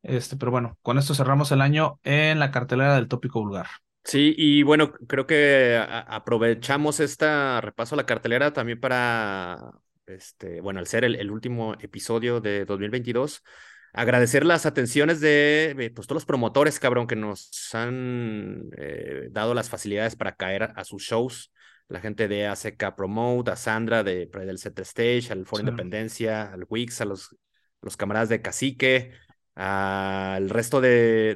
Este, 0.05 0.37
pero 0.37 0.53
bueno, 0.53 0.79
con 0.83 0.99
esto 0.99 1.15
cerramos 1.15 1.51
el 1.51 1.61
año 1.61 1.99
en 2.05 2.39
la 2.39 2.53
cartelera 2.53 2.95
del 2.95 3.09
tópico 3.09 3.41
vulgar. 3.41 3.67
Sí, 4.05 4.35
y 4.37 4.63
bueno, 4.63 4.93
creo 4.93 5.27
que 5.27 5.85
aprovechamos 5.89 7.01
este 7.01 7.61
repaso 7.61 7.97
a 7.97 7.99
la 7.99 8.07
cartelera 8.07 8.53
también 8.53 8.79
para, 8.79 9.73
este, 10.07 10.61
bueno, 10.61 10.79
al 10.79 10.87
ser 10.87 11.05
el, 11.05 11.31
último 11.31 11.75
episodio 11.81 12.41
de 12.41 12.65
2022, 12.65 13.43
agradecer 13.93 14.45
las 14.45 14.67
atenciones 14.67 15.21
de 15.21 15.93
pues, 15.95 16.07
todos 16.07 16.17
los 16.17 16.27
promotores, 16.27 16.79
cabrón, 16.81 17.07
que 17.07 17.17
nos 17.17 17.75
han 17.75 18.71
eh, 18.77 19.29
dado 19.31 19.55
las 19.55 19.69
facilidades 19.69 20.17
para 20.17 20.37
caer 20.37 20.73
a 20.75 20.85
sus 20.85 21.03
shows. 21.03 21.53
La 21.89 22.01
gente 22.01 22.27
de 22.29 22.47
ACK 22.47 22.95
Promote, 22.97 23.51
a 23.51 23.57
Sandra 23.57 24.03
de 24.03 24.27
del 24.27 24.59
Set 24.59 24.79
Stage, 24.81 25.31
al 25.31 25.45
Foro 25.45 25.61
Independencia, 25.61 26.51
al 26.53 26.65
Wix, 26.69 27.01
a 27.03 27.05
los, 27.05 27.37
los 27.83 27.97
camaradas 27.97 28.31
de 28.31 28.41
Cacique, 28.41 29.13
al 29.55 30.49
resto 30.49 30.81
de, 30.81 31.35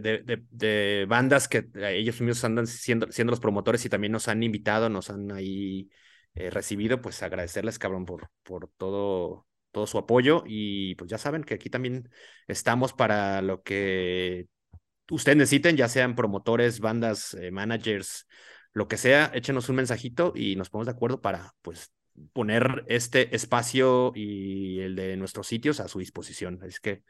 de, 0.51 1.07
bandas 1.07 1.49
que 1.49 1.69
eh, 1.75 1.97
ellos 1.99 2.21
mismos 2.21 2.45
andan 2.45 2.67
siendo, 2.67 3.11
siendo, 3.13 3.33
los 3.33 3.41
promotores 3.41 3.85
y 3.85 3.91
también 3.91 4.13
nos 4.13 4.29
han 4.29 4.43
invitado, 4.43 4.89
nos 4.89 5.11
han 5.11 5.31
ahí 5.33 5.91
eh, 6.35 6.51
recibido, 6.51 7.03
pues 7.03 7.23
agradecerles, 7.23 7.79
cabrón, 7.79 8.07
por, 8.07 8.31
por 8.43 8.69
todo, 8.79 9.46
todo 9.77 9.87
su 9.87 9.99
apoyo 9.99 10.43
y 10.47 10.95
pues 10.95 11.11
ya 11.11 11.19
saben 11.19 11.45
que 11.45 11.53
aquí 11.53 11.69
también 11.69 12.09
estamos 12.49 12.95
para 12.95 13.43
lo 13.43 13.61
que 13.61 14.49
ustedes 15.11 15.37
necesiten, 15.37 15.77
ya 15.77 15.87
sean 15.87 16.15
promotores, 16.15 16.81
bandas, 16.81 17.35
eh, 17.35 17.51
managers, 17.51 18.27
lo 18.73 18.89
que 18.89 18.97
sea, 18.97 19.31
échenos 19.35 19.69
un 19.69 19.77
mensajito 19.77 20.33
y 20.35 20.57
nos 20.57 20.71
ponemos 20.71 20.87
de 20.87 20.93
acuerdo 20.93 21.21
para 21.21 21.53
pues 21.61 21.93
poner 22.33 22.85
este 22.89 23.37
espacio 23.37 24.13
y 24.15 24.81
el 24.81 24.97
de 24.97 25.19
nuestros 25.19 25.47
sitios 25.47 25.79
a 25.81 25.89
su 25.89 25.99
disposición. 25.99 26.59
Así 26.63 26.79
que 26.81 27.03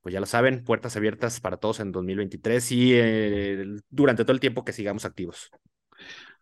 pues 0.00 0.14
ya 0.14 0.20
lo 0.20 0.26
saben, 0.26 0.64
puertas 0.64 0.96
abiertas 0.96 1.40
para 1.40 1.58
todos 1.58 1.80
en 1.80 1.92
2023 1.92 2.72
y 2.72 2.92
eh, 2.94 3.64
durante 3.90 4.24
todo 4.24 4.32
el 4.32 4.40
tiempo 4.40 4.64
que 4.64 4.72
sigamos 4.72 5.04
activos. 5.04 5.50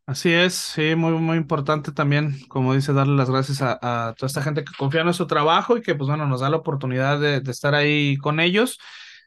Así 0.07 0.33
es, 0.33 0.55
sí, 0.55 0.95
muy, 0.95 1.13
muy 1.15 1.37
importante 1.37 1.91
también, 1.91 2.39
como 2.47 2.75
dice, 2.75 2.93
darle 2.93 3.17
las 3.17 3.29
gracias 3.29 3.61
a, 3.61 4.15
toda 4.17 4.27
esta 4.29 4.41
gente 4.41 4.65
que 4.65 4.73
confía 4.79 5.01
en 5.01 5.07
nuestro 5.07 5.27
trabajo 5.27 5.77
y 5.77 5.83
que, 5.83 5.97
pues 5.97 6.09
bueno, 6.09 6.29
nos 6.29 6.41
da 6.43 6.49
la 6.49 6.59
oportunidad 6.59 7.19
de, 7.19 7.43
estar 7.51 7.75
ahí 7.75 8.17
con 8.19 8.39
ellos. 8.39 8.79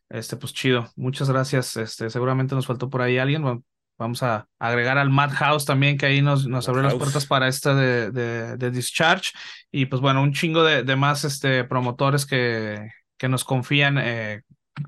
Este, 0.08 0.38
pues 0.38 0.54
chido, 0.54 0.90
muchas 0.96 1.30
gracias. 1.30 1.76
Este, 1.76 2.10
seguramente 2.10 2.56
nos 2.56 2.66
faltó 2.66 2.90
por 2.90 3.02
ahí 3.02 3.18
alguien. 3.18 3.62
vamos 3.98 4.24
a 4.24 4.48
agregar 4.58 4.98
al 4.98 5.10
Madhouse 5.10 5.66
también, 5.66 5.98
que 5.98 6.06
ahí 6.06 6.22
nos, 6.22 6.48
nos 6.48 6.70
abrió 6.70 6.84
las 6.84 6.96
puertas 6.96 7.26
para 7.26 7.50
esta 7.50 7.76
de, 7.76 8.12
de, 8.12 8.72
Discharge. 8.72 9.32
Y 9.72 9.88
pues 9.88 10.02
bueno, 10.02 10.24
un 10.24 10.32
chingo 10.32 10.64
de, 10.64 10.84
de 10.84 10.96
más 10.96 11.26
este, 11.26 11.66
promotores 11.66 12.26
que, 12.26 12.90
que 13.18 13.28
nos 13.28 13.44
confían 13.44 13.98
eh, 13.98 14.44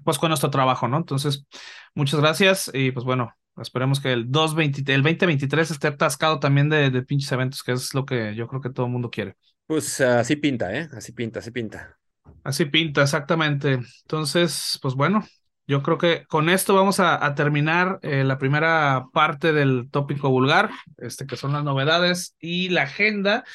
pues 0.05 0.17
con 0.17 0.29
nuestro 0.29 0.49
trabajo, 0.49 0.87
¿no? 0.87 0.97
Entonces, 0.97 1.45
muchas 1.93 2.21
gracias 2.21 2.71
y 2.73 2.91
pues 2.91 3.05
bueno, 3.05 3.33
esperemos 3.57 3.99
que 3.99 4.13
el, 4.13 4.31
220, 4.31 4.93
el 4.93 5.03
2023 5.03 5.71
esté 5.71 5.87
atascado 5.87 6.39
también 6.39 6.69
de, 6.69 6.89
de 6.89 7.01
pinches 7.03 7.31
eventos, 7.31 7.63
que 7.63 7.73
es 7.73 7.93
lo 7.93 8.05
que 8.05 8.35
yo 8.35 8.47
creo 8.47 8.61
que 8.61 8.69
todo 8.69 8.85
el 8.85 8.91
mundo 8.91 9.09
quiere. 9.09 9.35
Pues 9.67 10.01
así 10.01 10.35
pinta, 10.35 10.75
¿eh? 10.75 10.89
Así 10.93 11.11
pinta, 11.11 11.39
así 11.39 11.51
pinta. 11.51 11.97
Así 12.43 12.65
pinta, 12.65 13.03
exactamente. 13.03 13.79
Entonces, 14.03 14.79
pues 14.81 14.95
bueno, 14.95 15.25
yo 15.67 15.83
creo 15.83 15.97
que 15.97 16.25
con 16.25 16.49
esto 16.49 16.75
vamos 16.75 16.99
a, 16.99 17.33
terminar 17.35 17.99
eh, 18.01 18.23
la 18.25 18.37
primera 18.37 19.05
parte 19.13 19.53
del 19.53 19.89
tópico 19.89 20.29
vulgar, 20.29 20.71
este 20.97 21.25
que 21.25 21.37
son 21.37 21.53
las 21.53 21.63
novedades 21.63 22.35
y 22.39 22.69
la 22.69 22.83
agenda 22.83 23.45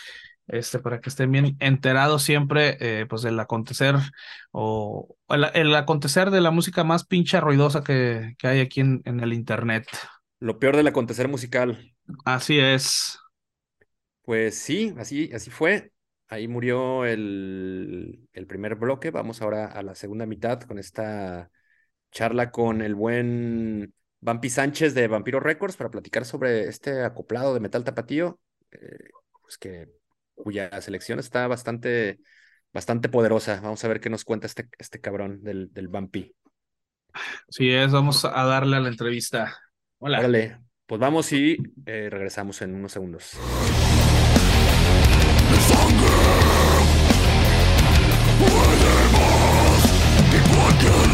este, 0.49 0.78
para 0.78 1.01
que 1.01 1.09
estén 1.09 1.30
bien 1.32 1.57
enterados 1.61 2.22
siempre 2.22 2.76
eh, 2.80 3.07
pues 3.07 3.22
del 3.22 3.38
acontecer 3.40 3.97
o 4.53 5.16
el, 5.28 5.74
acontecer 5.74 6.30
de 6.30 6.40
la 6.40 6.51
música 6.51 6.84
más 6.84 7.05
pincha 7.05 7.40
ruidosa 7.40 7.82
que, 7.82 8.34
que 8.38 8.47
hay 8.47 8.61
aquí 8.61 8.80
en, 8.80 9.03
en, 9.05 9.20
el 9.20 9.32
internet. 9.32 9.86
Lo 10.38 10.59
peor 10.59 10.76
del 10.76 10.86
acontecer 10.86 11.28
musical. 11.28 11.94
Así 12.24 12.59
es. 12.59 13.18
Pues 14.22 14.59
sí, 14.59 14.94
así, 14.99 15.30
así 15.32 15.51
fue. 15.51 15.92
Ahí 16.28 16.49
murió 16.49 17.05
el, 17.05 18.28
el 18.32 18.47
primer 18.47 18.74
bloque. 18.74 19.11
Vamos 19.11 19.42
ahora 19.42 19.66
a 19.66 19.82
la 19.82 19.94
segunda 19.94 20.26
mitad 20.26 20.61
con 20.62 20.78
esta 20.78 21.51
charla 22.11 22.51
con 22.51 22.82
el 22.82 22.94
buen 22.94 23.94
Vampi 24.20 24.51
Sánchez 24.51 24.94
de 24.94 25.09
Vampiro 25.09 25.40
Records 25.40 25.76
para 25.76 25.90
platicar 25.90 26.24
sobre 26.24 26.68
este 26.68 27.05
acoplado 27.05 27.55
de 27.55 27.61
metal 27.61 27.84
tapatío. 27.84 28.40
Eh, 28.72 29.11
pues 29.42 29.59
que 29.59 29.95
cuya 30.37 30.80
selección 30.80 31.18
está 31.18 31.47
bastante, 31.49 32.20
bastante 32.72 33.09
poderosa. 33.09 33.61
Vamos 33.61 33.84
a 33.84 33.89
ver 33.89 34.01
qué 34.01 34.11
nos 34.11 34.24
cuenta 34.24 34.47
este, 34.47 34.68
este 34.78 35.01
cabrón 35.01 35.43
del, 35.43 35.72
del 35.72 35.89
Bumpy. 35.89 36.34
Así 37.49 37.70
es, 37.70 37.91
vamos 37.93 38.24
a 38.24 38.45
darle 38.45 38.76
a 38.76 38.80
la 38.80 38.89
entrevista. 38.89 39.57
Hola. 39.99 40.18
Órale, 40.20 40.59
pues 40.87 41.01
vamos 41.01 41.32
y 41.32 41.57
eh, 41.87 42.09
regresamos 42.11 42.61
en 42.62 42.74
unos 42.74 42.93
segundos. 42.93 43.32
Más, 49.12 49.84
igual 50.34 50.78
que 50.78 51.05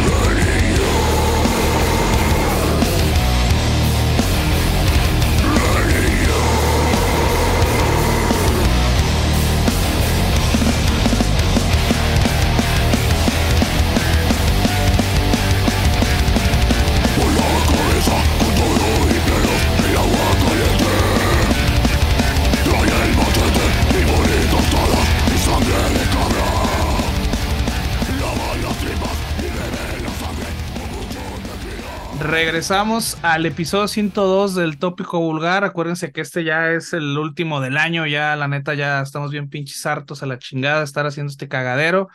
regresamos 32.45 33.16
al 33.22 33.47
episodio 33.47 33.86
102 33.86 34.57
del 34.57 34.76
tópico 34.76 35.20
vulgar. 35.20 35.62
Acuérdense 35.62 36.11
que 36.11 36.22
este 36.22 36.43
ya 36.43 36.72
es 36.72 36.93
el 36.93 37.16
último 37.16 37.61
del 37.61 37.76
año, 37.76 38.05
ya 38.05 38.34
la 38.34 38.49
neta 38.49 38.74
ya 38.74 39.01
estamos 39.01 39.30
bien 39.30 39.49
pinches 39.49 39.86
hartos 39.86 40.24
a 40.24 40.26
la 40.26 40.40
chingada 40.40 40.78
de 40.78 40.84
estar 40.84 41.07
haciendo 41.07 41.30
este 41.30 41.47
cagadero. 41.47 42.09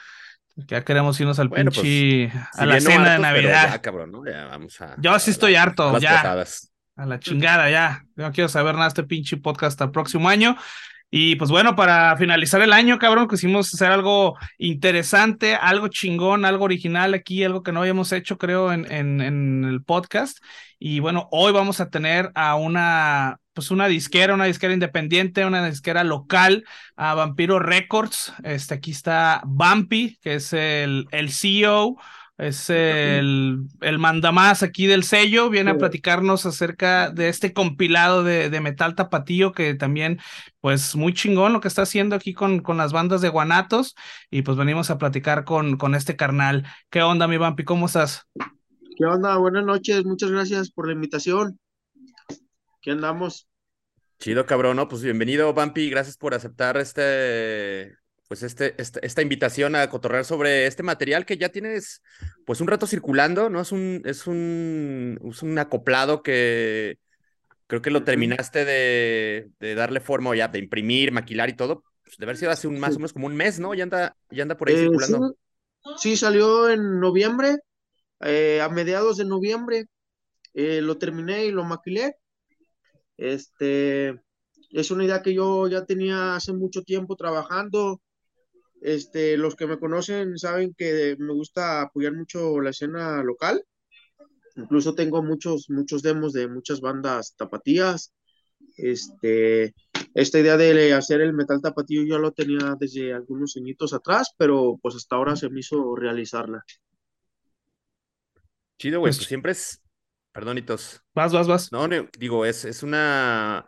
Ya 0.57 0.83
queremos 0.83 1.17
irnos 1.21 1.39
al 1.39 1.47
Bueno, 1.47 1.71
pinche 1.71 2.29
pues, 2.29 2.59
a 2.59 2.65
la 2.65 2.79
si 2.81 2.87
cena 2.87 3.03
de 3.03 3.09
hartos, 3.11 3.21
Navidad. 3.21 3.71
ya, 3.71 3.81
cabrón, 3.81 4.11
¿no? 4.11 4.25
Ya 4.25 4.45
vamos 4.47 4.81
a. 4.81 4.95
Yo 4.97 5.17
sí 5.17 5.29
a 5.29 5.33
estoy 5.33 5.55
harto, 5.55 5.97
ya. 5.99 6.35
A 6.97 7.05
la 7.05 7.19
chingada 7.19 7.69
ya. 7.69 8.03
Yo 8.17 8.25
No 8.25 8.31
quiero 8.33 8.49
saber 8.49 8.73
nada 8.73 8.85
de 8.85 8.89
este 8.89 9.03
pinche 9.03 9.37
podcast 9.37 9.73
hasta 9.73 9.85
el 9.85 9.91
próximo 9.91 10.27
año. 10.27 10.57
Y 11.09 11.37
pues 11.37 11.49
bueno, 11.49 11.75
para 11.75 12.17
finalizar 12.17 12.61
el 12.61 12.73
año, 12.73 12.99
cabrón, 12.99 13.29
quisimos 13.29 13.73
hacer 13.73 13.91
algo 13.91 14.35
interesante, 14.57 15.55
algo 15.55 15.87
chingón, 15.87 16.43
algo 16.43 16.65
original 16.65 17.13
aquí, 17.13 17.45
algo 17.45 17.63
que 17.63 17.71
no 17.71 17.79
habíamos 17.79 18.11
hecho, 18.11 18.37
creo, 18.37 18.73
en, 18.73 18.91
en, 18.91 19.63
el 19.63 19.83
podcast. 19.83 20.39
Y 20.79 20.99
bueno, 20.99 21.29
hoy 21.31 21.53
vamos 21.53 21.79
a 21.79 21.89
tener 21.89 22.29
a 22.35 22.55
una, 22.55 23.39
pues 23.53 23.71
una 23.71 23.87
disquera, 23.87 24.33
una 24.33 24.45
disquera 24.45 24.73
independiente, 24.73 25.45
una 25.45 25.65
disquera 25.65 26.03
local, 26.03 26.65
a 26.97 27.13
Vampiro 27.13 27.59
Records. 27.59 28.33
Este, 28.43 28.73
aquí 28.73 28.91
está 28.91 29.41
Bumpy, 29.45 30.17
que 30.21 30.35
es 30.35 30.51
el, 30.51 31.07
el 31.11 31.31
CEO. 31.31 31.95
Es 32.37 32.69
el, 32.69 33.61
el 33.81 33.97
mandamás 33.97 34.61
aquí 34.61 34.85
del 34.85 35.03
sello, 35.03 35.49
viene 35.49 35.71
a 35.71 35.77
platicarnos 35.77 36.45
acerca 36.45 37.09
de 37.09 37.29
este 37.29 37.51
compilado 37.51 38.23
de, 38.23 38.51
de 38.51 38.61
metal 38.61 38.93
tapatío 38.93 39.53
que 39.53 39.73
también, 39.73 40.19
pues 40.61 40.95
muy 40.95 41.13
chingón 41.13 41.51
lo 41.53 41.61
que 41.61 41.67
está 41.67 41.81
haciendo 41.81 42.15
aquí 42.15 42.35
con, 42.35 42.59
con 42.59 42.77
las 42.77 42.93
bandas 42.93 43.21
de 43.21 43.29
Guanatos 43.29 43.95
y 44.29 44.43
pues 44.43 44.55
venimos 44.55 44.91
a 44.91 44.99
platicar 44.99 45.45
con, 45.45 45.77
con 45.77 45.95
este 45.95 46.15
carnal. 46.15 46.67
¿Qué 46.91 47.01
onda, 47.01 47.27
mi 47.27 47.37
Vampi? 47.37 47.63
¿Cómo 47.63 47.87
estás? 47.87 48.27
¿Qué 48.95 49.05
onda? 49.05 49.37
Buenas 49.37 49.65
noches, 49.65 50.05
muchas 50.05 50.29
gracias 50.29 50.69
por 50.69 50.85
la 50.87 50.93
invitación. 50.93 51.59
¿Qué 52.81 52.91
andamos? 52.91 53.47
Chido, 54.19 54.45
cabrón, 54.45 54.77
¿no? 54.77 54.87
Pues 54.87 55.03
bienvenido, 55.03 55.53
Bumpy. 55.53 55.89
Gracias 55.89 56.17
por 56.17 56.33
aceptar 56.33 56.77
este, 56.77 57.95
pues 58.27 58.43
este, 58.43 58.79
este- 58.81 59.05
esta 59.05 59.21
invitación 59.21 59.75
a 59.75 59.89
cotorrear 59.89 60.25
sobre 60.25 60.67
este 60.67 60.83
material 60.83 61.25
que 61.25 61.37
ya 61.37 61.49
tienes, 61.49 62.01
pues 62.45 62.61
un 62.61 62.67
rato 62.67 62.87
circulando, 62.87 63.49
¿no? 63.49 63.61
Es 63.61 63.71
un, 63.71 64.01
es 64.05 64.27
un, 64.27 65.19
es 65.31 65.43
un 65.43 65.57
acoplado 65.59 66.23
que 66.23 66.97
creo 67.67 67.81
que 67.81 67.91
lo 67.91 68.03
terminaste 68.03 68.65
de, 68.65 69.49
de 69.59 69.75
darle 69.75 69.99
forma 70.01 70.31
o 70.31 70.35
ya, 70.35 70.47
de 70.49 70.59
imprimir, 70.59 71.11
maquilar 71.11 71.49
y 71.49 71.55
todo. 71.55 71.83
Pues 72.03 72.17
debe 72.17 72.31
haber 72.31 72.37
sido 72.37 72.51
hace 72.51 72.67
un, 72.67 72.79
más 72.79 72.95
o 72.97 72.99
menos 72.99 73.13
como 73.13 73.27
un 73.27 73.35
mes, 73.35 73.59
¿no? 73.59 73.73
Ya 73.73 73.83
anda, 73.83 74.17
ya 74.31 74.43
anda 74.43 74.57
por 74.57 74.69
ahí 74.69 74.75
Eh, 74.75 74.77
circulando. 74.77 75.29
sí, 75.29 75.35
sí, 75.97 76.17
salió 76.17 76.69
en 76.69 76.99
noviembre, 76.99 77.57
eh, 78.21 78.61
a 78.61 78.69
mediados 78.69 79.17
de 79.17 79.25
noviembre. 79.25 79.85
eh, 80.55 80.81
lo 80.81 80.97
terminé 80.99 81.45
y 81.45 81.51
lo 81.51 81.63
maquilé. 81.65 82.15
Este, 83.17 84.09
es 84.71 84.91
una 84.91 85.05
idea 85.05 85.21
que 85.21 85.33
yo 85.33 85.67
ya 85.67 85.85
tenía 85.85 86.35
hace 86.35 86.53
mucho 86.53 86.83
tiempo 86.83 87.15
trabajando. 87.15 88.01
Este, 88.87 89.35
los 89.35 89.57
que 89.57 89.67
me 89.67 89.79
conocen 89.79 90.37
saben 90.37 90.73
que 90.73 91.17
me 91.19 91.33
gusta 91.33 91.81
apoyar 91.81 92.13
mucho 92.13 92.61
la 92.61 92.69
escena 92.69 93.21
local. 93.21 93.61
Incluso 94.55 94.95
tengo 94.95 95.21
muchos, 95.21 95.69
muchos 95.69 96.01
demos 96.01 96.33
de 96.33 96.47
muchas 96.47 96.79
bandas 96.81 97.35
tapatías. 97.37 98.13
Este, 98.77 99.75
esta 100.13 100.39
idea 100.39 100.57
de 100.57 100.93
hacer 100.93 101.21
el 101.21 101.33
metal 101.33 101.61
tapatío 101.61 102.03
yo 102.05 102.17
lo 102.19 102.31
tenía 102.31 102.75
desde 102.79 103.13
algunos 103.13 103.57
añitos 103.57 103.93
atrás, 103.93 104.33
pero 104.37 104.79
pues 104.81 104.95
hasta 104.95 105.17
ahora 105.17 105.35
se 105.35 105.49
me 105.49 105.59
hizo 105.59 105.95
realizarla. 105.95 106.63
Chido, 108.79 108.99
güey, 108.99 109.09
Pues- 109.11 109.17
pues 109.17 109.27
siempre 109.27 109.51
es, 109.51 109.81
perdonitos. 110.31 111.01
Vas, 111.13 111.33
vas, 111.33 111.47
vas. 111.47 111.71
No, 111.71 111.87
no, 111.87 112.07
digo, 112.17 112.45
es, 112.45 112.65
es 112.65 112.83
una... 112.83 113.65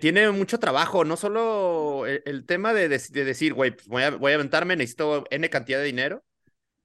Tiene 0.00 0.30
mucho 0.32 0.58
trabajo, 0.58 1.04
no 1.04 1.16
solo 1.16 2.04
el, 2.06 2.22
el 2.26 2.44
tema 2.44 2.74
de, 2.74 2.90
dec- 2.90 3.10
de 3.10 3.24
decir, 3.24 3.54
güey, 3.54 3.70
pues 3.70 3.86
voy 3.86 4.02
a, 4.02 4.10
voy 4.10 4.32
a 4.32 4.34
aventarme, 4.34 4.76
necesito 4.76 5.24
N 5.30 5.48
cantidad 5.48 5.78
de 5.78 5.84
dinero, 5.84 6.24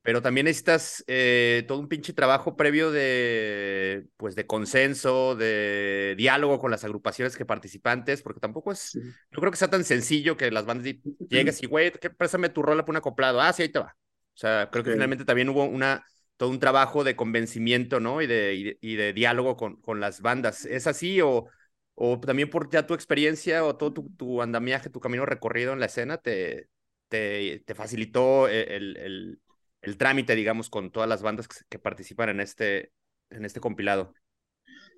pero 0.03 0.21
también 0.21 0.45
necesitas 0.45 1.03
eh, 1.07 1.65
todo 1.67 1.79
un 1.79 1.89
pinche 1.89 2.13
trabajo 2.13 2.55
previo 2.57 2.91
de, 2.91 4.05
pues, 4.17 4.35
de 4.35 4.47
consenso, 4.47 5.35
de 5.35 6.15
diálogo 6.17 6.59
con 6.59 6.71
las 6.71 6.83
agrupaciones 6.85 7.37
que 7.37 7.45
participantes, 7.45 8.21
porque 8.21 8.39
tampoco 8.41 8.71
es, 8.71 8.79
Sí. 8.91 8.99
no 9.31 9.39
creo 9.39 9.51
que 9.51 9.57
sea 9.57 9.69
tan 9.69 9.83
sencillo 9.85 10.37
que 10.37 10.51
las 10.51 10.65
bandas 10.65 10.95
llegues 11.29 11.63
y, 11.63 11.67
güey, 11.67 11.91
¿qué- 11.91 12.09
préstame 12.11 12.49
tu 12.49 12.61
rola 12.63 12.85
por 12.85 12.93
un 12.93 12.97
acoplado. 12.97 13.41
Ah, 13.41 13.53
sí, 13.53 13.63
ahí 13.63 13.69
te 13.69 13.79
va. 13.79 13.95
O 14.35 14.37
sea, 14.37 14.69
creo 14.71 14.83
que 14.83 14.91
Sí. 14.91 14.93
finalmente 14.93 15.25
también 15.25 15.49
hubo 15.49 15.63
una, 15.65 16.05
todo 16.37 16.49
un 16.49 16.59
trabajo 16.59 17.03
de 17.03 17.15
convencimiento, 17.15 17.99
¿no? 17.99 18.21
Y 18.21 18.27
de, 18.27 18.53
y 18.55 18.63
de, 18.63 18.77
y 18.81 18.95
de 18.95 19.13
diálogo 19.13 19.55
con, 19.57 19.81
con 19.81 19.99
las 19.99 20.21
bandas. 20.21 20.65
¿Es 20.65 20.87
así 20.87 21.21
o, 21.21 21.47
o 21.95 22.19
también 22.19 22.49
por 22.49 22.69
ya 22.69 22.85
tu 22.85 22.93
experiencia 22.93 23.65
o 23.65 23.75
todo 23.75 23.93
tu, 23.93 24.09
tu 24.15 24.41
andamiaje, 24.41 24.89
tu 24.89 24.99
camino 24.99 25.25
recorrido 25.25 25.73
en 25.73 25.79
la 25.79 25.87
escena 25.87 26.17
te, 26.17 26.69
te, 27.07 27.63
te 27.65 27.75
facilitó 27.75 28.47
e, 28.47 28.75
el, 28.75 28.97
el, 28.97 29.41
el 29.81 29.97
trámite, 29.97 30.35
digamos, 30.35 30.69
con 30.69 30.91
todas 30.91 31.09
las 31.09 31.21
bandas 31.21 31.47
que, 31.47 31.57
que 31.69 31.79
participan 31.79 32.29
en 32.29 32.41
este, 32.41 32.91
en 33.29 33.45
este 33.45 33.59
compilado? 33.59 34.13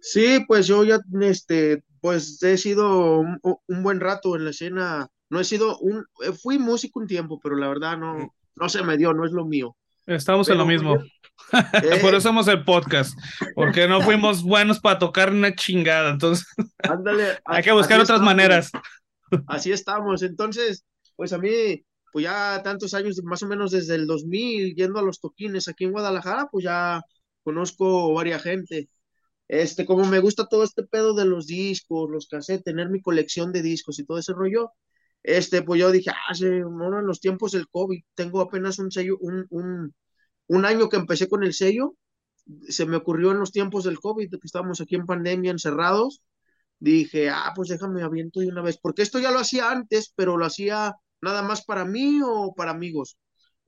Sí, 0.02 0.44
pues 0.48 0.68
yo 0.68 0.84
ya, 0.84 1.00
este, 1.22 1.84
pues 2.02 2.42
he 2.44 2.58
sido 2.58 3.20
un, 3.20 3.40
un 3.42 3.84
buen 3.84 4.00
rato 4.00 4.36
en 4.36 4.46
la 4.46 4.52
escena. 4.52 5.08
No 5.30 5.40
he 5.40 5.44
sido 5.44 5.78
un, 5.80 6.06
fui 6.42 6.58
músico 6.58 7.00
un 7.00 7.08
tiempo, 7.08 7.40
pero 7.42 7.56
la 7.56 7.68
verdad 7.68 7.98
no, 7.98 8.34
no 8.56 8.70
se 8.70 8.84
me 8.84 8.98
dio, 8.98 9.14
no 9.14 9.26
es 9.26 9.32
lo 9.32 9.46
mío. 9.46 9.76
Estamos 10.06 10.48
en 10.50 10.58
lo 10.58 10.66
mismo. 10.66 10.98
Eh, 11.82 12.00
Por 12.02 12.14
eso 12.16 12.22
somos 12.30 12.48
el 12.48 12.64
podcast, 12.64 13.18
porque 13.56 13.88
no 13.88 14.02
fuimos 14.02 14.44
buenos 14.44 14.80
para 14.80 15.00
tocar 15.00 15.32
una 15.32 15.56
chingada. 15.56 16.12
Entonces, 16.12 16.48
ándale, 16.84 17.40
hay 17.46 17.64
que 17.64 17.72
buscar 17.72 18.00
otras 18.02 18.20
estamos. 18.20 18.26
maneras. 18.26 18.72
Así 19.46 19.72
estamos. 19.72 20.24
Entonces, 20.24 20.86
pues 21.16 21.34
a 21.34 21.38
mí, 21.38 21.84
pues 22.12 22.24
ya 22.24 22.62
tantos 22.64 22.94
años, 22.94 23.22
más 23.24 23.44
o 23.44 23.48
menos 23.48 23.72
desde 23.72 23.96
el 23.96 24.08
2000, 24.08 24.76
yendo 24.76 25.00
a 25.00 25.04
los 25.04 25.20
toquines 25.20 25.68
aquí 25.68 25.86
en 25.86 25.92
Guadalajara, 25.92 26.48
pues 26.52 26.64
ya 26.66 27.02
conozco 27.44 28.14
varias 28.14 28.44
gente. 28.44 28.90
Este, 29.48 29.86
como 29.86 30.06
me 30.06 30.20
gusta 30.20 30.48
todo 30.48 30.64
este 30.64 30.84
pedo 30.84 31.14
de 31.16 31.26
los 31.26 31.48
discos, 31.48 32.10
los 32.10 32.28
cassettes, 32.28 32.64
tener 32.66 32.90
mi 32.90 33.02
colección 33.02 33.52
de 33.54 33.62
discos 33.62 34.00
y 34.00 34.06
todo 34.06 34.18
ese 34.20 34.34
rollo, 34.34 34.72
este, 35.24 35.62
pues 35.64 35.80
yo 35.80 35.92
dije, 35.92 36.12
ah, 36.12 36.36
sí, 36.36 36.46
bueno, 36.64 37.00
en 37.00 37.08
los 37.08 37.20
tiempos 37.22 37.52
del 37.54 37.68
COVID, 37.70 38.02
tengo 38.16 38.42
apenas 38.42 38.80
un 38.80 38.92
sello, 38.92 39.18
un, 39.20 39.46
un, 39.50 39.94
un 40.48 40.66
año 40.66 40.90
que 40.90 40.98
empecé 40.98 41.28
con 41.28 41.44
el 41.44 41.54
sello, 41.54 41.96
se 42.70 42.86
me 42.86 42.98
ocurrió 42.98 43.32
en 43.32 43.40
los 43.40 43.52
tiempos 43.52 43.84
del 43.84 44.00
COVID, 44.00 44.30
que 44.30 44.40
estábamos 44.44 44.82
aquí 44.82 44.96
en 44.96 45.06
pandemia 45.06 45.52
encerrados, 45.52 46.22
dije, 46.80 47.30
ah, 47.30 47.52
pues 47.56 47.70
déjame 47.70 48.04
aviento 48.04 48.40
de 48.40 48.48
una 48.48 48.62
vez, 48.62 48.78
porque 48.82 49.02
esto 49.02 49.20
ya 49.20 49.32
lo 49.32 49.40
hacía 49.40 49.72
antes, 49.72 50.14
pero 50.16 50.38
lo 50.38 50.46
hacía 50.46 50.96
nada 51.22 51.42
más 51.44 51.66
para 51.66 51.86
mí 51.86 52.20
o 52.24 52.54
para 52.56 52.72
amigos, 52.72 53.18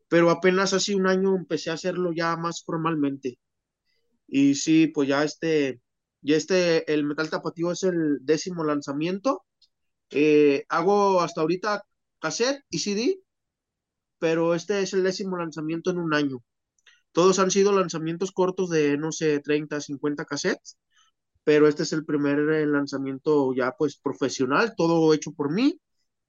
pero 0.08 0.30
apenas 0.30 0.74
hace 0.74 0.96
un 0.96 1.08
año 1.08 1.36
empecé 1.36 1.72
a 1.72 1.74
hacerlo 1.74 2.12
ya 2.14 2.36
más 2.38 2.64
formalmente. 2.66 3.40
Y 4.28 4.56
sí, 4.56 4.88
pues 4.88 5.10
ya 5.10 5.24
este, 5.24 5.82
ya 6.22 6.36
este, 6.38 6.92
el 6.94 7.06
Metal 7.06 7.30
Tapatío 7.30 7.72
es 7.72 7.84
el 7.84 8.20
décimo 8.22 8.64
lanzamiento. 8.64 9.46
Eh, 10.12 10.66
hago 10.70 11.22
hasta 11.22 11.42
ahorita 11.42 11.84
cassette 12.20 12.64
y 12.70 12.80
CD, 12.80 13.22
pero 14.20 14.56
este 14.56 14.82
es 14.82 14.94
el 14.94 15.04
décimo 15.04 15.38
lanzamiento 15.38 15.92
en 15.92 16.00
un 16.00 16.14
año. 16.14 16.44
Todos 17.12 17.40
han 17.40 17.52
sido 17.52 17.72
lanzamientos 17.74 18.32
cortos 18.32 18.70
de, 18.70 18.98
no 18.98 19.12
sé, 19.12 19.40
30, 19.40 19.82
50 19.82 20.26
cassettes, 20.26 20.78
pero 21.44 21.68
este 21.68 21.84
es 21.84 21.94
el 21.94 22.06
primer 22.06 22.40
eh, 22.52 22.66
lanzamiento 22.68 23.54
ya 23.56 23.74
pues 23.78 23.98
profesional, 23.98 24.74
todo 24.78 25.14
hecho 25.14 25.32
por 25.34 25.52
mí, 25.52 25.80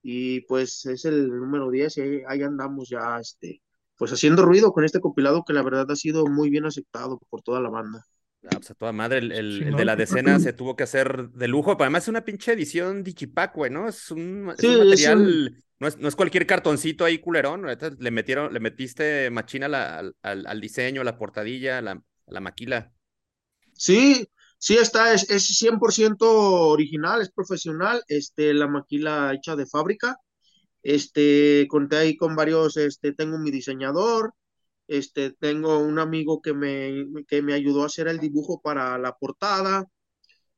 y 0.03 0.43
pues 0.43 0.87
es 0.87 1.05
el 1.05 1.28
número 1.31 1.70
10 1.70 1.99
y 1.99 2.01
ahí, 2.03 2.22
ahí 2.28 2.43
andamos 2.43 2.89
ya, 2.91 3.18
este, 3.20 3.62
pues 3.97 4.12
haciendo 4.12 4.43
ruido 4.45 4.72
con 4.72 4.85
este 4.85 5.01
compilado 5.01 5.45
que 5.47 5.53
la 5.55 5.62
verdad 5.62 5.91
ha 5.91 5.97
sido 5.97 6.26
muy 6.26 6.51
bien 6.51 6.66
aceptado 6.66 7.20
por 7.31 7.43
toda 7.43 7.61
la 7.61 7.70
banda. 7.70 8.05
Ah, 8.47 8.59
pues 8.59 8.70
a 8.70 8.74
toda 8.74 8.93
madre, 8.93 9.18
el, 9.18 9.32
el- 9.32 9.76
de 9.76 9.84
la 9.84 9.97
decena 9.97 10.38
se 10.38 10.55
tuvo 10.55 10.74
que 10.74 10.84
hacer 10.84 11.28
de 11.30 11.47
lujo, 11.49 11.76
pero 11.76 11.84
además 11.84 12.05
es 12.05 12.09
una 12.09 12.24
pinche 12.24 12.53
edición 12.53 13.03
Digipack, 13.05 13.55
güey, 13.55 13.70
¿no? 13.70 13.86
Es 13.88 14.11
un, 14.11 14.51
es 14.57 14.62
Sí, 14.62 14.68
un 14.68 14.76
es 14.93 15.07
un- 15.09 15.36
material, 15.36 15.62
no, 15.78 15.86
es, 15.88 15.99
no 15.99 16.09
es 16.09 16.16
cualquier 16.16 16.47
cartoncito 16.47 17.05
ahí 17.05 17.18
culerón, 17.18 17.66
le 17.99 18.11
metieron, 18.11 18.53
le 18.55 18.61
metiste 18.61 19.28
machina 19.30 19.68
la- 19.68 19.99
al, 20.22 20.47
al, 20.47 20.61
diseño, 20.61 21.05
la 21.05 21.18
portadilla, 21.18 21.78
a 21.78 21.82
la, 21.82 21.93
a 21.93 22.03
la 22.28 22.41
maquila. 22.41 22.93
Sí, 23.74 24.28
sí 24.59 24.76
está, 24.76 25.12
es, 25.14 25.28
es 25.30 25.47
100% 25.59 26.26
original, 26.68 27.20
es 27.22 27.30
profesional, 27.30 28.03
este, 28.09 28.53
la 28.55 28.68
maquila 28.68 29.32
hecha 29.34 29.57
de 29.57 29.66
fábrica, 29.66 30.16
este, 30.82 31.66
conté 31.70 31.97
ahí 31.99 32.16
con 32.16 32.36
varios, 32.36 32.76
este, 32.78 33.12
tengo 33.14 33.38
mi 33.38 33.51
diseñador, 33.51 34.34
este, 34.91 35.32
tengo 35.32 35.78
un 35.80 35.99
amigo 36.01 36.43
que 36.43 36.55
me, 36.55 37.07
que 37.28 37.43
me 37.43 37.55
ayudó 37.55 37.84
a 37.84 37.86
hacer 37.86 38.09
el 38.09 38.20
dibujo 38.20 38.61
para 38.62 38.99
la 38.99 39.14
portada, 39.16 39.86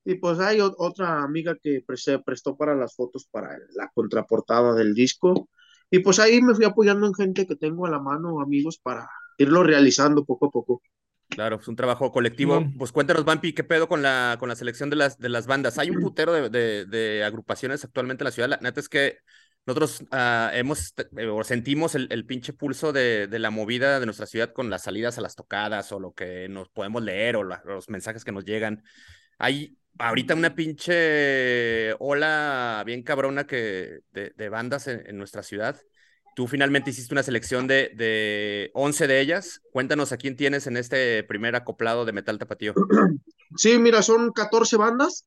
y 0.04 0.16
pues 0.16 0.38
hay 0.40 0.60
o- 0.60 0.74
otra 0.78 1.22
amiga 1.22 1.56
que 1.62 1.82
pre- 1.86 1.96
se 1.96 2.18
prestó 2.20 2.56
para 2.56 2.74
las 2.76 2.94
fotos 2.96 3.26
para 3.30 3.58
la 3.74 3.90
contraportada 3.94 4.74
del 4.74 4.94
disco, 4.94 5.48
y 5.90 6.00
pues 6.00 6.18
ahí 6.20 6.42
me 6.42 6.54
fui 6.54 6.64
apoyando 6.64 7.06
en 7.06 7.14
gente 7.14 7.46
que 7.46 7.56
tengo 7.56 7.86
a 7.86 7.90
la 7.90 8.00
mano, 8.00 8.40
amigos, 8.40 8.78
para 8.78 9.08
irlo 9.38 9.62
realizando 9.64 10.24
poco 10.24 10.46
a 10.46 10.50
poco. 10.50 10.82
Claro, 11.28 11.56
es 11.60 11.66
un 11.68 11.76
trabajo 11.76 12.12
colectivo. 12.12 12.74
Pues 12.76 12.92
cuéntanos, 12.92 13.24
Vampi, 13.24 13.54
¿qué 13.54 13.64
pedo 13.64 13.88
con 13.88 14.02
la, 14.02 14.36
con 14.38 14.50
la 14.50 14.56
selección 14.56 14.90
de 14.90 14.96
las, 14.96 15.18
de 15.18 15.30
las 15.30 15.46
bandas? 15.46 15.78
Hay 15.78 15.88
un 15.90 15.98
putero 15.98 16.30
de, 16.32 16.50
de, 16.50 16.84
de 16.84 17.24
agrupaciones 17.24 17.84
actualmente 17.84 18.22
en 18.22 18.26
la 18.26 18.30
ciudad. 18.32 18.48
La 18.50 18.58
neta 18.58 18.80
es 18.80 18.88
que 18.90 19.18
nosotros 19.66 20.00
uh, 20.10 20.50
hemos 20.52 20.94
eh, 21.16 21.26
o 21.26 21.44
sentimos 21.44 21.94
el, 21.94 22.08
el 22.10 22.26
pinche 22.26 22.52
pulso 22.52 22.92
de, 22.92 23.28
de, 23.28 23.38
la 23.38 23.50
movida 23.50 24.00
de 24.00 24.06
nuestra 24.06 24.26
ciudad 24.26 24.52
con 24.52 24.70
las 24.70 24.82
salidas 24.82 25.18
a 25.18 25.20
las 25.20 25.36
tocadas 25.36 25.92
o 25.92 26.00
lo 26.00 26.12
que 26.14 26.48
nos 26.48 26.68
podemos 26.68 27.02
leer 27.02 27.36
o 27.36 27.44
la, 27.44 27.62
los 27.64 27.88
mensajes 27.88 28.24
que 28.24 28.32
nos 28.32 28.44
llegan. 28.44 28.82
Hay 29.38 29.76
ahorita 29.98 30.34
una 30.34 30.54
pinche 30.54 31.94
ola 32.00 32.82
bien 32.84 33.02
cabrona 33.02 33.46
que, 33.46 34.00
de, 34.10 34.32
de 34.36 34.48
bandas 34.48 34.88
en, 34.88 35.06
en, 35.06 35.16
nuestra 35.16 35.42
ciudad. 35.44 35.80
Tú 36.34 36.48
finalmente 36.48 36.90
hiciste 36.90 37.14
una 37.14 37.22
selección 37.22 37.66
de, 37.66 37.92
de 37.94 38.70
11 38.74 39.06
de 39.06 39.20
ellas. 39.20 39.60
Cuéntanos 39.70 40.12
a 40.12 40.16
quién 40.16 40.34
tienes 40.34 40.66
en 40.66 40.76
este 40.76 41.22
primer 41.24 41.54
acoplado 41.54 42.04
de 42.04 42.12
Metal 42.12 42.38
Tapatío. 42.38 42.74
Sí, 43.54 43.76
mira, 43.76 44.00
son 44.00 44.32
14 44.32 44.78
bandas 44.78 45.26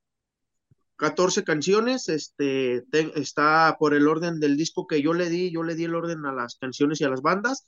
14 0.98 1.44
canciones, 1.44 2.10
este, 2.10 2.84
te, 2.92 3.12
está 3.20 3.76
por 3.80 3.94
el 3.94 4.08
orden 4.08 4.40
del 4.40 4.58
disco 4.58 4.88
que 4.88 5.02
yo 5.02 5.14
le 5.14 5.30
di, 5.30 5.52
yo 5.52 5.64
le 5.64 5.76
di 5.76 5.86
el 5.86 5.96
orden 5.96 6.26
a 6.26 6.34
las 6.34 6.56
canciones 6.56 7.02
y 7.02 7.04
a 7.04 7.10
las 7.10 7.22
bandas. 7.22 7.66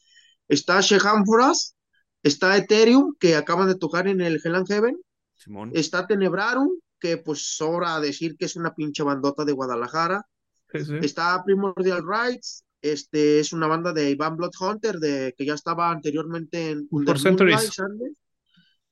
Está 0.47 0.79
Shehamforas, 0.81 1.75
está 2.23 2.55
Ethereum, 2.57 3.15
que 3.19 3.35
acaban 3.35 3.67
de 3.67 3.75
tocar 3.75 4.07
en 4.07 4.21
el 4.21 4.39
Hell 4.43 4.55
and 4.55 4.67
Heaven. 4.67 4.97
Simón. 5.35 5.71
Está 5.73 6.07
Tenebrarum, 6.07 6.69
que 6.99 7.17
pues 7.17 7.55
sobra 7.55 7.99
decir 7.99 8.37
que 8.37 8.45
es 8.45 8.55
una 8.55 8.73
pinche 8.73 9.03
bandota 9.03 9.45
de 9.45 9.53
Guadalajara. 9.53 10.25
Sí, 10.71 10.85
sí. 10.85 10.93
Está 11.01 11.43
Primordial 11.43 12.03
Rights, 12.05 12.65
este 12.81 13.39
es 13.39 13.53
una 13.53 13.67
banda 13.67 13.91
de 13.91 14.11
Iván 14.11 14.37
Bloodhunter, 14.37 14.97
de, 14.97 15.33
que 15.37 15.45
ya 15.45 15.53
estaba 15.53 15.91
anteriormente 15.91 16.71
en 16.71 16.87
Centuries. 17.17 17.71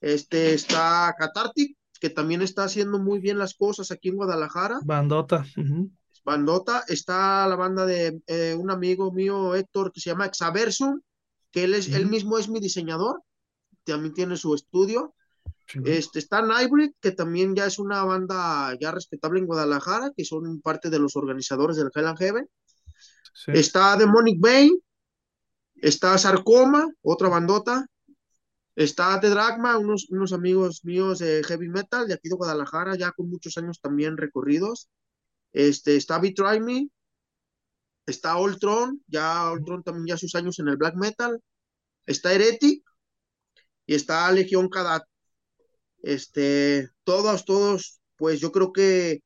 Este 0.02 0.54
está 0.54 1.16
Cathartic, 1.18 1.78
que 2.00 2.10
también 2.10 2.42
está 2.42 2.64
haciendo 2.64 3.00
muy 3.00 3.20
bien 3.20 3.38
las 3.38 3.54
cosas 3.54 3.92
aquí 3.92 4.10
en 4.10 4.16
Guadalajara. 4.16 4.80
Bandota. 4.84 5.46
Uh 5.58 5.62
-huh. 5.62 5.92
Bandota. 6.24 6.84
Está 6.88 7.48
la 7.48 7.56
banda 7.56 7.86
de 7.86 8.22
eh, 8.28 8.56
un 8.58 8.72
amigo 8.72 9.12
mío, 9.12 9.56
Héctor, 9.56 9.92
que 9.92 10.02
se 10.02 10.10
llama 10.10 10.26
Exaversum, 10.26 11.02
que 11.52 11.64
él, 11.64 11.74
es, 11.74 11.88
uh 11.88 11.92
-huh. 11.92 11.96
él 11.98 12.08
mismo 12.08 12.38
es 12.38 12.50
mi 12.50 12.60
diseñador, 12.60 13.22
también 13.84 14.14
tiene 14.14 14.38
su 14.38 14.54
estudio. 14.54 15.14
Sí. 15.68 15.80
Este, 15.86 16.20
está 16.20 16.42
Nightbreed, 16.42 16.92
que 17.02 17.12
también 17.12 17.56
ya 17.56 17.66
es 17.66 17.80
una 17.80 18.04
banda 18.04 18.78
ya 18.80 18.92
respetable 18.92 19.40
en 19.40 19.48
Guadalajara, 19.48 20.12
que 20.16 20.24
son 20.24 20.62
parte 20.62 20.90
de 20.90 21.00
los 21.00 21.16
organizadores 21.16 21.78
del 21.78 21.90
Hell 21.94 22.08
and 22.08 22.20
Heaven. 22.20 22.50
Sí. 23.34 23.52
Está 23.54 23.98
Demonic 23.98 24.40
Bane, 24.40 24.78
está 25.76 26.18
Sarcoma, 26.18 26.88
otra 27.02 27.30
bandota, 27.30 27.88
Está 28.76 29.20
The 29.22 29.30
Dragma, 29.30 29.78
unos, 29.78 30.10
unos 30.10 30.34
amigos 30.34 30.84
míos 30.84 31.20
de 31.20 31.44
heavy 31.44 31.70
metal 31.70 32.08
de 32.08 32.16
aquí 32.16 32.28
de 32.28 32.36
Guadalajara, 32.36 32.96
ya 32.96 33.12
con 33.14 33.30
muchos 33.30 33.58
años 33.58 33.80
también 33.80 34.18
recorridos. 34.18 34.90
Este, 35.54 35.96
está 35.96 36.20
Betray 36.20 36.60
Me, 36.60 36.90
está 38.06 38.38
Ultron, 38.38 39.02
ya 39.08 39.50
Ultron 39.52 39.82
también 39.84 40.08
ya 40.08 40.18
sus 40.18 40.36
años 40.36 40.60
en 40.60 40.68
el 40.68 40.76
black 40.76 40.96
metal. 40.96 41.42
Está 42.06 42.34
Heretic 42.34 42.84
y 43.86 43.96
está 43.96 44.30
Legión 44.32 44.68
Kadat. 44.68 45.04
Este, 46.04 46.90
todos, 47.06 47.46
todos, 47.46 48.02
pues 48.18 48.42
yo 48.42 48.52
creo 48.52 48.74
que 48.74 49.22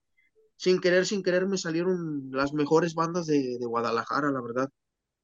sin 0.57 0.79
querer, 0.79 1.07
sin 1.07 1.23
querer 1.23 1.47
me 1.47 1.57
salieron 1.57 2.29
las 2.31 2.53
mejores 2.53 2.93
bandas 2.93 3.25
de, 3.25 3.57
de 3.59 3.65
Guadalajara, 3.65 4.29
la 4.29 4.41
verdad. 4.41 4.69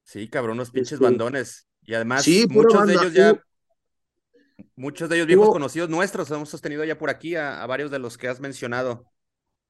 Sí, 0.02 0.28
cabrón, 0.28 0.56
unos 0.56 0.70
pinches 0.70 0.94
este, 0.94 1.04
bandones. 1.04 1.68
Y 1.82 1.94
además, 1.94 2.24
sí, 2.24 2.46
muchos 2.48 2.74
banda, 2.74 2.92
de 2.92 2.98
ellos 2.98 3.12
ya 3.12 3.40
Muchos 4.74 5.08
de 5.08 5.16
ellos 5.16 5.26
viejos 5.26 5.50
conocidos 5.50 5.88
nuestros 5.88 6.30
hemos 6.30 6.48
sostenido 6.48 6.84
ya 6.84 6.98
por 6.98 7.10
aquí 7.10 7.34
a, 7.34 7.62
a, 7.62 7.66
varios 7.66 7.90
de 7.90 7.98
los 7.98 8.16
que 8.16 8.28
has 8.28 8.40
mencionado. 8.40 9.10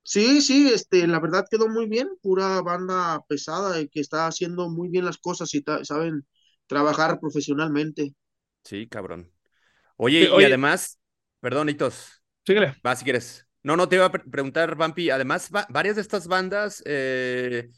Sí, 0.03 0.41
sí, 0.41 0.71
este, 0.73 1.07
la 1.07 1.19
verdad 1.19 1.45
quedó 1.51 1.69
muy 1.69 1.87
bien, 1.87 2.09
pura 2.23 2.61
banda 2.63 3.25
pesada 3.29 3.81
y 3.81 3.89
que 3.89 4.01
está 4.01 4.29
haciendo 4.29 4.69
muy 4.69 4.89
bien 4.89 5.05
las 5.05 5.19
cosas 5.19 5.53
y 5.55 5.65
saben 5.83 6.25
trabajar 6.67 7.19
profesionalmente. 7.19 8.15
Sí, 8.63 8.89
cabrón. 8.89 9.33
Oye, 9.97 10.23
sí, 10.23 10.27
y 10.27 10.33
oye. 10.33 10.47
además, 10.47 11.01
perdón, 11.41 11.69
Hitos. 11.69 12.23
Síguele. 12.45 12.75
Va, 12.87 12.95
si 12.95 13.05
quieres. 13.05 13.47
No, 13.63 13.77
no, 13.77 13.89
te 13.89 13.97
iba 13.97 14.05
a 14.05 14.13
pre 14.13 14.23
preguntar, 14.31 14.77
Vampi, 14.77 15.11
además, 15.11 15.51
va, 15.55 15.67
varias 15.71 15.97
de 15.97 16.03
estas 16.03 16.29
bandas 16.29 16.83
eh, 16.87 17.69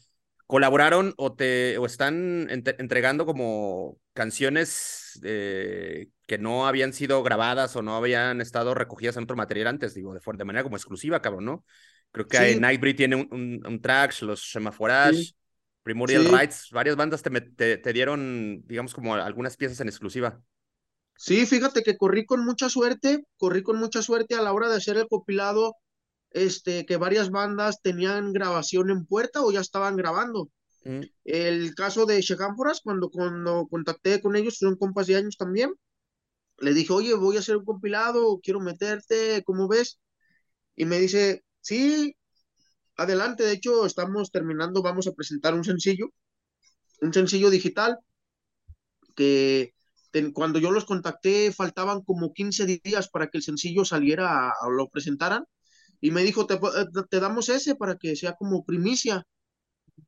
colaboraron 0.49 1.13
o 1.17 1.35
te 1.35 1.77
o 1.77 1.85
están 1.85 2.47
ent 2.49 2.67
entregando 2.79 3.27
como 3.27 3.99
canciones 4.13 5.19
eh, 5.23 6.07
que 6.25 6.39
no 6.39 6.65
habían 6.65 6.91
sido 6.91 7.21
grabadas 7.21 7.75
o 7.75 7.83
no 7.83 7.95
habían 7.95 8.41
estado 8.41 8.73
recogidas 8.73 9.15
en 9.17 9.25
otro 9.25 9.35
material 9.35 9.67
antes, 9.67 9.93
digo, 9.93 10.11
de, 10.15 10.19
de 10.19 10.45
manera 10.45 10.63
como 10.63 10.75
exclusiva, 10.75 11.21
cabrón, 11.21 11.45
¿no? 11.45 11.65
Creo 12.11 12.27
que 12.27 12.53
sí. 12.53 12.59
Nightbreed 12.59 12.95
tiene 12.95 13.15
un, 13.17 13.27
un, 13.29 13.61
un, 13.63 13.79
track, 13.79 14.19
los 14.23 14.49
Semaforage, 14.49 15.17
sí. 15.17 15.35
Primordial 15.83 16.25
sí. 16.25 16.31
Rights, 16.35 16.69
varias 16.71 16.95
bandas 16.95 17.21
te, 17.21 17.29
te, 17.29 17.77
te, 17.77 17.93
dieron, 17.93 18.63
digamos, 18.65 18.95
como 18.95 19.13
algunas 19.13 19.55
piezas 19.55 19.79
en 19.81 19.87
exclusiva. 19.87 20.41
Sí, 21.15 21.45
fíjate 21.45 21.83
que 21.83 21.95
corrí 21.95 22.25
con 22.25 22.43
mucha 22.43 22.69
suerte, 22.69 23.23
corrí 23.37 23.61
con 23.61 23.77
mucha 23.77 24.01
suerte 24.01 24.33
a 24.33 24.41
la 24.41 24.51
hora 24.51 24.67
de 24.67 24.77
hacer 24.77 24.97
el 24.97 25.07
compilado 25.07 25.75
este, 26.31 26.85
que 26.85 26.97
varias 26.97 27.29
bandas 27.31 27.81
tenían 27.81 28.33
grabación 28.33 28.89
en 28.89 29.05
puerta 29.05 29.41
o 29.41 29.51
ya 29.51 29.61
estaban 29.61 29.95
grabando. 29.95 30.49
Mm. 30.85 31.01
El 31.25 31.75
caso 31.75 32.05
de 32.05 32.21
Shekamforas, 32.21 32.81
cuando, 32.81 33.09
cuando 33.09 33.67
contacté 33.67 34.21
con 34.21 34.35
ellos, 34.35 34.57
son 34.57 34.75
compas 34.75 35.07
de 35.07 35.15
años 35.15 35.37
también, 35.37 35.73
le 36.59 36.73
dije, 36.73 36.93
oye, 36.93 37.13
voy 37.15 37.37
a 37.37 37.39
hacer 37.39 37.57
un 37.57 37.65
compilado, 37.65 38.39
quiero 38.41 38.59
meterte, 38.59 39.43
¿cómo 39.45 39.67
ves? 39.67 39.99
Y 40.75 40.85
me 40.85 40.99
dice, 40.99 41.43
sí, 41.61 42.15
adelante, 42.97 43.43
de 43.43 43.53
hecho, 43.53 43.85
estamos 43.85 44.31
terminando, 44.31 44.81
vamos 44.81 45.07
a 45.07 45.13
presentar 45.13 45.53
un 45.53 45.63
sencillo, 45.63 46.07
un 47.01 47.13
sencillo 47.13 47.49
digital, 47.49 47.97
que 49.15 49.73
cuando 50.33 50.59
yo 50.59 50.71
los 50.71 50.85
contacté 50.85 51.51
faltaban 51.51 52.01
como 52.01 52.33
15 52.33 52.81
días 52.83 53.09
para 53.09 53.27
que 53.27 53.37
el 53.37 53.43
sencillo 53.43 53.85
saliera 53.85 54.53
o 54.65 54.71
lo 54.71 54.89
presentaran 54.89 55.45
y 56.01 56.11
me 56.11 56.23
dijo, 56.23 56.45
te, 56.45 56.55
eh, 56.55 57.03
te, 57.09 57.19
damos 57.19 57.49
ese 57.49 57.75
para 57.75 57.97
que 57.97 58.15
sea 58.15 58.33
como 58.33 58.63
primicia. 58.63 59.25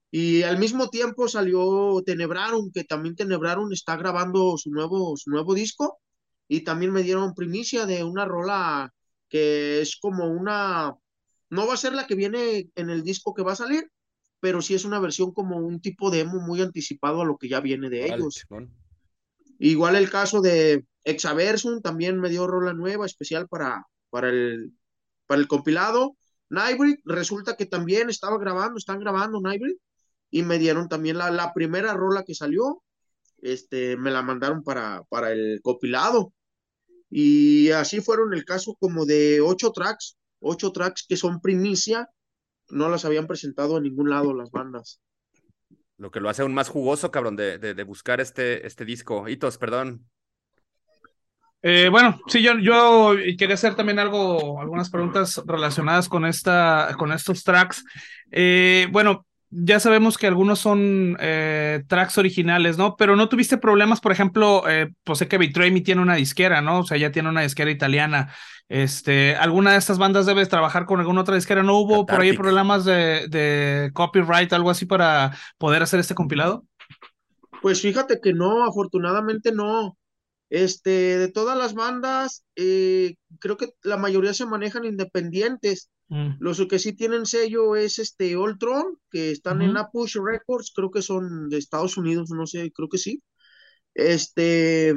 Y 0.10 0.44
al 0.44 0.58
mismo 0.58 0.89
tiempo 0.89 1.28
salió 1.28 2.02
Tenebrarum, 2.06 2.72
que 2.72 2.84
también 2.84 3.16
Tenebrarum 3.16 3.72
está 3.72 3.96
grabando 3.96 4.58
su 4.58 4.72
nuevo, 4.72 5.16
su 5.18 5.30
nuevo 5.30 5.54
disco. 5.54 6.00
Y 6.48 6.62
también 6.62 6.92
me 6.92 7.04
dieron 7.04 7.34
primicia 7.34 7.86
de 7.86 8.04
una 8.04 8.26
rola 8.26 8.94
que 9.30 9.82
es 9.82 9.96
como 9.96 10.28
una, 10.28 10.94
no 11.50 11.68
va 11.68 11.74
a 11.74 11.78
ser 11.78 11.94
la 11.94 12.06
que 12.06 12.16
viene 12.16 12.70
en 12.76 12.89
el 12.89 13.04
disco 13.04 13.34
que 13.34 13.44
va 13.44 13.54
a 13.54 13.56
salir, 13.56 13.89
pero 14.42 14.62
sí 14.62 14.74
es 14.74 14.84
una 14.84 15.00
versión 15.00 15.32
como 15.32 15.58
un 15.58 15.80
tipo 15.80 16.12
demo 16.12 16.42
muy 16.42 16.62
anticipado 16.62 17.22
a 17.22 17.26
lo 17.26 17.38
que 17.38 17.48
ya 17.48 17.62
viene 17.62 17.89
de 17.89 18.02
vale, 18.02 18.16
ellos. 18.16 18.46
Bueno. 18.50 18.70
Igual 19.60 19.96
el 19.96 20.10
caso 20.10 20.42
de 20.42 20.86
Exaversum, 21.06 21.82
también 21.82 22.20
me 22.20 22.30
dio 22.30 22.48
rola 22.48 22.74
nueva, 22.74 23.06
especial 23.06 23.48
para, 23.48 23.86
para 24.10 24.30
el 24.30 24.74
para 25.32 25.40
el 25.40 25.48
compilado. 25.48 26.18
Nightbreed, 26.50 26.98
resulta 27.06 27.56
que 27.56 27.66
también 27.66 28.10
estaba 28.10 28.38
grabando, 28.38 28.78
están 28.78 29.00
grabando 29.00 29.40
Nightbreed, 29.40 29.78
y 30.30 30.44
me 30.44 30.60
dieron 30.60 30.90
también 30.90 31.18
la, 31.18 31.32
la, 31.32 31.54
primera 31.54 31.94
rola 31.94 32.26
que 32.26 32.36
salió, 32.36 32.84
este, 33.42 33.96
me 33.96 34.12
la 34.12 34.24
mandaron 34.24 34.62
para, 34.62 35.04
para 35.08 35.32
el 35.32 35.62
compilado. 35.64 36.34
Y 37.10 37.72
así 37.72 38.02
fueron 38.02 38.34
el 38.34 38.44
caso 38.44 38.76
como 38.78 39.06
de 39.06 39.40
ocho 39.40 39.72
tracks, 39.72 40.18
ocho 40.42 40.74
tracks 40.74 41.06
que 41.08 41.16
son 41.16 41.40
primicia, 41.40 42.10
no 42.70 42.90
las 42.90 43.06
habían 43.06 43.26
presentado 43.26 43.78
en 43.78 43.84
ningún 43.84 44.10
lado 44.10 44.34
las 44.34 44.52
bandas. 44.52 45.00
Lo 45.96 46.12
que 46.12 46.20
lo 46.20 46.28
hace 46.28 46.42
aún 46.42 46.54
más 46.54 46.68
jugoso, 46.68 47.10
cabrón, 47.10 47.38
de, 47.38 47.58
de, 47.58 47.74
de 47.74 47.84
buscar 47.84 48.20
este, 48.20 48.68
este 48.68 48.84
disco. 48.84 49.30
Hitos, 49.30 49.58
perdón. 49.58 50.10
Eh, 51.64 51.89
bueno, 51.89 52.20
sí, 52.28 52.41
yo, 52.41 52.57
yo 52.57 53.16
quería 53.38 53.53
hacer 53.53 53.76
también 53.76 53.99
algo, 53.99 54.59
algunas 54.59 54.89
preguntas 54.89 55.41
relacionadas 55.45 56.09
con 56.09 56.26
esta, 56.26 56.95
con 56.97 57.12
estos 57.12 57.43
tracks. 57.43 57.84
Eh, 58.32 58.88
bueno, 58.91 59.26
ya 59.51 59.80
sabemos 59.82 60.18
que 60.18 60.28
algunos 60.28 60.59
son 60.59 61.18
eh, 61.20 61.84
tracks 61.88 62.18
originales, 62.18 62.78
¿no? 62.78 62.95
Pero 62.95 63.18
no 63.18 63.28
tuviste 63.28 63.57
problemas, 63.57 63.99
por 63.99 64.14
ejemplo, 64.14 64.64
eh, 64.68 64.91
pues 65.03 65.20
sé 65.20 65.28
que 65.28 65.38
Betray 65.38 65.72
Me 65.72 65.82
tiene 65.82 66.01
una 66.01 66.16
disquera, 66.16 66.62
¿no? 66.62 66.80
O 66.80 66.84
sea, 66.84 66.97
ya 66.97 67.12
tiene 67.12 67.30
una 67.30 67.41
disquera 67.41 67.70
italiana. 67.70 68.34
Este, 68.70 69.36
¿alguna 69.36 69.74
de 69.74 69.78
estas 69.78 69.97
bandas 69.97 70.26
debes 70.26 70.47
trabajar 70.47 70.86
con 70.86 71.01
alguna 71.01 71.22
otra 71.22 71.36
disquera? 71.36 71.62
¿No 71.62 71.78
hubo 71.78 72.05
por 72.05 72.22
ahí 72.22 72.32
problemas 72.32 72.86
de, 72.86 73.28
de 73.28 73.91
copyright, 73.93 74.53
algo 74.53 74.70
así 74.70 74.86
para 74.86 75.36
poder 75.57 75.84
hacer 75.84 75.99
este 75.99 76.16
compilado? 76.16 76.64
Pues 77.62 77.82
fíjate 77.82 78.22
que 78.24 78.32
no, 78.34 78.64
afortunadamente 78.64 79.51
no. 79.51 79.97
Este, 80.52 81.18
de 81.18 81.30
todas 81.30 81.58
las 81.58 81.74
bandas, 81.74 82.45
eh, 82.58 83.16
creo 83.39 83.58
que 83.58 83.70
la 83.84 83.97
mayoría 83.97 84.34
se 84.34 84.45
manejan 84.45 84.86
independientes. 84.86 85.89
Mm. 86.10 86.36
Los 86.39 86.66
que 86.68 86.78
sí 86.80 86.93
tienen 86.93 87.26
sello 87.26 87.78
es 87.78 87.99
este 87.99 88.36
Ultron, 88.38 88.97
que 89.10 89.32
están 89.32 89.60
mm. 89.60 89.62
en 89.64 89.78
Apush 89.78 90.18
Records, 90.22 90.74
creo 90.76 90.91
que 90.91 91.02
son 91.02 91.49
de 91.49 91.58
Estados 91.58 91.97
Unidos, 91.97 92.32
no 92.32 92.45
sé, 92.47 92.72
creo 92.74 92.89
que 92.89 92.97
sí. 92.97 93.24
Este, 93.93 94.93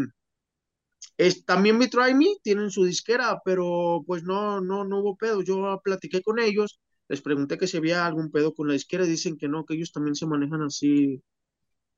Es, 1.16 1.44
también 1.44 1.78
mi 1.78 1.88
Try 1.88 2.14
Me 2.14 2.26
tienen 2.42 2.70
su 2.70 2.84
disquera, 2.84 3.40
pero 3.44 4.02
pues 4.06 4.24
no, 4.24 4.60
no, 4.60 4.84
no 4.84 5.00
hubo 5.00 5.16
pedo. 5.16 5.42
Yo 5.42 5.80
platiqué 5.84 6.22
con 6.22 6.38
ellos, 6.40 6.80
les 7.08 7.22
pregunté 7.22 7.58
que 7.58 7.66
si 7.68 7.76
había 7.76 8.06
algún 8.06 8.30
pedo 8.30 8.54
con 8.54 8.66
la 8.68 8.74
disquera, 8.74 9.04
dicen 9.04 9.36
que 9.38 9.48
no, 9.48 9.64
que 9.64 9.74
ellos 9.74 9.92
también 9.92 10.16
se 10.16 10.26
manejan 10.26 10.62
así, 10.62 11.22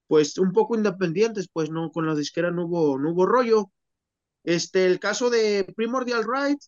pues 0.07 0.38
un 0.38 0.52
poco 0.52 0.76
independientes, 0.76 1.48
pues 1.52 1.70
no, 1.70 1.90
con 1.90 2.07
la 2.07 2.14
disquera 2.14 2.50
no 2.50 2.66
hubo, 2.66 2.98
no 2.98 3.12
hubo 3.12 3.26
rollo. 3.26 3.70
Este, 4.44 4.86
el 4.86 5.00
caso 5.00 5.30
de 5.30 5.64
Primordial 5.76 6.24
Right, 6.24 6.61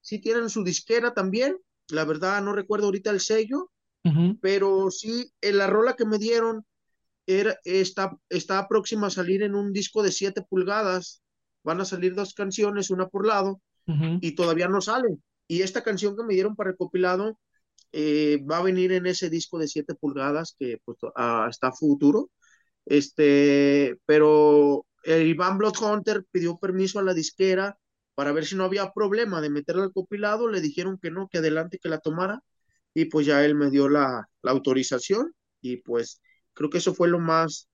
sí 0.00 0.18
tienen 0.20 0.48
su 0.48 0.64
disquera 0.64 1.12
también, 1.12 1.58
la 1.88 2.04
verdad 2.04 2.42
no 2.42 2.52
recuerdo 2.52 2.86
ahorita 2.86 3.10
el 3.10 3.20
sello, 3.20 3.70
pero 4.40 4.88
sí, 4.92 5.32
en 5.40 5.58
la 5.58 5.66
rola 5.66 5.94
que 5.94 6.06
me 6.06 6.18
dieron 6.18 6.64
era, 7.26 7.58
está, 7.64 8.16
está 8.28 8.68
próxima 8.68 9.08
a 9.08 9.10
salir 9.10 9.42
en 9.42 9.56
un 9.56 9.72
disco 9.72 10.00
de 10.00 10.12
7 10.12 10.42
pulgadas, 10.48 11.22
van 11.64 11.80
a 11.80 11.84
salir 11.84 12.14
dos 12.14 12.32
canciones, 12.32 12.90
una 12.90 13.08
por 13.08 13.26
lado, 13.26 13.60
y 14.20 14.32
todavía 14.36 14.68
no 14.68 14.80
sale. 14.80 15.18
Y 15.48 15.62
esta 15.62 15.82
canción 15.82 16.16
que 16.16 16.22
me 16.22 16.34
dieron 16.34 16.54
para 16.54 16.70
recopilado 16.70 17.38
eh, 17.92 18.44
va 18.48 18.58
a 18.58 18.62
venir 18.62 18.92
en 18.92 19.06
ese 19.06 19.30
disco 19.30 19.58
de 19.58 19.68
7 19.68 19.94
pulgadas 19.94 20.54
que 20.58 20.78
pues, 20.84 20.98
uh, 21.02 21.48
está 21.48 21.72
futuro. 21.72 22.30
Este, 22.86 23.98
pero 24.06 24.86
el 25.04 25.26
Iván 25.26 25.58
Bloodhunter 25.58 26.24
pidió 26.30 26.56
permiso 26.58 26.98
a 26.98 27.02
la 27.02 27.14
disquera 27.14 27.78
para 28.14 28.32
ver 28.32 28.46
si 28.46 28.56
no 28.56 28.64
había 28.64 28.92
problema 28.92 29.40
de 29.40 29.50
meterla 29.50 29.84
al 29.84 29.92
compilado. 29.92 30.48
Le 30.48 30.60
dijeron 30.60 30.98
que 31.00 31.10
no, 31.10 31.28
que 31.28 31.38
adelante 31.38 31.78
que 31.78 31.88
la 31.90 32.00
tomara. 32.00 32.42
Y 32.94 33.06
pues 33.06 33.26
ya 33.26 33.44
él 33.44 33.54
me 33.54 33.70
dio 33.70 33.88
la, 33.88 34.28
la 34.42 34.50
autorización. 34.52 35.34
Y 35.60 35.78
pues 35.78 36.22
creo 36.54 36.70
que 36.70 36.78
eso 36.78 36.94
fue 36.94 37.08
lo 37.08 37.18
más, 37.18 37.68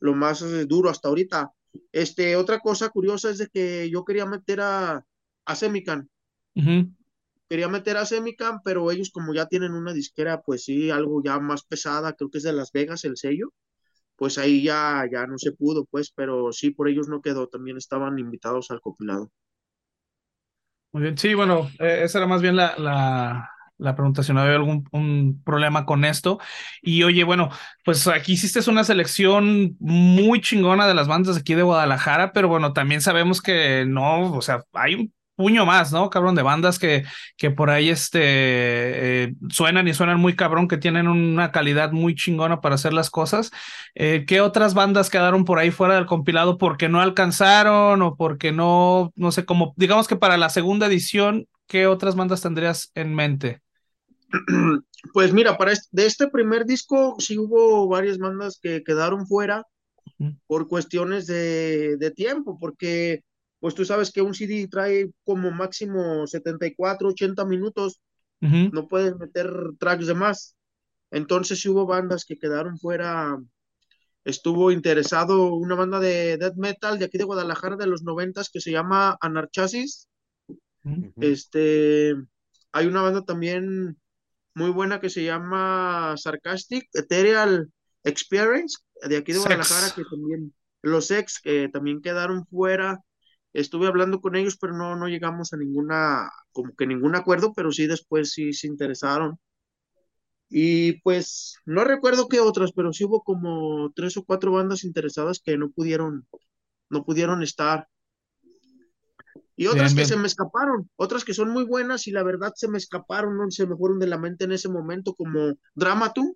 lo 0.00 0.14
más 0.14 0.42
eh, 0.42 0.64
duro 0.64 0.88
hasta 0.88 1.08
ahorita. 1.08 1.52
Este, 1.92 2.36
otra 2.36 2.60
cosa 2.60 2.88
curiosa 2.88 3.30
es 3.30 3.38
de 3.38 3.48
que 3.48 3.90
yo 3.90 4.04
quería 4.04 4.26
meter 4.26 4.60
a, 4.60 5.04
a 5.44 5.56
Semican. 5.56 6.08
Quería 7.48 7.68
meter 7.68 7.96
a 7.96 8.06
Semican, 8.06 8.60
pero 8.64 8.90
ellos 8.90 9.10
como 9.10 9.34
ya 9.34 9.46
tienen 9.46 9.72
una 9.72 9.92
disquera, 9.92 10.40
pues 10.40 10.64
sí, 10.64 10.90
algo 10.90 11.22
ya 11.22 11.38
más 11.40 11.64
pesada, 11.64 12.12
creo 12.12 12.30
que 12.30 12.38
es 12.38 12.44
de 12.44 12.52
Las 12.52 12.70
Vegas 12.72 13.04
el 13.04 13.16
sello, 13.16 13.52
pues 14.20 14.36
ahí 14.38 14.62
ya, 14.62 15.04
ya 15.10 15.26
no 15.26 15.38
se 15.38 15.52
pudo, 15.52 15.86
pues, 15.86 16.12
pero 16.14 16.52
sí, 16.52 16.72
por 16.72 16.88
ellos 16.90 17.08
no 17.08 17.22
quedó, 17.22 17.48
también 17.48 17.78
estaban 17.78 18.18
invitados 18.18 18.70
al 18.70 18.82
compilado. 18.82 19.32
Muy 20.92 21.02
bien, 21.04 21.16
sí, 21.16 21.32
bueno, 21.34 21.70
eh, 21.78 22.02
esa 22.04 22.18
era 22.18 22.26
más 22.26 22.42
bien 22.42 22.56
la, 22.56 22.76
la, 22.76 23.48
la 23.78 23.94
pregunta 23.96 24.22
si 24.22 24.32
no 24.34 24.40
había 24.40 24.56
algún 24.56 24.84
un 24.92 25.42
problema 25.44 25.86
con 25.86 26.04
esto. 26.04 26.38
Y 26.82 27.02
oye, 27.04 27.24
bueno, 27.24 27.48
pues 27.84 28.06
aquí 28.08 28.32
hiciste 28.34 28.68
una 28.70 28.84
selección 28.84 29.76
muy 29.80 30.42
chingona 30.42 30.86
de 30.86 30.94
las 30.94 31.08
bandas 31.08 31.38
aquí 31.38 31.54
de 31.54 31.62
Guadalajara, 31.62 32.32
pero 32.34 32.48
bueno, 32.48 32.74
también 32.74 33.00
sabemos 33.00 33.40
que 33.40 33.86
no, 33.86 34.34
o 34.34 34.42
sea, 34.42 34.64
hay 34.74 34.96
un 34.96 35.14
puño 35.40 35.64
más, 35.64 35.90
¿no? 35.90 36.10
Cabrón, 36.10 36.34
de 36.34 36.42
bandas 36.42 36.78
que, 36.78 37.04
que 37.38 37.50
por 37.50 37.70
ahí 37.70 37.88
este, 37.88 38.20
eh, 38.22 39.34
suenan 39.48 39.88
y 39.88 39.94
suenan 39.94 40.20
muy 40.20 40.36
cabrón, 40.36 40.68
que 40.68 40.76
tienen 40.76 41.08
una 41.08 41.50
calidad 41.50 41.92
muy 41.92 42.14
chingona 42.14 42.60
para 42.60 42.74
hacer 42.74 42.92
las 42.92 43.08
cosas. 43.08 43.50
Eh, 43.94 44.26
¿Qué 44.28 44.42
otras 44.42 44.74
bandas 44.74 45.08
quedaron 45.08 45.46
por 45.46 45.58
ahí 45.58 45.70
fuera 45.70 45.94
del 45.94 46.04
compilado 46.04 46.58
porque 46.58 46.90
no 46.90 47.00
alcanzaron 47.00 48.02
o 48.02 48.16
porque 48.16 48.52
no, 48.52 49.12
no 49.16 49.32
sé, 49.32 49.46
como, 49.46 49.72
digamos 49.78 50.08
que 50.08 50.16
para 50.16 50.36
la 50.36 50.50
segunda 50.50 50.88
edición, 50.88 51.46
¿qué 51.66 51.86
otras 51.86 52.16
bandas 52.16 52.42
tendrías 52.42 52.92
en 52.94 53.14
mente? 53.14 53.62
Pues 55.14 55.32
mira, 55.32 55.56
para 55.56 55.72
este, 55.72 55.88
de 55.92 56.04
este 56.04 56.28
primer 56.28 56.66
disco 56.66 57.16
sí 57.18 57.38
hubo 57.38 57.88
varias 57.88 58.18
bandas 58.18 58.60
que 58.62 58.84
quedaron 58.84 59.26
fuera 59.26 59.64
por 60.46 60.68
cuestiones 60.68 61.26
de, 61.26 61.96
de, 61.96 62.10
tiempo, 62.10 62.58
porque 62.60 63.24
pues 63.60 63.74
tú 63.74 63.84
sabes 63.84 64.10
que 64.10 64.22
un 64.22 64.34
CD 64.34 64.66
trae 64.68 65.10
como 65.24 65.50
máximo 65.50 66.26
74, 66.26 67.10
80 67.10 67.44
minutos, 67.44 68.00
no 68.40 68.88
puedes 68.88 69.16
meter 69.16 69.52
tracks 69.78 70.06
de 70.06 70.14
más. 70.14 70.56
Entonces 71.10 71.60
sí 71.60 71.68
hubo 71.68 71.86
bandas 71.86 72.24
que 72.24 72.38
quedaron 72.38 72.78
fuera. 72.78 73.38
Estuvo 74.24 74.70
interesado 74.72 75.52
una 75.52 75.74
banda 75.74 76.00
de 76.00 76.38
death 76.38 76.56
metal 76.56 76.98
de 76.98 77.04
aquí 77.04 77.18
de 77.18 77.24
Guadalajara 77.24 77.76
de 77.76 77.86
los 77.86 78.02
noventas 78.02 78.48
que 78.48 78.60
se 78.60 78.70
llama 78.70 79.18
Anarchasis. 79.20 80.08
Este, 81.20 82.14
hay 82.72 82.86
una 82.86 83.02
banda 83.02 83.22
también 83.22 83.98
muy 84.54 84.70
buena 84.70 85.00
que 85.00 85.10
se 85.10 85.24
llama 85.24 86.14
Sarcastic 86.16 86.88
Ethereal 86.94 87.70
Experience, 88.04 88.78
de 89.02 89.18
aquí 89.18 89.32
de 89.32 89.38
Guadalajara, 89.38 89.92
que 89.94 90.04
también 90.04 90.54
los 90.82 91.10
ex 91.10 91.40
que 91.40 91.68
también 91.68 92.00
quedaron 92.00 92.46
fuera. 92.46 93.00
Estuve 93.52 93.88
hablando 93.88 94.20
con 94.20 94.36
ellos, 94.36 94.56
pero 94.60 94.76
no, 94.76 94.96
no 94.96 95.08
llegamos 95.08 95.52
a 95.52 95.56
ninguna, 95.56 96.30
como 96.52 96.74
que 96.74 96.86
ningún 96.86 97.16
acuerdo, 97.16 97.52
pero 97.54 97.72
sí 97.72 97.86
después 97.86 98.32
sí 98.32 98.52
se 98.52 98.68
interesaron. 98.68 99.38
Y 100.48 101.00
pues 101.02 101.56
no 101.64 101.84
recuerdo 101.84 102.28
qué 102.28 102.40
otras, 102.40 102.72
pero 102.72 102.92
sí 102.92 103.04
hubo 103.04 103.22
como 103.22 103.92
tres 103.94 104.16
o 104.16 104.24
cuatro 104.24 104.52
bandas 104.52 104.84
interesadas 104.84 105.40
que 105.44 105.56
no 105.56 105.70
pudieron, 105.70 106.26
no 106.90 107.04
pudieron 107.04 107.42
estar. 107.42 107.88
Y 109.56 109.66
otras 109.66 109.94
que 109.94 110.06
se 110.06 110.16
me 110.16 110.26
escaparon, 110.26 110.90
otras 110.96 111.24
que 111.24 111.34
son 111.34 111.50
muy 111.50 111.64
buenas 111.64 112.06
y 112.06 112.12
la 112.12 112.22
verdad 112.22 112.52
se 112.56 112.66
me 112.66 112.78
escaparon, 112.78 113.36
no 113.36 113.50
se 113.50 113.66
me 113.66 113.76
fueron 113.76 113.98
de 113.98 114.06
la 114.06 114.18
mente 114.18 114.44
en 114.44 114.52
ese 114.52 114.68
momento, 114.68 115.14
como 115.14 115.52
Dramatum, 115.74 116.32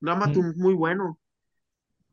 Dramatum 0.00 0.54
muy 0.56 0.72
bueno. 0.74 1.18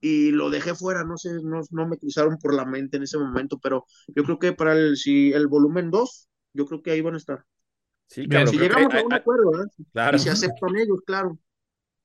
Y 0.02 0.32
lo 0.32 0.49
dejé 0.49 0.74
fuera, 0.74 1.04
no 1.04 1.16
sé, 1.16 1.30
no, 1.43 1.62
no, 1.70 1.88
me 1.88 1.97
cruzaron 1.97 2.38
por 2.39 2.56
la 2.56 2.66
mente 2.66 2.97
en 2.97 3.04
ese 3.04 3.20
momento, 3.20 3.60
pero 3.62 3.86
yo 4.08 4.24
creo 4.24 4.39
que 4.39 4.52
para 4.52 4.74
el, 4.74 4.97
si 4.97 5.32
el 5.32 5.47
volumen 5.47 5.91
2, 5.91 6.28
yo 6.54 6.66
creo 6.66 6.82
que 6.82 6.91
ahí 6.91 7.02
van 7.02 7.14
a 7.14 7.18
estar. 7.18 7.45
Sí, 8.08 8.28
claro. 8.28 8.47
Si 8.47 8.58
llegamos 8.58 8.93
a 8.93 9.04
un 9.04 9.14
acuerdo, 9.14 9.52
¿verdad? 9.52 9.68
Claro. 9.93 10.18
Y 10.18 10.20
se 10.20 10.32
aceptan 10.32 10.76
ellos, 10.76 10.97
claro. 11.06 11.39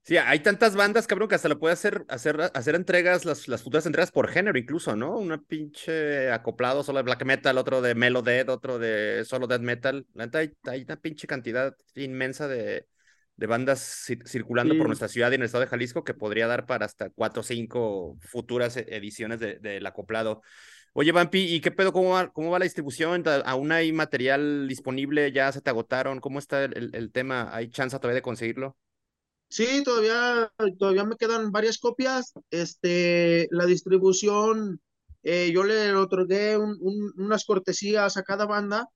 Sí, 0.02 0.16
hay 0.18 0.38
tantas 0.38 0.76
bandas, 0.76 1.08
cabrón, 1.08 1.28
que 1.28 1.34
hasta 1.34 1.48
lo 1.48 1.58
puede 1.58 1.72
hacer, 1.72 2.04
hacer, 2.08 2.40
hacer 2.54 2.76
entregas, 2.76 3.24
las, 3.24 3.48
las 3.48 3.64
futuras 3.64 3.86
entregas 3.86 4.12
por 4.12 4.28
género 4.28 4.56
incluso, 4.56 4.94
¿no? 4.94 5.18
Una 5.18 5.42
pinche 5.42 6.30
acoplado 6.30 6.84
solo 6.84 6.98
de 6.98 7.02
black 7.02 7.24
metal, 7.24 7.58
otro 7.58 7.82
de 7.82 7.96
melo 7.96 8.22
dead, 8.22 8.48
otro 8.48 8.78
de 8.78 9.24
solo 9.24 9.48
death 9.48 9.62
metal. 9.62 10.06
Hay, 10.32 10.52
hay 10.62 10.82
una 10.82 10.94
pinche 10.94 11.26
cantidad 11.26 11.74
inmensa 11.96 12.46
de, 12.46 12.86
de 13.36 13.46
bandas 13.46 14.06
circulando 14.24 14.74
sí. 14.74 14.78
por 14.78 14.86
nuestra 14.86 15.08
ciudad 15.08 15.30
y 15.30 15.34
en 15.34 15.42
el 15.42 15.46
estado 15.46 15.64
de 15.64 15.70
Jalisco 15.70 16.04
que 16.04 16.14
podría 16.14 16.46
dar 16.46 16.66
para 16.66 16.86
hasta 16.86 17.10
cuatro 17.10 17.40
o 17.40 17.44
cinco 17.44 18.16
futuras 18.20 18.76
e-, 18.76 18.86
ediciones 18.90 19.40
del 19.40 19.60
de, 19.60 19.80
de 19.80 19.88
acoplado. 19.88 20.42
Oye, 20.98 21.12
Vampi, 21.12 21.40
¿y 21.40 21.60
qué 21.60 21.70
pedo? 21.70 21.92
¿Cómo 21.92 22.10
va, 22.10 22.32
¿Cómo 22.32 22.50
va 22.50 22.58
la 22.58 22.64
distribución? 22.64 23.22
¿Aún 23.44 23.70
hay 23.70 23.92
material 23.92 24.66
disponible? 24.66 25.30
¿Ya 25.30 25.52
se 25.52 25.60
te 25.60 25.68
agotaron? 25.68 26.20
¿Cómo 26.20 26.38
está 26.38 26.64
el, 26.64 26.90
el 26.94 27.12
tema? 27.12 27.54
¿Hay 27.54 27.68
chance 27.68 27.94
todavía 27.98 28.14
de 28.14 28.22
conseguirlo? 28.22 28.78
Sí, 29.48 29.82
todavía, 29.84 30.50
todavía 30.78 31.04
me 31.04 31.16
quedan 31.16 31.52
varias 31.52 31.78
copias. 31.78 32.32
Este, 32.50 33.46
la 33.50 33.66
distribución, 33.66 34.80
eh, 35.22 35.50
yo 35.52 35.64
le 35.64 35.92
otorgué 35.94 36.56
un, 36.56 36.76
un, 36.80 37.12
unas 37.18 37.44
cortesías 37.44 38.16
a 38.16 38.22
cada 38.22 38.46
banda. 38.46 38.88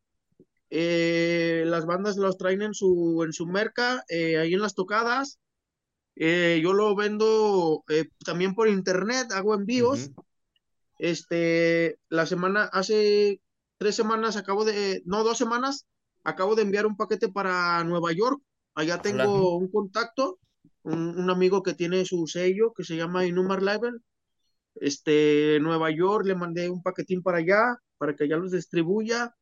Eh, 0.70 1.64
las 1.66 1.84
bandas 1.84 2.16
los 2.16 2.38
traen 2.38 2.62
en 2.62 2.74
su, 2.74 3.22
en 3.24 3.32
su 3.32 3.46
merca, 3.46 4.04
eh, 4.08 4.38
ahí 4.38 4.54
en 4.54 4.60
las 4.60 4.74
tocadas. 4.74 5.38
yo 6.16 6.72
lo 6.72 6.94
vendo 6.94 7.84
también 8.24 8.54
por 8.54 8.68
internet, 8.68 9.32
hago 9.32 9.54
envíos. 9.54 10.08
Uh 10.08 10.12
-huh. 10.12 10.24
Este, 10.98 11.98
la 12.08 12.26
semana, 12.26 12.64
hace 12.72 13.40
tres 13.78 13.94
semanas 13.96 14.36
acabo 14.36 14.64
de, 14.64 15.02
no, 15.06 15.24
dos 15.24 15.38
semanas, 15.38 15.86
acabo 16.24 16.54
de 16.54 16.62
enviar 16.62 16.86
un 16.86 16.96
paquete 16.96 17.28
para 17.28 17.82
Nueva 17.84 18.12
York 18.12 18.42
Allá 18.74 19.02
tengo 19.02 19.22
Hola. 19.22 19.56
un 19.56 19.70
contacto, 19.70 20.38
un, 20.82 21.18
un, 21.18 21.30
amigo 21.30 21.62
que 21.62 21.74
tiene 21.74 22.04
su 22.04 22.26
sello 22.26 22.72
que 22.72 22.84
se 22.84 22.96
llama 22.96 23.26
Inumar 23.26 23.62
Label. 23.62 24.02
Este, 24.76 25.58
Nueva 25.60 25.90
York, 25.90 26.24
le 26.26 26.34
mandé 26.34 26.70
un 26.70 26.82
paquetín 26.82 27.22
para 27.22 27.38
allá, 27.38 27.76
para 27.98 28.14
que 28.14 28.24
allá 28.24 28.36
los 28.36 28.52
distribuya. 28.52 29.34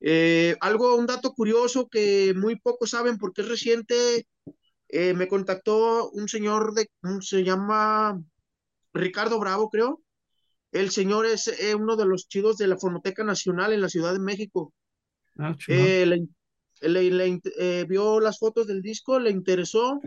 Eh, 0.00 0.56
algo, 0.60 0.96
un 0.96 1.06
dato 1.06 1.32
curioso 1.32 1.88
que 1.88 2.34
muy 2.34 2.56
pocos 2.56 2.90
saben 2.90 3.18
porque 3.18 3.42
es 3.42 3.48
reciente, 3.48 4.26
eh, 4.88 5.14
me 5.14 5.28
contactó 5.28 6.10
un 6.10 6.28
señor 6.28 6.74
de, 6.74 6.90
se 7.20 7.44
llama 7.44 8.22
Ricardo 8.92 9.38
Bravo, 9.38 9.70
creo. 9.70 10.02
El 10.72 10.90
señor 10.90 11.26
es 11.26 11.48
eh, 11.48 11.74
uno 11.74 11.96
de 11.96 12.06
los 12.06 12.28
chidos 12.28 12.56
de 12.58 12.68
la 12.68 12.76
Fonoteca 12.76 13.24
Nacional 13.24 13.72
en 13.72 13.80
la 13.80 13.88
Ciudad 13.88 14.12
de 14.12 14.18
México. 14.18 14.74
Ah, 15.38 15.56
le, 15.68 16.28
le, 16.82 17.10
le 17.10 17.84
vio 17.84 18.20
las 18.20 18.38
fotos 18.38 18.66
del 18.66 18.82
disco, 18.82 19.18
le 19.18 19.30
interesó 19.30 20.00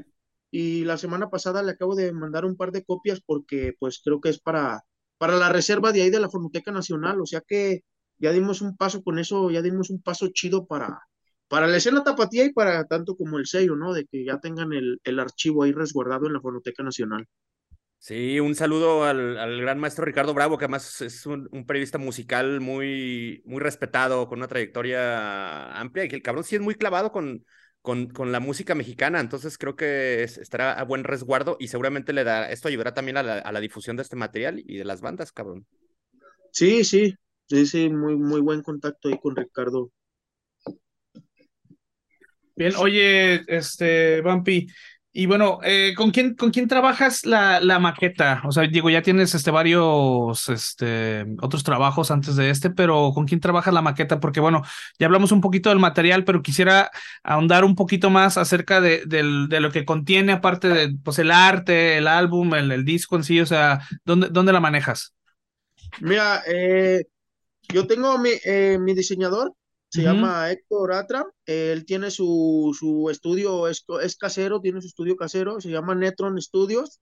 y 0.52 0.84
la 0.86 0.98
semana 0.98 1.30
pasada 1.30 1.62
le 1.64 1.72
acabo 1.72 1.96
de 1.96 2.12
mandar 2.12 2.46
un 2.46 2.56
par 2.56 2.72
de 2.72 2.84
copias 2.84 3.22
porque 3.22 3.76
pues 3.80 4.02
creo 4.04 4.20
que 4.20 4.30
es 4.30 4.40
para, 4.40 4.84
para 5.18 5.38
la 5.38 5.50
reserva 5.50 5.92
de 5.92 6.02
ahí 6.02 6.10
de 6.10 6.20
la 6.20 6.30
Fonoteca 6.30 6.72
Nacional, 6.72 7.22
o 7.22 7.26
sea 7.26 7.42
que 7.42 7.84
ya 8.20 8.32
dimos 8.32 8.62
un 8.62 8.76
paso 8.78 9.04
con 9.04 9.20
eso, 9.20 9.50
ya 9.50 9.62
dimos 9.62 9.90
un 9.90 10.02
paso 10.02 10.28
chido 10.34 10.66
para, 10.66 11.00
para 11.48 11.68
la 11.68 11.78
escena 11.78 12.04
tapatía 12.04 12.46
y 12.46 12.54
para 12.54 12.86
tanto 12.86 13.16
como 13.16 13.38
el 13.38 13.48
sello, 13.48 13.76
¿no? 13.76 13.94
De 13.94 14.06
que 14.06 14.24
ya 14.24 14.40
tengan 14.40 14.74
el, 14.74 15.00
el 15.04 15.20
archivo 15.20 15.64
ahí 15.64 15.72
resguardado 15.72 16.28
en 16.28 16.34
la 16.34 16.42
Fonoteca 16.42 16.84
Nacional. 16.84 17.26
Sí, 17.98 18.40
un 18.40 18.56
saludo 18.56 19.04
al, 19.04 19.38
al, 19.38 19.60
gran 19.60 19.78
maestro 19.78 20.06
Ricardo 20.06 20.34
Bravo, 20.34 20.58
que 20.58 20.66
además 20.66 21.02
es 21.02 21.26
un, 21.26 21.50
un, 21.52 21.66
periodista 21.66 21.98
musical 21.98 22.62
muy, 22.62 23.42
muy 23.46 23.60
respetado, 23.60 24.30
con 24.30 24.40
una 24.40 24.48
trayectoria 24.48 25.78
amplia, 25.78 26.06
y 26.06 26.08
que 26.08 26.16
el 26.16 26.22
cabrón 26.22 26.46
sí 26.46 26.56
es 26.56 26.62
muy 26.62 26.76
clavado 26.76 27.12
con, 27.12 27.44
con, 27.82 28.08
con 28.08 28.32
la 28.32 28.40
música 28.40 28.74
mexicana, 28.74 29.20
entonces 29.20 29.58
creo 29.58 29.76
que 29.76 30.24
es, 30.24 30.38
estará 30.38 30.74
a 30.74 30.84
buen 30.86 31.04
resguardo 31.04 31.58
y 31.60 31.68
seguramente 31.68 32.14
le 32.14 32.24
da, 32.24 32.50
esto 32.50 32.70
ayudará 32.70 32.94
también 32.94 33.18
a 33.18 33.24
la, 33.24 33.40
a 33.40 33.52
la 33.52 33.60
difusión 33.60 33.98
de 33.98 34.04
este 34.04 34.16
material 34.16 34.64
y 34.66 34.78
de 34.78 34.86
las 34.86 35.02
bandas, 35.02 35.34
cabrón. 35.34 35.66
Sí, 36.52 36.86
sí, 36.86 37.16
sí, 37.50 37.66
sí, 37.66 37.90
muy, 37.90 38.16
muy 38.16 38.42
buen 38.42 38.62
contacto 38.62 39.10
ahí 39.10 39.20
con 39.20 39.36
Ricardo. 39.36 39.92
Bien, 42.56 42.74
oye, 42.78 43.42
este, 43.48 44.22
Vampi, 44.22 44.68
y 45.12 45.26
bueno, 45.26 45.60
eh, 45.64 45.94
¿con, 45.96 46.12
quién, 46.12 46.36
¿con 46.36 46.52
quién 46.52 46.68
trabajas 46.68 47.26
la, 47.26 47.60
la 47.62 47.80
maqueta? 47.80 48.42
O 48.46 48.52
sea, 48.52 48.68
digo, 48.68 48.90
ya 48.90 49.02
tienes 49.02 49.34
este, 49.34 49.50
varios 49.50 50.50
este, 50.50 51.26
otros 51.42 51.64
trabajos 51.64 52.12
antes 52.12 52.36
de 52.36 52.50
este, 52.50 52.70
pero 52.70 53.12
¿con 53.14 53.26
quién 53.26 53.40
trabajas 53.40 53.74
la 53.74 53.82
maqueta? 53.82 54.20
Porque 54.20 54.40
bueno, 54.40 54.62
ya 55.00 55.08
hablamos 55.08 55.32
un 55.32 55.42
poquito 55.42 55.70
del 55.70 55.80
material, 55.80 56.26
pero 56.26 56.42
quisiera 56.44 56.92
ahondar 57.24 57.64
un 57.64 57.76
poquito 57.76 58.10
más 58.10 58.38
acerca 58.38 58.82
de, 58.82 59.04
de, 59.08 59.48
de 59.50 59.60
lo 59.62 59.72
que 59.72 59.86
contiene, 59.86 60.34
aparte 60.34 60.68
de 60.68 60.96
pues, 61.04 61.18
el 61.20 61.32
arte, 61.32 61.98
el 61.98 62.08
álbum, 62.08 62.54
el, 62.54 62.72
el 62.72 62.86
disco 62.86 63.16
en 63.16 63.24
sí, 63.24 63.40
o 63.40 63.46
sea, 63.46 63.80
¿dónde, 64.06 64.28
dónde 64.30 64.54
la 64.54 64.60
manejas? 64.60 65.16
Mira, 66.02 66.44
eh, 66.46 67.06
yo 67.74 67.88
tengo 67.88 68.18
mi, 68.18 68.32
eh, 68.44 68.78
mi 68.80 68.94
diseñador, 68.94 69.54
se 69.90 70.02
uh 70.02 70.04
-huh. 70.04 70.06
llama 70.06 70.52
Héctor 70.52 70.94
Atra, 70.94 71.26
él 71.46 71.86
tiene 71.86 72.12
su, 72.12 72.76
su 72.78 73.10
estudio, 73.10 73.68
es, 73.68 73.86
es, 74.04 74.16
casero, 74.18 74.62
tiene 74.62 74.82
su 74.82 74.88
estudio 74.88 75.16
casero, 75.16 75.60
se 75.60 75.70
llama 75.70 75.96
Netron 75.96 76.40
Studios. 76.42 77.00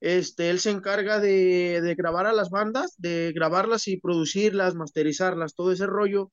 Este, 0.00 0.50
él 0.50 0.60
se 0.60 0.70
encarga 0.70 1.18
de, 1.18 1.80
de, 1.82 1.94
grabar 1.96 2.26
a 2.26 2.32
las 2.32 2.50
bandas, 2.50 2.94
de 2.98 3.32
grabarlas 3.34 3.88
y 3.88 4.00
producirlas, 4.00 4.74
masterizarlas, 4.76 5.54
todo 5.54 5.72
ese 5.72 5.86
rollo. 5.86 6.30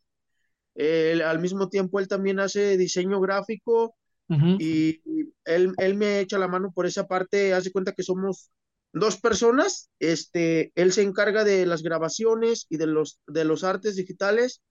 Él, 0.76 1.22
al 1.22 1.40
mismo 1.40 1.70
tiempo, 1.70 2.00
él 2.00 2.08
también 2.08 2.40
hace 2.40 2.78
diseño 2.78 3.20
gráfico 3.20 3.96
uh 4.30 4.36
-huh. 4.36 4.58
y, 4.60 5.02
y 5.06 5.34
él, 5.46 5.74
él, 5.78 5.96
me 5.96 6.20
echa 6.20 6.38
la 6.38 6.48
mano 6.48 6.72
por 6.74 6.86
esa 6.86 7.08
parte, 7.08 7.54
hace 7.54 7.72
cuenta 7.72 7.94
que 7.94 8.04
somos 8.04 8.52
dos 8.96 9.20
personas, 9.20 9.90
este, 10.00 10.72
él 10.76 10.94
se 10.94 11.02
encarga 11.02 11.44
de 11.44 11.66
las 11.66 11.84
grabaciones 11.84 12.66
y 12.70 12.78
de 12.78 12.88
los, 12.88 13.20
de 13.28 13.44
los 13.44 13.64
artes 13.66 13.96
digitales 13.98 14.62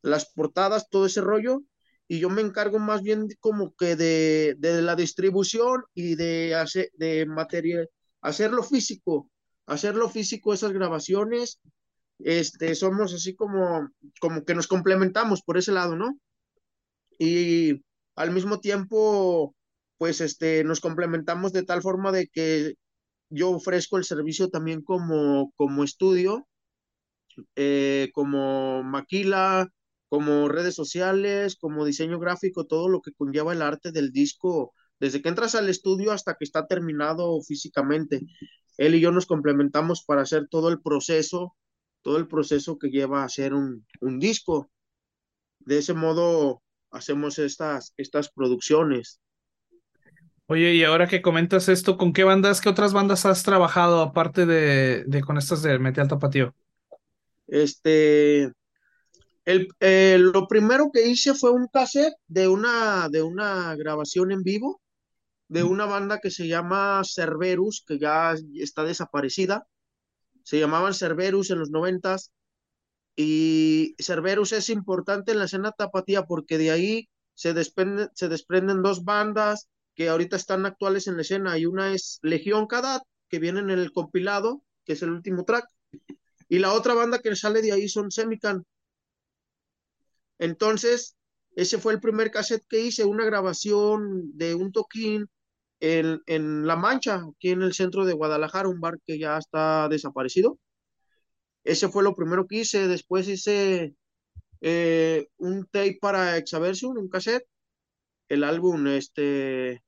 las 0.00 0.30
portadas, 0.32 0.88
todo 0.90 1.06
ese 1.06 1.20
rollo, 1.20 1.62
y 2.08 2.18
yo 2.18 2.30
me 2.30 2.42
encargo 2.42 2.78
más 2.78 3.02
bien 3.02 3.28
como 3.40 3.74
que 3.74 3.96
de, 3.96 4.56
de 4.58 4.82
la 4.82 4.96
distribución 4.96 5.84
y 5.94 6.14
de 6.14 6.54
hacer 6.54 6.90
de 6.94 7.26
material, 7.26 7.88
hacerlo 8.20 8.62
físico, 8.62 9.30
hacerlo 9.66 10.08
físico 10.08 10.52
esas 10.52 10.72
grabaciones, 10.72 11.60
este, 12.18 12.74
somos 12.74 13.12
así 13.12 13.34
como, 13.34 13.90
como 14.20 14.44
que 14.44 14.54
nos 14.54 14.66
complementamos 14.66 15.42
por 15.42 15.58
ese 15.58 15.72
lado, 15.72 15.96
¿no? 15.96 16.18
Y 17.18 17.82
al 18.16 18.30
mismo 18.30 18.60
tiempo, 18.60 19.54
pues 19.98 20.20
este, 20.20 20.64
nos 20.64 20.80
complementamos 20.80 21.52
de 21.52 21.64
tal 21.64 21.82
forma 21.82 22.12
de 22.12 22.28
que 22.28 22.74
yo 23.34 23.50
ofrezco 23.50 23.98
el 23.98 24.04
servicio 24.04 24.48
también 24.50 24.82
como, 24.82 25.52
como 25.56 25.84
estudio, 25.84 26.46
eh, 27.56 28.10
como 28.14 28.82
maquila, 28.82 29.68
como 30.08 30.48
redes 30.48 30.74
sociales, 30.74 31.56
como 31.56 31.84
diseño 31.84 32.18
gráfico, 32.18 32.66
todo 32.66 32.88
lo 32.88 33.00
que 33.02 33.12
conlleva 33.12 33.52
el 33.52 33.62
arte 33.62 33.90
del 33.92 34.12
disco, 34.12 34.72
desde 35.00 35.20
que 35.22 35.28
entras 35.28 35.54
al 35.54 35.68
estudio 35.68 36.12
hasta 36.12 36.34
que 36.34 36.44
está 36.44 36.66
terminado 36.66 37.40
físicamente. 37.42 38.20
Él 38.76 38.94
y 38.94 39.00
yo 39.00 39.10
nos 39.12 39.26
complementamos 39.26 40.04
para 40.04 40.22
hacer 40.22 40.48
todo 40.48 40.68
el 40.68 40.80
proceso, 40.80 41.56
todo 42.02 42.18
el 42.18 42.28
proceso 42.28 42.78
que 42.78 42.90
lleva 42.90 43.22
a 43.22 43.26
hacer 43.26 43.54
un, 43.54 43.86
un 44.00 44.18
disco. 44.20 44.70
De 45.60 45.78
ese 45.78 45.94
modo 45.94 46.62
hacemos 46.90 47.38
estas, 47.38 47.94
estas 47.96 48.30
producciones. 48.30 49.20
Oye, 50.46 50.74
y 50.74 50.84
ahora 50.84 51.08
que 51.08 51.22
comentas 51.22 51.68
esto, 51.68 51.96
¿con 51.96 52.12
qué 52.12 52.24
bandas, 52.24 52.60
qué 52.60 52.68
otras 52.68 52.92
bandas 52.92 53.24
has 53.24 53.42
trabajado 53.42 54.00
aparte 54.00 54.44
de, 54.44 55.04
de 55.06 55.20
con 55.22 55.38
estas 55.38 55.62
de 55.62 55.78
Metal 55.78 56.06
Tapatío? 56.06 56.54
Este, 57.46 58.52
el, 59.44 59.68
eh, 59.80 60.18
lo 60.18 60.46
primero 60.46 60.90
que 60.92 61.06
hice 61.08 61.34
fue 61.34 61.50
un 61.50 61.68
cassette 61.68 62.14
de 62.26 62.48
una, 62.48 63.08
de 63.08 63.22
una 63.22 63.74
grabación 63.74 64.32
en 64.32 64.42
vivo 64.42 64.80
de 65.48 65.62
una 65.62 65.86
banda 65.86 66.20
que 66.20 66.30
se 66.30 66.48
llama 66.48 67.02
Cerberus, 67.04 67.84
que 67.86 67.98
ya 67.98 68.34
está 68.56 68.84
desaparecida. 68.84 69.66
Se 70.42 70.58
llamaban 70.58 70.94
Cerberus 70.94 71.50
en 71.50 71.58
los 71.58 71.70
noventas. 71.70 72.32
Y 73.16 73.94
Cerberus 73.98 74.52
es 74.52 74.68
importante 74.70 75.32
en 75.32 75.38
la 75.38 75.44
escena 75.44 75.72
tapatía 75.72 76.24
porque 76.24 76.58
de 76.58 76.70
ahí 76.70 77.08
se 77.34 77.54
desprenden, 77.54 78.08
se 78.14 78.28
desprenden 78.28 78.82
dos 78.82 79.04
bandas 79.04 79.68
que 79.94 80.08
ahorita 80.08 80.36
están 80.36 80.66
actuales 80.66 81.06
en 81.06 81.16
la 81.16 81.22
escena. 81.22 81.58
Y 81.58 81.66
una 81.66 81.92
es 81.92 82.18
Legión 82.22 82.66
Cadat, 82.66 83.02
que 83.28 83.38
viene 83.38 83.60
en 83.60 83.70
el 83.70 83.92
compilado, 83.92 84.62
que 84.84 84.94
es 84.94 85.02
el 85.02 85.10
último 85.10 85.44
track. 85.44 85.66
Y 86.48 86.58
la 86.58 86.72
otra 86.72 86.94
banda 86.94 87.20
que 87.20 87.34
sale 87.36 87.62
de 87.62 87.72
ahí 87.72 87.88
son 87.88 88.10
Semican. 88.10 88.64
Entonces, 90.38 91.16
ese 91.56 91.78
fue 91.78 91.92
el 91.94 92.00
primer 92.00 92.30
cassette 92.30 92.66
que 92.68 92.80
hice, 92.80 93.04
una 93.04 93.24
grabación 93.24 94.36
de 94.36 94.54
un 94.54 94.72
toquín 94.72 95.28
en, 95.80 96.20
en, 96.26 96.66
La 96.66 96.76
Mancha, 96.76 97.22
aquí 97.30 97.50
en 97.50 97.62
el 97.62 97.74
centro 97.74 98.04
de 98.04 98.14
Guadalajara, 98.14 98.68
un 98.68 98.80
bar 98.80 98.98
que 99.06 99.18
ya 99.18 99.38
está 99.38 99.88
desaparecido. 99.88 100.58
Ese 101.64 101.88
fue 101.88 102.02
lo 102.02 102.14
primero 102.14 102.46
que 102.46 102.58
hice. 102.60 102.88
Después 102.88 103.28
hice 103.28 103.94
eh, 104.60 105.28
un 105.38 105.66
tape 105.66 105.98
para 106.00 106.36
Exaversium, 106.38 106.96
un 106.98 107.08
cassette. 107.08 107.46
El 108.28 108.44
álbum, 108.44 108.86
este, 108.88 109.83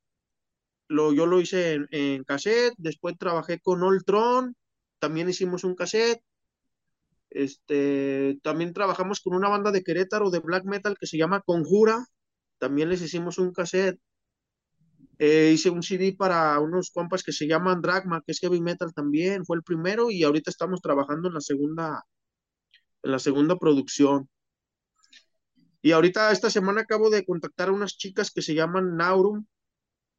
lo, 0.89 1.13
yo 1.13 1.27
lo 1.27 1.41
hice 1.41 1.81
en, 1.91 2.25
cassette. 2.25 2.75
Después 2.79 3.17
trabajé 3.19 3.61
con 3.61 3.83
Oltron, 3.83 4.57
también 4.99 5.29
hicimos 5.29 5.65
un 5.65 5.75
cassette. 5.75 6.23
Este, 7.31 8.39
también 8.43 8.73
trabajamos 8.73 9.21
con 9.21 9.35
una 9.35 9.49
banda 9.49 9.73
de 9.73 9.83
Querétaro 9.83 10.31
de 10.31 10.39
black 10.41 10.65
metal 10.65 10.97
que 10.99 11.07
se 11.07 11.19
llama 11.19 11.43
Conjura. 11.43 12.07
También 12.59 12.89
les 12.89 13.03
hicimos 13.03 13.39
un 13.39 13.53
cassette. 13.53 14.01
Eh, 15.19 15.53
hice 15.55 15.71
un 15.71 15.83
CD 15.83 16.15
para 16.17 16.59
unos 16.61 16.91
compas 16.91 17.23
que 17.23 17.33
se 17.33 17.47
llaman 17.47 17.81
Dragma, 17.81 18.23
que 18.25 18.33
es 18.33 18.41
heavy 18.41 18.61
metal 18.61 18.93
también. 18.95 19.45
Fue 19.45 19.57
el 19.57 19.63
primero 19.63 20.11
y 20.11 20.23
ahorita 20.25 20.51
estamos 20.51 20.81
trabajando 20.83 21.29
en 21.29 21.35
la 21.35 21.41
segunda, 21.41 22.05
en 23.03 23.11
la 23.13 23.19
segunda 23.19 23.57
producción. 23.59 24.29
Y 25.83 25.93
ahorita 25.93 26.33
esta 26.33 26.51
semana 26.51 26.83
acabo 26.83 27.11
de 27.11 27.25
contactar 27.25 27.69
a 27.69 27.73
unas 27.73 27.97
chicas 27.97 28.31
que 28.31 28.43
se 28.43 28.55
llaman 28.55 28.97
Naurum, 28.97 29.47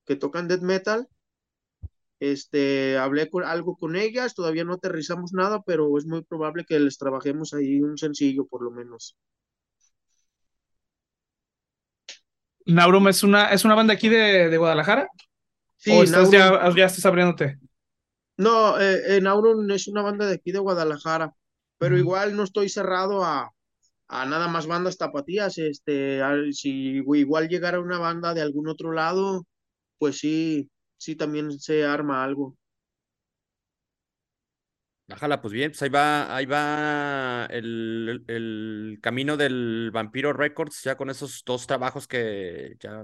que 0.07 0.15
tocan 0.15 0.47
death 0.47 0.61
metal 0.61 1.07
este, 2.19 2.97
hablé 2.97 3.29
con 3.29 3.43
algo 3.43 3.77
con 3.77 3.95
ellas, 3.95 4.33
todavía 4.33 4.63
no 4.63 4.73
aterrizamos 4.73 5.33
nada, 5.33 5.61
pero 5.65 5.97
es 5.97 6.05
muy 6.05 6.23
probable 6.23 6.65
que 6.65 6.79
les 6.79 6.97
trabajemos 6.97 7.53
ahí 7.53 7.81
un 7.81 7.97
sencillo 7.97 8.47
por 8.47 8.63
lo 8.63 8.71
menos. 8.71 9.15
Naurum 12.65 13.07
es 13.07 13.23
una, 13.23 13.51
es 13.51 13.63
una 13.65 13.75
banda 13.75 13.93
aquí 13.93 14.09
de, 14.09 14.49
de 14.49 14.57
Guadalajara. 14.57 15.07
Sí, 15.77 15.91
¿O 15.91 16.03
estás 16.03 16.31
ya, 16.31 16.69
ya 16.75 16.85
estás 16.85 17.05
abriéndote? 17.05 17.59
No, 18.35 18.79
eh, 18.79 19.19
Naurum 19.21 19.69
es 19.71 19.87
una 19.87 20.01
banda 20.01 20.25
de 20.25 20.35
aquí 20.35 20.51
de 20.51 20.59
Guadalajara, 20.59 21.33
pero 21.77 21.95
mm. 21.95 21.99
igual 21.99 22.35
no 22.35 22.43
estoy 22.43 22.67
cerrado 22.67 23.23
a, 23.23 23.51
a 24.07 24.25
nada 24.25 24.47
más 24.47 24.65
bandas 24.65 24.97
tapatías. 24.97 25.59
Este, 25.59 26.21
a, 26.21 26.35
si 26.51 27.03
igual 27.03 27.47
llegara 27.47 27.79
una 27.79 27.99
banda 27.99 28.33
de 28.33 28.41
algún 28.41 28.67
otro 28.67 28.91
lado, 28.91 29.45
pues 29.97 30.17
sí, 30.19 30.69
sí 30.97 31.15
también 31.15 31.59
se 31.59 31.85
arma 31.85 32.23
algo. 32.23 32.55
Bájala, 35.09 35.41
pues 35.41 35.53
bien, 35.53 35.71
pues 35.71 35.81
ahí 35.83 35.89
va, 35.89 36.35
ahí 36.35 36.45
va 36.45 37.45
el, 37.49 38.25
el, 38.27 38.99
camino 39.01 39.37
del 39.37 39.89
Vampiro 39.93 40.33
Records, 40.33 40.83
ya 40.83 40.97
con 40.97 41.09
esos 41.09 41.43
dos 41.45 41.65
trabajos 41.65 42.07
que 42.09 42.75
ya 42.81 43.03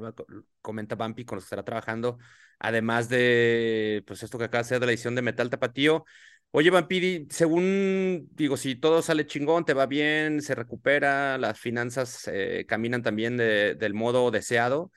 comenta 0.62 0.96
Vampi 0.96 1.24
con 1.24 1.38
los 1.38 1.46
que 1.46 1.48
estará 1.48 1.64
trabajando, 1.64 2.18
además 2.60 3.08
de 3.08 4.04
pues 4.06 4.22
esto 4.22 4.38
que 4.38 4.44
acaba 4.46 4.64
de 4.64 4.68
ser 4.68 4.80
de 4.82 4.86
la 4.88 4.92
edición 4.92 5.16
de 5.16 5.22
Metal 5.22 5.50
Tapatío. 5.50 6.04
Oye, 6.52 6.70
Vampiri, 6.72 7.26
según 7.30 8.28
digo, 8.34 8.58
si 8.58 8.76
todo 8.76 9.02
sale 9.02 9.26
chingón, 9.26 9.64
te 9.64 9.74
va 9.74 9.86
bien, 9.86 10.42
se 10.42 10.56
recupera, 10.56 11.38
las 11.38 11.58
finanzas 11.58 12.28
eh, 12.28 12.66
caminan 12.68 13.02
también 13.02 13.38
de, 13.38 13.76
del 13.76 13.94
modo 13.94 14.30
deseado, 14.30 14.92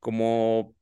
como 0.00 0.74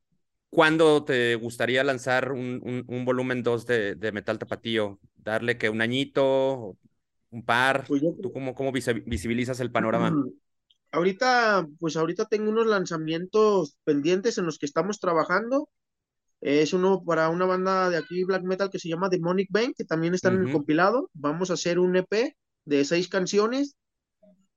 ¿Cuándo 0.51 1.05
te 1.05 1.35
gustaría 1.35 1.85
lanzar 1.85 2.33
un, 2.33 2.61
un, 2.65 2.85
un 2.87 3.05
volumen 3.05 3.43
2 3.43 3.67
de, 3.67 3.95
de, 3.95 4.13
Metal 4.13 4.39
Tapatío? 4.39 4.99
¿Darle 5.17 5.59
que 5.59 5.69
un 5.69 5.83
añito, 5.83 6.77
un 7.31 7.45
par? 7.45 7.85
Pues 7.87 8.01
yo... 8.01 8.15
¿Tú 8.21 8.33
cómo, 8.33 8.55
cómo 8.55 8.73
visibilizas 8.73 9.61
el 9.61 9.71
panorama? 9.71 10.13
Ahorita, 10.91 11.67
pues 11.79 11.97
ahorita 11.97 12.25
tengo 12.25 12.51
unos 12.51 12.67
lanzamientos 12.67 13.77
pendientes 13.85 14.39
en 14.39 14.47
los 14.47 14.59
que 14.59 14.65
estamos 14.65 14.99
trabajando. 15.01 15.69
Es 16.41 16.73
uno 16.73 17.05
para 17.05 17.29
una 17.29 17.45
banda 17.45 17.91
de 17.91 17.99
aquí, 17.99 18.25
black 18.25 18.43
metal, 18.43 18.71
que 18.71 18.79
se 18.79 18.89
llama 18.89 19.11
Demonic 19.11 19.49
Bane, 19.51 19.75
que 19.77 19.85
también 19.85 20.15
está 20.15 20.31
en 20.31 20.47
el 20.47 20.53
compilado. 20.53 21.11
Vamos 21.13 21.51
a 21.51 21.55
hacer 21.55 21.79
un 21.79 21.97
EP 21.97 22.35
de 22.65 22.85
seis 22.87 23.09
canciones. 23.09 23.77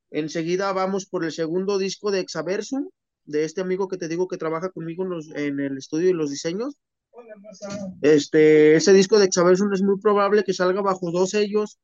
Enseguida 0.10 0.72
vamos 0.72 1.06
por 1.06 1.26
el 1.26 1.34
segundo 1.34 1.78
disco 1.78 2.12
de 2.12 2.20
Exaversum, 2.22 2.88
de 3.32 3.44
este 3.44 3.62
amigo 3.62 3.88
que 3.88 3.98
te 3.98 4.08
digo 4.08 4.28
que 4.28 4.38
trabaja 4.38 4.70
conmigo 4.70 5.04
en, 5.04 5.10
los, 5.10 5.30
en 5.36 5.60
el 5.60 5.78
estudio 5.78 6.10
y 6.10 6.14
los 6.14 6.30
diseños. 6.30 6.76
Este, 8.02 8.76
ese 8.76 8.94
disco 8.94 9.20
de 9.20 9.26
Exaversum 9.26 9.74
es 9.74 9.82
muy 9.82 10.00
probable 10.00 10.44
que 10.44 10.54
salga 10.54 10.82
bajo 10.82 11.12
dos 11.12 11.32
sellos, 11.32 11.80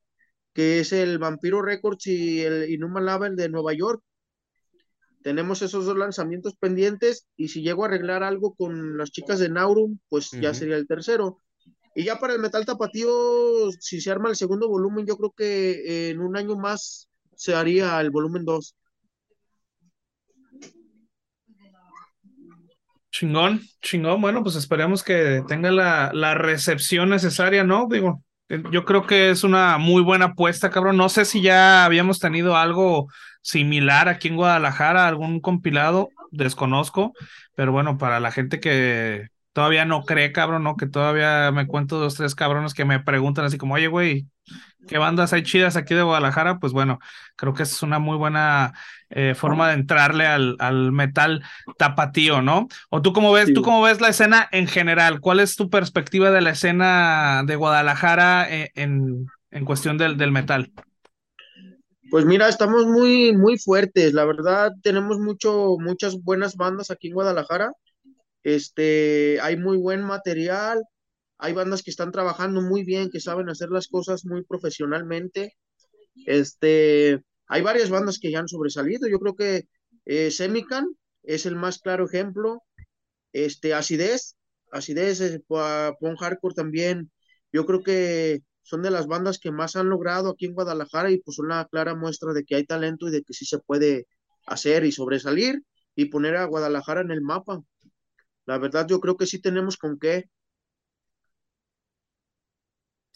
que 0.52 0.80
es 0.80 0.92
el 0.92 1.18
Vampiro 1.18 1.62
Records 1.62 2.06
y 2.06 2.40
el 2.40 2.70
Inhuman 2.70 3.04
Label 3.04 3.36
de 3.36 3.48
Nueva 3.48 3.72
York. 3.72 4.02
Tenemos 5.22 5.62
esos 5.62 5.84
dos 5.84 5.96
lanzamientos 5.96 6.54
pendientes 6.56 7.26
y 7.36 7.48
si 7.48 7.62
llego 7.62 7.84
a 7.84 7.88
arreglar 7.88 8.22
algo 8.22 8.54
con 8.54 8.96
las 8.96 9.10
chicas 9.10 9.38
de 9.38 9.48
Naurum, 9.48 9.98
pues 10.08 10.30
ya 10.30 10.54
sería 10.54 10.76
el 10.76 10.86
tercero. 10.86 11.40
Y 11.94 12.04
ya 12.04 12.18
para 12.18 12.34
el 12.34 12.40
metal 12.40 12.64
tapatío, 12.64 13.70
si 13.80 14.00
se 14.00 14.10
arma 14.10 14.28
el 14.28 14.36
segundo 14.36 14.68
volumen, 14.68 15.04
yo 15.06 15.16
creo 15.16 15.32
que 15.32 16.10
en 16.10 16.20
un 16.20 16.36
año 16.36 16.56
más 16.56 17.08
se 17.34 17.54
haría 17.54 18.00
el 18.00 18.10
volumen 18.10 18.44
2. 18.44 18.74
Chingón, 23.10 23.62
chingón. 23.82 24.20
Bueno, 24.20 24.42
pues 24.42 24.54
esperemos 24.56 25.02
que 25.02 25.42
tenga 25.48 25.70
la, 25.70 26.10
la 26.12 26.34
recepción 26.34 27.08
necesaria, 27.08 27.64
¿no? 27.64 27.86
Digo, 27.90 28.22
yo 28.70 28.84
creo 28.84 29.06
que 29.06 29.30
es 29.30 29.44
una 29.44 29.78
muy 29.78 30.02
buena 30.02 30.26
apuesta, 30.26 30.70
cabrón. 30.70 30.96
No 30.96 31.08
sé 31.08 31.24
si 31.24 31.42
ya 31.42 31.84
habíamos 31.84 32.18
tenido 32.18 32.56
algo 32.56 33.08
similar 33.42 34.08
aquí 34.08 34.28
en 34.28 34.36
Guadalajara, 34.36 35.08
algún 35.08 35.40
compilado, 35.40 36.10
desconozco, 36.30 37.12
pero 37.54 37.72
bueno, 37.72 37.96
para 37.98 38.20
la 38.20 38.30
gente 38.30 38.60
que 38.60 39.28
todavía 39.52 39.84
no 39.84 40.04
cree, 40.04 40.32
cabrón, 40.32 40.64
¿no? 40.64 40.76
Que 40.76 40.86
todavía 40.86 41.50
me 41.50 41.66
cuento 41.66 41.98
dos, 41.98 42.14
tres 42.14 42.34
cabrones 42.34 42.74
que 42.74 42.84
me 42.84 43.00
preguntan 43.00 43.46
así 43.46 43.58
como, 43.58 43.74
oye, 43.74 43.88
güey, 43.88 44.26
¿qué 44.88 44.98
bandas 44.98 45.32
hay 45.32 45.42
chidas 45.42 45.76
aquí 45.76 45.94
de 45.94 46.02
Guadalajara? 46.02 46.58
Pues 46.58 46.72
bueno, 46.72 46.98
creo 47.36 47.54
que 47.54 47.62
es 47.62 47.82
una 47.82 47.98
muy 47.98 48.16
buena 48.16 48.72
eh, 49.10 49.34
forma 49.36 49.68
de 49.68 49.74
entrarle 49.74 50.26
al, 50.26 50.56
al, 50.58 50.90
metal 50.92 51.44
tapatío, 51.78 52.42
¿no? 52.42 52.66
O 52.90 53.02
tú 53.02 53.12
cómo 53.12 53.32
ves, 53.32 53.52
tú 53.54 53.62
cómo 53.62 53.82
ves 53.82 54.00
la 54.00 54.08
escena 54.08 54.48
en 54.50 54.66
general, 54.66 55.20
¿cuál 55.20 55.40
es 55.40 55.54
tu 55.54 55.70
perspectiva 55.70 56.30
de 56.30 56.40
la 56.40 56.50
escena 56.50 57.42
de 57.46 57.56
Guadalajara 57.56 58.48
eh, 58.50 58.70
en, 58.74 59.26
en, 59.50 59.64
cuestión 59.64 59.98
del, 59.98 60.16
del 60.16 60.32
metal? 60.32 60.72
Pues 62.10 62.24
mira, 62.24 62.48
estamos 62.48 62.86
muy, 62.86 63.36
muy 63.36 63.58
fuertes, 63.58 64.14
la 64.14 64.24
verdad, 64.24 64.72
tenemos 64.82 65.18
mucho, 65.18 65.76
muchas 65.78 66.22
buenas 66.22 66.56
bandas 66.56 66.90
aquí 66.90 67.08
en 67.08 67.14
Guadalajara 67.14 67.70
este, 68.42 69.40
hay 69.40 69.56
muy 69.56 69.76
buen 69.76 70.02
material, 70.02 70.82
hay 71.38 71.52
bandas 71.52 71.82
que 71.82 71.90
están 71.90 72.12
trabajando 72.12 72.60
muy 72.60 72.84
bien, 72.84 73.10
que 73.10 73.20
saben 73.20 73.48
hacer 73.48 73.70
las 73.70 73.88
cosas 73.88 74.24
muy 74.24 74.44
profesionalmente. 74.44 75.54
Este, 76.26 77.22
hay 77.46 77.62
varias 77.62 77.90
bandas 77.90 78.18
que 78.18 78.30
ya 78.30 78.40
han 78.40 78.48
sobresalido. 78.48 79.08
Yo 79.08 79.20
creo 79.20 79.34
que 79.36 79.68
eh, 80.04 80.30
Semican 80.30 80.86
es 81.22 81.46
el 81.46 81.56
más 81.56 81.78
claro 81.78 82.06
ejemplo. 82.06 82.62
Este, 83.32 83.74
Acidez, 83.74 84.36
Acidez, 84.72 85.20
eh, 85.20 85.40
Pon 85.46 86.16
Hardcore 86.16 86.54
también. 86.54 87.10
Yo 87.52 87.66
creo 87.66 87.82
que 87.82 88.42
son 88.62 88.82
de 88.82 88.90
las 88.90 89.06
bandas 89.06 89.38
que 89.38 89.52
más 89.52 89.76
han 89.76 89.88
logrado 89.88 90.30
aquí 90.30 90.46
en 90.46 90.54
Guadalajara 90.54 91.10
y 91.10 91.20
pues 91.20 91.38
una 91.38 91.64
clara 91.66 91.94
muestra 91.94 92.32
de 92.32 92.44
que 92.44 92.56
hay 92.56 92.64
talento 92.64 93.08
y 93.08 93.10
de 93.10 93.22
que 93.22 93.32
sí 93.32 93.46
se 93.46 93.58
puede 93.60 94.06
hacer 94.46 94.84
y 94.84 94.92
sobresalir 94.92 95.62
y 95.94 96.06
poner 96.06 96.36
a 96.36 96.44
Guadalajara 96.44 97.00
en 97.00 97.10
el 97.10 97.22
mapa. 97.22 97.60
La 98.46 98.58
verdad, 98.58 98.86
yo 98.88 99.00
creo 99.00 99.16
que 99.16 99.26
sí 99.26 99.40
tenemos 99.40 99.76
con 99.76 99.98
qué. 99.98 100.24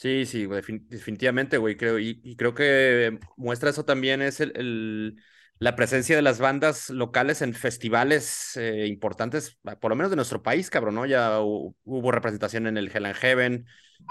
Sí, 0.02 0.26
sí, 0.26 0.46
definitivamente, 0.46 1.58
güey, 1.58 1.76
creo, 1.76 1.96
y, 2.00 2.34
creo 2.34 2.54
que 2.54 3.20
muestra 3.36 3.70
eso 3.70 3.84
también 3.84 4.20
es 4.20 4.40
el, 4.40 5.16
la 5.60 5.76
presencia 5.76 6.16
de 6.16 6.22
las 6.22 6.40
bandas 6.40 6.90
locales 6.90 7.40
en 7.40 7.54
festivales 7.54 8.56
eh, 8.56 8.88
importantes, 8.88 9.60
por 9.80 9.90
lo 9.90 9.94
menos 9.94 10.10
de 10.10 10.16
nuestro 10.16 10.42
país, 10.42 10.70
cabrón, 10.70 10.96
¿no? 10.96 11.06
Ya 11.06 11.38
hubo 11.40 12.10
representación 12.10 12.66
en 12.66 12.78
el 12.78 12.90
Hell 12.92 13.06
and 13.06 13.14
Heaven, 13.14 13.66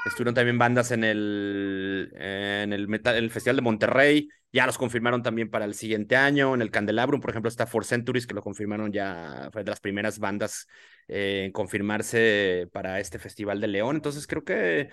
estuvieron 0.06 0.34
también 0.34 0.58
bandas 0.58 0.92
en 0.92 1.04
el, 1.04 2.14
en 2.16 2.72
el, 2.72 2.88
el 3.06 3.30
Festival 3.30 3.58
de 3.58 3.62
Monterrey, 3.62 4.30
ya 4.54 4.66
los 4.66 4.78
confirmaron 4.78 5.24
también 5.24 5.50
para 5.50 5.66
el 5.66 5.74
siguiente 5.74 6.16
año. 6.16 6.54
En 6.54 6.62
el 6.62 6.72
Candelabrum, 6.72 7.20
por 7.20 7.32
ejemplo, 7.32 7.50
está 7.50 7.68
Four 7.68 7.84
Centuries, 7.84 8.28
que 8.28 8.34
lo 8.34 8.42
confirmaron 8.42 8.94
ya, 8.94 9.50
fue 9.52 9.66
de 9.66 9.72
las 9.72 9.82
primeras 9.82 10.20
bandas 10.20 10.68
eh, 11.10 11.44
en 11.46 11.52
confirmarse 11.52 12.70
para 12.72 13.02
este 13.02 13.20
Festival 13.20 13.60
de 13.60 13.68
León. 13.68 13.98
Entonces 13.98 14.26
creo 14.26 14.44
que 14.46 14.90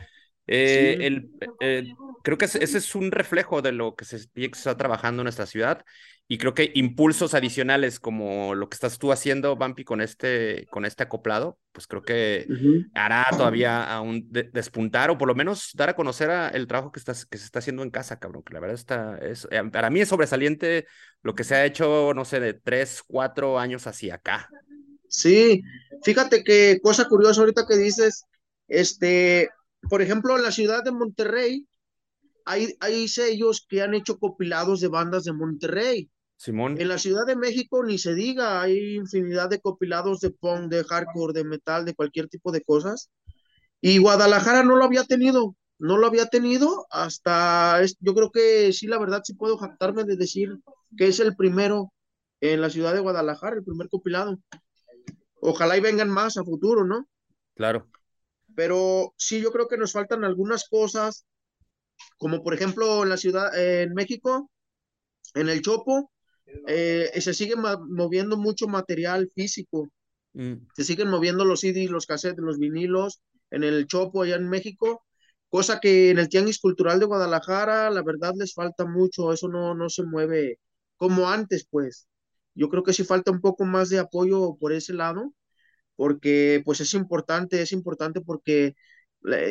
eh, 0.49 0.97
el, 1.01 1.31
eh, 1.61 1.93
creo 2.25 2.39
que 2.39 2.47
ese 2.47 2.63
es 2.63 2.95
un 2.95 3.13
reflejo 3.13 3.63
de 3.63 3.73
lo 3.73 3.95
que 3.95 4.05
se 4.05 4.29
está 4.35 4.77
trabajando 4.77 5.23
en 5.23 5.25
nuestra 5.25 5.47
ciudad 5.47 5.85
y 6.31 6.37
creo 6.37 6.53
que 6.53 6.71
impulsos 6.75 7.33
adicionales 7.33 7.99
como 7.99 8.55
lo 8.55 8.69
que 8.69 8.75
estás 8.75 8.99
tú 8.99 9.13
haciendo, 9.13 9.57
Bumpy, 9.57 9.85
con 9.85 10.03
este, 10.03 10.67
con 10.71 10.85
este 10.85 11.03
acoplado, 11.03 11.59
pues 11.73 11.87
creo 11.87 12.03
que 12.03 12.47
hará 12.95 13.27
todavía 13.31 13.91
aún 13.91 14.27
despuntar 14.31 15.11
o 15.11 15.17
por 15.17 15.27
lo 15.27 15.35
menos 15.35 15.71
dar 15.75 15.89
a 15.89 15.97
conocer 15.97 16.31
el 16.53 16.67
trabajo 16.67 16.93
que, 16.93 16.99
estás, 16.99 17.25
que 17.25 17.39
se 17.39 17.47
está 17.47 17.61
haciendo 17.61 17.83
en 17.83 17.91
casa, 17.91 18.19
cabrón, 18.19 18.43
que 18.43 18.53
la 18.53 18.61
verdad 18.61 18.75
está, 18.75 19.17
es, 19.19 19.49
eh, 19.51 19.63
para 19.73 19.89
mí 19.89 20.01
es 20.01 20.09
sobresaliente 20.09 20.87
lo 21.23 21.35
que 21.35 21.45
se 21.45 21.55
ha 21.55 21.65
hecho, 21.65 22.13
no 22.15 22.27
sé, 22.27 22.41
de 22.41 22.53
tres, 22.53 23.03
cuatro 23.07 23.59
años 23.59 23.87
hacia 23.87 24.17
acá. 24.17 24.51
Sí, 25.09 25.63
fíjate 26.03 26.45
que 26.45 26.79
cosa 26.83 27.09
curiosa 27.09 27.41
ahorita 27.41 27.65
que 27.67 27.79
dices, 27.79 28.27
este, 28.69 29.49
por 29.89 30.03
ejemplo, 30.03 30.37
en 30.37 30.43
la 30.43 30.53
ciudad 30.53 30.83
de 30.85 30.93
Monterrey, 30.93 31.67
hay, 32.45 32.75
hay 32.81 33.09
sellos 33.09 33.67
que 33.69 33.83
han 33.83 33.95
hecho 33.95 34.19
compilados 34.19 34.81
de 34.81 34.89
bandas 34.89 35.25
de 35.25 35.33
Monterrey. 35.33 36.11
Simón. 36.37 36.81
En 36.81 36.89
la 36.89 36.99
Ciudad 36.99 37.27
de 37.27 37.35
México 37.35 37.85
ni 37.85 37.99
se 37.99 38.15
diga, 38.15 38.63
hay 38.63 38.95
infinidad 38.95 39.51
de 39.51 39.61
compilados 39.61 40.21
de 40.21 40.31
punk, 40.31 40.71
de 40.71 40.85
hardcore, 40.85 41.33
de 41.33 41.45
metal, 41.45 41.85
de 41.85 41.95
cualquier 41.95 42.29
tipo 42.29 42.53
de 42.53 42.63
cosas. 42.63 43.11
Y 43.81 43.99
Guadalajara 43.99 44.63
no 44.63 44.77
lo 44.77 44.85
había 44.85 45.05
tenido, 45.05 45.57
no 45.79 45.99
lo 45.99 46.07
había 46.07 46.27
tenido 46.27 46.87
hasta, 46.91 47.81
yo 48.01 48.15
creo 48.15 48.31
que 48.31 48.73
sí, 48.73 48.87
la 48.87 48.99
verdad 48.99 49.23
sí 49.25 49.35
puedo 49.35 49.59
jactarme 49.59 50.05
de 50.05 50.17
decir 50.17 50.57
que 50.97 51.09
es 51.09 51.19
el 51.21 51.35
primero 51.37 51.93
en 52.41 52.61
la 52.61 52.71
ciudad 52.71 52.95
de 52.95 53.01
Guadalajara, 53.01 53.57
el 53.57 53.65
primer 53.65 53.89
compilado. 53.89 54.39
Ojalá 55.41 55.77
y 55.77 55.81
vengan 55.81 56.09
más 56.09 56.37
a 56.37 56.45
futuro, 56.45 56.85
¿no? 56.85 57.09
Claro. 57.55 57.89
Pero 58.59 59.15
sí, 59.17 59.41
yo 59.41 59.53
creo 59.53 59.69
que 59.69 59.77
nos 59.77 59.93
faltan 59.93 60.25
algunas 60.25 60.69
cosas, 60.69 61.25
como 62.17 62.43
por 62.43 62.55
ejemplo 62.55 63.05
en 63.05 63.09
la 63.09 63.17
ciudad, 63.17 63.57
en 63.57 63.95
México, 63.95 64.51
en 65.35 65.49
el 65.49 65.63
Chopo, 65.63 66.11
eh, 66.67 67.09
se 67.21 67.35
sigue 67.35 67.55
moviendo 67.55 68.37
mucho 68.37 68.67
material 68.67 69.31
físico. 69.33 69.89
Mm. 70.33 70.55
Se 70.75 70.83
siguen 70.83 71.07
moviendo 71.07 71.45
los 71.45 71.61
CDs, 71.61 71.89
los 71.89 72.07
cassettes, 72.07 72.43
los 72.43 72.59
vinilos 72.59 73.23
en 73.53 73.63
el 73.63 73.87
Chopo 73.87 74.23
allá 74.23 74.35
en 74.35 74.49
México, 74.49 75.07
cosa 75.49 75.79
que 75.79 76.11
en 76.11 76.19
el 76.19 76.29
Tianguis 76.29 76.59
Cultural 76.59 76.99
de 76.99 77.07
Guadalajara, 77.07 77.91
la 77.91 78.03
verdad 78.03 78.33
les 78.37 78.55
falta 78.55 78.87
mucho, 78.87 79.33
eso 79.33 79.47
no, 79.47 79.77
no 79.77 79.89
se 79.89 80.03
mueve 80.03 80.59
como 80.97 81.29
antes, 81.29 81.65
pues. 81.71 82.09
Yo 82.57 82.69
creo 82.69 82.83
que 82.83 82.93
sí 82.93 83.05
falta 83.05 83.31
un 83.31 83.41
poco 83.41 83.65
más 83.65 83.89
de 83.89 84.01
apoyo 84.01 84.57
por 84.59 84.73
ese 84.73 84.95
lado, 84.95 85.33
porque 85.99 86.63
pues 86.65 86.81
es 86.81 86.95
importante, 86.95 87.61
es 87.61 87.73
importante 87.73 88.21
porque 88.21 88.77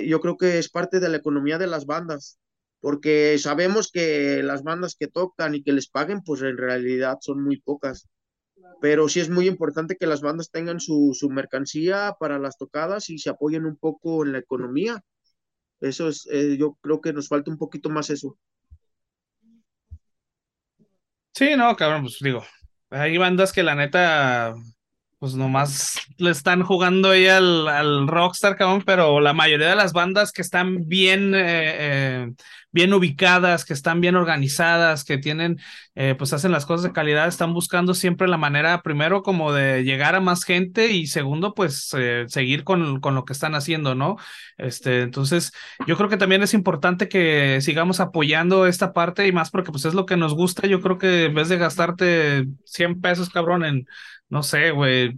yo 0.06 0.22
creo 0.22 0.38
que 0.38 0.60
es 0.60 0.70
parte 0.70 1.02
de 1.02 1.10
la 1.10 1.18
economía 1.18 1.58
de 1.58 1.68
las 1.68 1.86
bandas 1.86 2.40
porque 2.80 3.38
sabemos 3.40 3.92
que 3.92 4.42
las 4.44 4.64
bandas 4.64 4.96
que 4.96 5.08
tocan 5.08 5.56
y 5.56 5.64
que 5.64 5.74
les 5.74 5.90
paguen, 5.90 6.22
pues 6.22 6.42
en 6.42 6.58
realidad 6.58 7.18
son 7.22 7.44
muy 7.44 7.60
pocas. 7.60 8.08
Pero 8.82 9.10
sí 9.10 9.20
es 9.20 9.30
muy 9.30 9.48
importante 9.48 9.96
que 9.96 10.08
las 10.08 10.22
bandas 10.22 10.52
tengan 10.52 10.80
su, 10.80 11.16
su 11.18 11.30
mercancía 11.30 12.16
para 12.20 12.38
las 12.38 12.58
tocadas 12.58 13.10
y 13.10 13.18
se 13.18 13.30
apoyen 13.30 13.66
un 13.66 13.78
poco 13.78 14.24
en 14.24 14.34
la 14.34 14.40
economía. 14.40 15.02
Eso 15.80 16.10
es, 16.10 16.28
eh, 16.32 16.58
yo 16.58 16.78
creo 16.82 17.02
que 17.02 17.14
nos 17.14 17.28
falta 17.28 17.52
un 17.52 17.58
poquito 17.58 17.90
más 17.90 18.10
eso. 18.10 18.38
Sí, 21.34 21.56
no, 21.56 21.76
cabrón, 21.76 22.04
pues 22.04 22.18
digo, 22.20 22.44
hay 22.90 23.18
bandas 23.18 23.54
que 23.54 23.64
la 23.64 23.76
neta 23.76 24.56
pues 25.20 25.34
nomás 25.34 26.00
le 26.18 26.30
están 26.30 26.64
jugando 26.64 27.12
ahí 27.12 27.28
al, 27.28 27.68
al, 27.68 28.08
Rockstar, 28.08 28.56
cabrón, 28.56 28.84
pero 28.86 29.20
la 29.20 29.34
mayoría 29.34 29.70
de 29.70 29.76
las 29.76 29.94
bandas 29.94 30.32
que 30.32 30.42
están 30.42 30.88
bien, 30.88 31.34
eh, 31.34 31.42
eh, 31.80 32.34
bien 32.78 32.94
ubicadas, 32.94 33.66
que 33.66 33.74
están 33.74 34.02
bien 34.02 34.16
organizadas, 34.16 35.04
que 35.04 35.18
tienen, 35.18 35.60
eh, 35.96 36.14
pues 36.16 36.32
hacen 36.32 36.52
las 36.52 36.68
cosas 36.68 36.84
de 36.84 36.92
calidad, 36.92 37.28
están 37.28 37.52
buscando 37.52 37.96
siempre 37.96 38.28
la 38.28 38.38
manera, 38.38 38.84
primero, 38.84 39.24
como 39.24 39.52
de 39.52 39.84
llegar 39.84 40.14
a 40.14 40.20
más 40.20 40.44
gente 40.44 40.90
y 40.90 41.08
segundo, 41.08 41.56
pues 41.56 41.90
seguir 42.28 42.64
con, 42.64 43.00
con, 43.00 43.16
lo 43.16 43.26
que 43.26 43.34
están 43.34 43.56
haciendo, 43.56 43.96
¿no? 43.96 44.18
Este, 44.60 45.02
entonces, 45.02 45.54
yo 45.88 45.98
creo 45.98 46.08
que 46.08 46.18
también 46.18 46.44
es 46.44 46.54
importante 46.54 47.10
que 47.10 47.62
sigamos 47.62 48.00
apoyando 48.00 48.68
esta 48.68 48.94
parte 48.94 49.26
y 49.26 49.32
más 49.32 49.50
porque 49.50 49.72
pues 49.72 49.86
es 49.86 49.96
lo 49.96 50.06
que 50.06 50.16
nos 50.16 50.36
gusta, 50.36 50.68
yo 50.68 50.80
creo 50.80 51.00
que 51.00 51.26
en 51.26 51.34
vez 51.34 51.50
de 51.50 51.58
gastarte 51.58 52.46
100 52.66 53.02
pesos, 53.02 53.32
cabrón, 53.32 53.66
en 53.66 53.88
no 54.30 54.44
sé, 54.44 54.70
güey, 54.70 55.18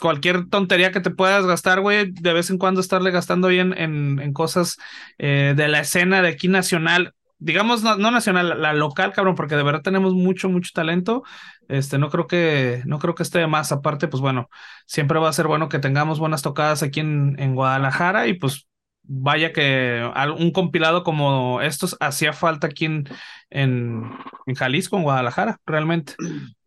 cualquier 0.00 0.48
tontería 0.48 0.92
que 0.92 1.00
te 1.00 1.10
puedas 1.10 1.46
gastar, 1.46 1.80
güey, 1.80 2.12
de 2.12 2.32
vez 2.32 2.50
en 2.50 2.58
cuando 2.58 2.80
estarle 2.80 3.10
gastando 3.10 3.48
bien 3.48 3.74
en, 3.76 4.20
en 4.20 4.32
cosas 4.32 4.76
eh, 5.18 5.54
de 5.56 5.68
la 5.68 5.80
escena 5.80 6.22
de 6.22 6.28
aquí 6.28 6.48
nacional 6.48 7.14
digamos, 7.38 7.82
no, 7.82 7.96
nacional, 8.10 8.60
la, 8.60 8.72
local, 8.72 9.12
cabrón, 9.12 9.34
porque 9.36 9.56
de 9.56 9.62
verdad 9.62 9.82
tenemos 9.82 10.14
mucho, 10.14 10.48
mucho 10.48 10.72
talento. 10.74 11.22
Este, 11.68 11.98
no 11.98 12.10
creo 12.10 12.26
que, 12.26 12.82
no 12.84 12.98
creo 12.98 13.14
que 13.14 13.22
esté 13.22 13.46
más. 13.46 13.72
Aparte, 13.72 14.08
pues 14.08 14.20
bueno, 14.20 14.48
siempre 14.86 15.18
va 15.18 15.28
a 15.28 15.32
ser 15.32 15.46
bueno 15.46 15.68
que 15.68 15.78
tengamos 15.78 16.18
buenas 16.18 16.42
tocadas 16.42 16.82
aquí 16.82 17.00
en, 17.00 17.36
en 17.38 17.54
Guadalajara 17.54 18.26
y 18.26 18.34
pues 18.34 18.66
vaya 19.02 19.52
que 19.52 20.10
un 20.38 20.52
compilado 20.52 21.02
como 21.02 21.62
estos 21.62 21.96
hacía 22.00 22.32
falta 22.32 22.66
aquí 22.66 22.84
en, 22.84 23.08
en, 23.50 24.10
Jalisco, 24.56 24.96
en 24.96 25.02
Guadalajara, 25.04 25.60
realmente. 25.66 26.14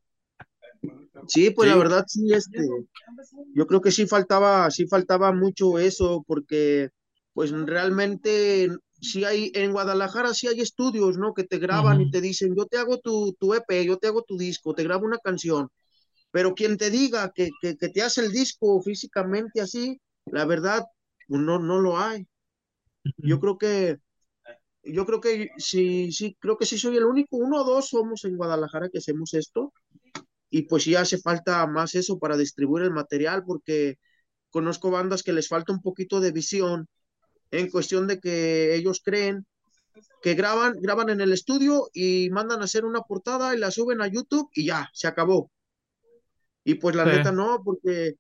Sí, 1.27 1.51
pues 1.51 1.69
la 1.69 1.75
verdad 1.75 2.05
sí, 2.07 2.31
este, 2.33 2.67
yo 3.53 3.67
creo 3.67 3.81
que 3.81 3.91
sí 3.91 4.07
faltaba, 4.07 4.69
sí 4.71 4.87
faltaba 4.87 5.31
mucho 5.31 5.79
eso, 5.79 6.23
porque 6.27 6.89
pues 7.33 7.51
realmente 7.51 8.69
si 9.01 9.25
hay, 9.25 9.51
en 9.55 9.71
Guadalajara 9.71 10.33
sí 10.33 10.47
hay 10.47 10.61
estudios, 10.61 11.17
¿no? 11.17 11.33
Que 11.33 11.43
te 11.43 11.57
graban 11.57 12.01
y 12.01 12.11
te 12.11 12.21
dicen, 12.21 12.55
yo 12.55 12.65
te 12.65 12.77
hago 12.77 12.99
tu, 12.99 13.33
tu 13.39 13.53
EP, 13.53 13.85
yo 13.85 13.97
te 13.97 14.07
hago 14.07 14.23
tu 14.23 14.37
disco, 14.37 14.73
te 14.73 14.83
grabo 14.83 15.05
una 15.05 15.17
canción, 15.17 15.69
pero 16.31 16.53
quien 16.53 16.77
te 16.77 16.89
diga 16.89 17.31
que, 17.33 17.49
que, 17.61 17.75
te 17.75 18.01
hace 18.01 18.21
el 18.21 18.31
disco 18.31 18.81
físicamente 18.81 19.61
así, 19.61 19.99
la 20.25 20.45
verdad, 20.45 20.85
pues, 21.27 21.41
no, 21.41 21.59
no 21.59 21.79
lo 21.79 21.97
hay. 21.97 22.27
Yo 23.17 23.39
creo 23.39 23.57
que, 23.57 23.97
yo 24.83 25.05
creo 25.05 25.19
que 25.19 25.49
sí, 25.57 26.11
sí, 26.11 26.37
creo 26.39 26.57
que 26.57 26.65
sí 26.65 26.77
soy 26.77 26.97
el 26.97 27.05
único, 27.05 27.37
uno 27.37 27.61
o 27.61 27.63
dos 27.63 27.89
somos 27.89 28.23
en 28.25 28.37
Guadalajara 28.37 28.89
que 28.89 28.99
hacemos 28.99 29.33
esto, 29.33 29.73
y 30.51 30.63
pues 30.63 30.83
sí 30.83 30.95
hace 30.95 31.17
falta 31.17 31.65
más 31.65 31.95
eso 31.95 32.19
para 32.19 32.37
distribuir 32.37 32.83
el 32.83 32.91
material, 32.91 33.43
porque 33.45 33.97
conozco 34.51 34.91
bandas 34.91 35.23
que 35.23 35.33
les 35.33 35.47
falta 35.47 35.71
un 35.71 35.81
poquito 35.81 36.19
de 36.19 36.31
visión 36.31 36.87
en 37.51 37.69
cuestión 37.69 38.05
de 38.05 38.19
que 38.19 38.75
ellos 38.75 39.01
creen 39.03 39.47
que 40.21 40.35
graban, 40.35 40.75
graban 40.79 41.09
en 41.09 41.21
el 41.21 41.31
estudio 41.31 41.89
y 41.93 42.29
mandan 42.31 42.61
a 42.61 42.65
hacer 42.65 42.85
una 42.85 43.01
portada 43.01 43.55
y 43.55 43.59
la 43.59 43.71
suben 43.71 44.01
a 44.01 44.07
YouTube 44.07 44.49
y 44.53 44.65
ya, 44.65 44.89
se 44.93 45.07
acabó. 45.07 45.49
Y 46.65 46.75
pues 46.75 46.95
la 46.95 47.05
neta 47.05 47.31
no, 47.31 47.61
porque 47.63 48.15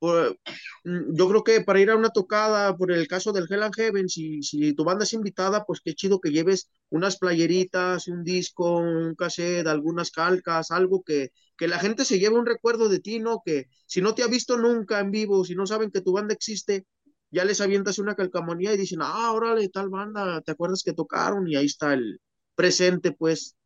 mm, 0.00 1.14
yo 1.16 1.28
creo 1.28 1.44
que 1.44 1.60
para 1.62 1.80
ir 1.80 1.90
a 1.90 1.96
una 1.96 2.10
tocada, 2.10 2.76
por 2.76 2.92
el 2.92 3.06
caso 3.08 3.32
del 3.32 3.46
Hell 3.50 3.62
and 3.62 3.74
Heaven, 3.74 4.08
si, 4.08 4.42
si 4.42 4.72
tu 4.74 4.84
banda 4.84 5.04
es 5.04 5.12
invitada, 5.12 5.64
pues 5.64 5.80
qué 5.84 5.94
chido 5.94 6.20
que 6.20 6.30
lleves 6.30 6.70
unas 6.90 7.18
playeritas, 7.18 8.08
un 8.08 8.24
disco, 8.24 8.78
un 8.78 9.14
cassette, 9.14 9.66
algunas 9.66 10.10
calcas, 10.10 10.70
algo 10.70 11.02
que, 11.02 11.30
que 11.56 11.68
la 11.68 11.78
gente 11.78 12.04
se 12.04 12.18
lleve 12.18 12.38
un 12.38 12.46
recuerdo 12.46 12.88
de 12.88 13.00
ti, 13.00 13.18
¿no? 13.18 13.42
Que 13.44 13.68
si 13.86 14.00
no 14.00 14.14
te 14.14 14.22
ha 14.22 14.28
visto 14.28 14.56
nunca 14.56 15.00
en 15.00 15.10
vivo, 15.10 15.44
si 15.44 15.54
no 15.54 15.66
saben 15.66 15.90
que 15.90 16.00
tu 16.00 16.12
banda 16.12 16.34
existe, 16.34 16.86
ya 17.30 17.44
les 17.44 17.60
avientas 17.60 17.98
una 17.98 18.14
calcamonía 18.14 18.72
y 18.72 18.78
dicen, 18.78 19.00
ah, 19.02 19.32
órale, 19.32 19.68
tal 19.68 19.88
banda, 19.90 20.40
¿te 20.40 20.52
acuerdas 20.52 20.82
que 20.82 20.94
tocaron? 20.94 21.46
Y 21.46 21.56
ahí 21.56 21.66
está 21.66 21.92
el 21.94 22.20
presente, 22.54 23.12
pues, 23.12 23.56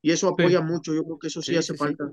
y 0.00 0.10
eso 0.10 0.28
apoya 0.28 0.60
mucho, 0.60 0.92
yo 0.94 1.04
creo 1.04 1.18
que 1.18 1.28
eso 1.28 1.42
sí, 1.42 1.56
hace 1.56 1.74
falta. 1.74 2.10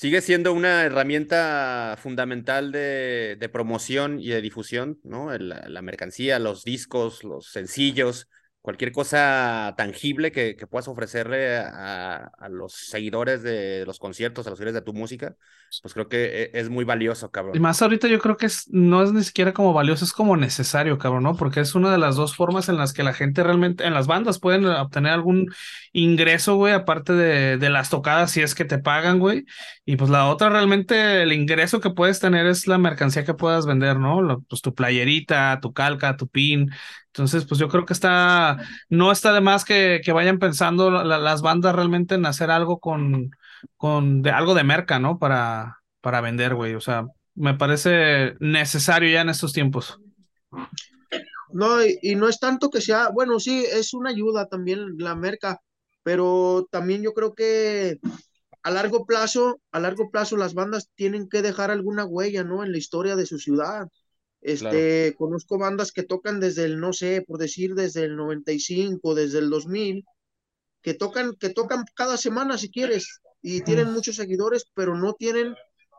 Sigue 0.00 0.22
siendo 0.22 0.54
una 0.54 0.84
herramienta 0.84 1.94
fundamental 2.00 2.72
de, 2.72 3.36
de 3.38 3.48
promoción 3.50 4.18
y 4.18 4.28
de 4.28 4.40
difusión, 4.40 4.98
¿no? 5.04 5.30
La, 5.36 5.68
la, 5.68 5.82
mercancía, 5.82 6.38
los 6.38 6.64
discos, 6.64 7.22
los 7.22 7.52
sencillos, 7.52 8.26
cualquier 8.62 8.92
cosa 8.92 9.74
tangible 9.76 10.32
que, 10.32 10.54
que 10.54 10.66
puedas 10.66 10.86
ofrecerle 10.86 11.56
a, 11.56 12.30
a, 12.38 12.48
los 12.50 12.74
seguidores 12.74 13.42
de 13.42 13.84
los 13.86 13.98
conciertos, 13.98 14.46
a 14.46 14.50
los 14.50 14.58
seguidores 14.58 14.74
de 14.74 14.84
tu 14.84 14.92
música, 14.92 15.34
pues 15.82 15.94
creo 15.94 16.08
que 16.08 16.42
e, 16.42 16.50
es 16.52 16.68
muy 16.68 16.84
valioso, 16.84 17.30
cabrón. 17.30 17.56
Y 17.56 17.60
más 17.60 17.80
ahorita 17.80 18.06
yo 18.08 18.18
creo 18.18 18.36
que 18.36 18.46
es, 18.46 18.68
no 18.68 19.02
es 19.02 19.12
ni 19.12 19.22
siquiera 19.22 19.54
como 19.54 19.72
valioso, 19.72 20.04
es 20.04 20.12
como 20.12 20.36
necesario, 20.36 20.98
cabrón, 20.98 21.22
¿no? 21.22 21.36
Porque 21.36 21.60
es 21.60 21.74
una 21.74 21.90
de 21.90 21.96
las 21.96 22.16
dos 22.16 22.36
formas 22.36 22.68
en 22.68 22.76
las 22.76 22.92
que 22.92 23.02
la 23.02 23.14
gente 23.14 23.42
realmente, 23.42 23.86
en 23.86 23.94
las 23.94 24.06
bandas 24.06 24.38
pueden 24.38 24.66
obtener 24.66 25.12
algún 25.12 25.50
ingreso, 25.92 26.56
güey, 26.56 26.74
aparte 26.74 27.14
de, 27.14 27.56
de 27.56 27.70
las 27.70 27.88
tocadas, 27.88 28.30
si 28.30 28.42
es 28.42 28.54
que 28.54 28.66
te 28.66 28.78
pagan, 28.78 29.20
güey. 29.20 29.46
Y 29.86 29.96
pues 29.96 30.10
la 30.10 30.28
otra 30.28 30.50
realmente, 30.50 31.22
el 31.22 31.32
ingreso 31.32 31.80
que 31.80 31.90
puedes 31.90 32.20
tener 32.20 32.44
es 32.46 32.66
la 32.66 32.76
mercancía 32.76 33.24
que 33.24 33.34
puedas 33.34 33.64
vender, 33.64 33.98
¿no? 33.98 34.44
Pues 34.48 34.60
tu 34.60 34.74
playerita, 34.74 35.60
tu 35.62 35.72
calca, 35.72 36.16
tu 36.18 36.28
pin, 36.28 36.70
entonces, 37.12 37.44
pues 37.44 37.58
yo 37.58 37.68
creo 37.68 37.84
que 37.84 37.92
está, 37.92 38.58
no 38.88 39.10
está 39.10 39.32
de 39.32 39.40
más 39.40 39.64
que, 39.64 40.00
que 40.04 40.12
vayan 40.12 40.38
pensando 40.38 40.90
las 40.90 41.42
bandas 41.42 41.74
realmente 41.74 42.14
en 42.14 42.24
hacer 42.24 42.52
algo 42.52 42.78
con, 42.78 43.32
con 43.76 44.22
de, 44.22 44.30
algo 44.30 44.54
de 44.54 44.62
merca, 44.62 45.00
¿no? 45.00 45.18
Para, 45.18 45.78
para 46.00 46.20
vender, 46.20 46.54
güey. 46.54 46.74
O 46.74 46.80
sea, 46.80 47.06
me 47.34 47.54
parece 47.54 48.34
necesario 48.38 49.10
ya 49.10 49.22
en 49.22 49.30
estos 49.30 49.52
tiempos. 49.52 49.98
No, 51.52 51.84
y, 51.84 52.14
no 52.14 52.28
es 52.28 52.38
tanto 52.38 52.70
que 52.70 52.80
sea, 52.80 53.08
bueno, 53.08 53.40
sí, 53.40 53.64
es 53.72 53.92
una 53.92 54.10
ayuda 54.10 54.46
también 54.46 54.96
la 54.98 55.16
merca, 55.16 55.60
pero 56.04 56.68
también 56.70 57.02
yo 57.02 57.12
creo 57.12 57.34
que 57.34 57.98
a 58.62 58.70
largo 58.70 59.04
plazo, 59.04 59.60
a 59.72 59.80
largo 59.80 60.10
plazo 60.10 60.36
las 60.36 60.54
bandas 60.54 60.90
tienen 60.94 61.28
que 61.28 61.42
dejar 61.42 61.72
alguna 61.72 62.04
huella, 62.04 62.44
¿no? 62.44 62.62
En 62.62 62.70
la 62.70 62.78
historia 62.78 63.16
de 63.16 63.26
su 63.26 63.38
ciudad. 63.40 63.88
Este, 64.40 65.14
conozco 65.18 65.58
bandas 65.58 65.92
que 65.92 66.02
tocan 66.02 66.40
desde 66.40 66.64
el, 66.64 66.80
no 66.80 66.92
sé, 66.92 67.22
por 67.26 67.38
decir, 67.38 67.74
desde 67.74 68.04
el 68.04 68.16
95, 68.16 69.14
desde 69.14 69.38
el 69.38 69.50
2000, 69.50 70.04
que 70.82 70.94
tocan, 70.94 71.34
que 71.34 71.50
tocan 71.50 71.84
cada 71.94 72.16
semana 72.16 72.56
si 72.56 72.70
quieres, 72.70 73.20
y 73.42 73.62
tienen 73.62 73.92
muchos 73.92 74.16
seguidores, 74.16 74.64
pero 74.74 74.96
no 74.96 75.14
tienen 75.14 75.54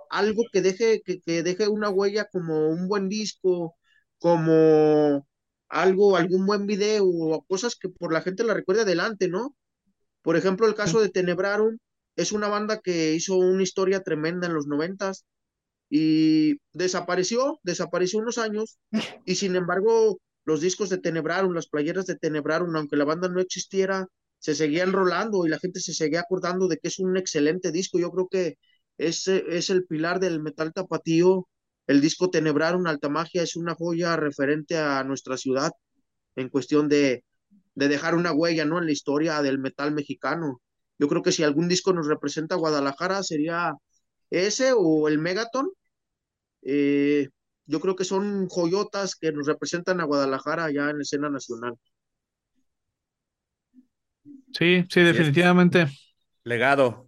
algo 0.09 0.43
que 0.51 0.61
deje, 0.61 1.01
que, 1.03 1.21
que 1.21 1.43
deje 1.43 1.67
una 1.67 1.89
huella 1.89 2.25
como 2.31 2.69
un 2.69 2.87
buen 2.87 3.09
disco, 3.09 3.75
como 4.19 5.27
algo, 5.69 6.17
algún 6.17 6.45
buen 6.45 6.65
video, 6.65 7.05
o 7.05 7.43
cosas 7.45 7.75
que 7.75 7.89
por 7.89 8.11
la 8.11 8.21
gente 8.21 8.43
la 8.43 8.53
recuerde 8.53 8.81
adelante, 8.81 9.27
¿no? 9.29 9.55
Por 10.21 10.35
ejemplo, 10.35 10.67
el 10.67 10.75
caso 10.75 10.99
de 10.99 11.09
Tenebrarum 11.09 11.77
es 12.15 12.31
una 12.31 12.47
banda 12.47 12.81
que 12.81 13.13
hizo 13.13 13.37
una 13.37 13.63
historia 13.63 14.03
tremenda 14.03 14.47
en 14.47 14.53
los 14.53 14.67
noventas, 14.67 15.25
y 15.93 16.55
desapareció, 16.71 17.59
desapareció 17.63 18.19
unos 18.19 18.37
años 18.37 18.79
y 19.25 19.35
sin 19.35 19.57
embargo 19.57 20.19
los 20.45 20.61
discos 20.61 20.89
de 20.89 20.97
Tenebraron, 20.97 21.53
las 21.53 21.67
playeras 21.67 22.05
de 22.05 22.15
Tenebraron, 22.15 22.75
aunque 22.77 22.95
la 22.95 23.03
banda 23.03 23.27
no 23.27 23.41
existiera, 23.41 24.07
se 24.39 24.55
seguían 24.55 24.93
rolando 24.93 25.45
y 25.45 25.49
la 25.49 25.59
gente 25.59 25.81
se 25.81 25.93
seguía 25.93 26.21
acordando 26.21 26.67
de 26.67 26.77
que 26.77 26.87
es 26.87 26.97
un 26.99 27.17
excelente 27.17 27.71
disco. 27.71 27.99
Yo 27.99 28.09
creo 28.09 28.27
que 28.29 28.55
ese 28.97 29.43
es 29.49 29.69
el 29.69 29.85
pilar 29.85 30.19
del 30.19 30.41
metal 30.41 30.73
tapatío. 30.73 31.47
El 31.87 32.01
disco 32.01 32.29
Tenebraron, 32.31 32.87
Alta 32.87 33.09
Magia, 33.09 33.43
es 33.43 33.55
una 33.55 33.75
joya 33.75 34.15
referente 34.15 34.77
a 34.77 35.03
nuestra 35.03 35.37
ciudad 35.37 35.71
en 36.35 36.49
cuestión 36.49 36.87
de, 36.89 37.23
de 37.75 37.87
dejar 37.89 38.15
una 38.15 38.31
huella 38.31 38.65
¿no? 38.65 38.79
en 38.79 38.85
la 38.85 38.91
historia 38.93 39.41
del 39.41 39.59
metal 39.59 39.93
mexicano. 39.93 40.61
Yo 40.97 41.07
creo 41.07 41.21
que 41.21 41.33
si 41.33 41.43
algún 41.43 41.67
disco 41.67 41.93
nos 41.93 42.07
representa 42.07 42.55
a 42.55 42.59
Guadalajara 42.59 43.23
sería 43.23 43.73
ese 44.29 44.71
o 44.75 45.07
el 45.07 45.19
Megaton, 45.19 45.69
eh, 46.61 47.29
yo 47.65 47.79
creo 47.79 47.95
que 47.95 48.03
son 48.03 48.47
joyotas 48.47 49.15
que 49.15 49.31
nos 49.31 49.47
representan 49.47 50.01
a 50.01 50.05
Guadalajara 50.05 50.71
ya 50.71 50.89
en 50.89 50.97
la 50.97 51.03
escena 51.03 51.29
nacional. 51.29 51.77
Sí, 54.53 54.85
sí, 54.89 55.01
definitivamente. 55.01 55.87
Legado. 56.43 57.07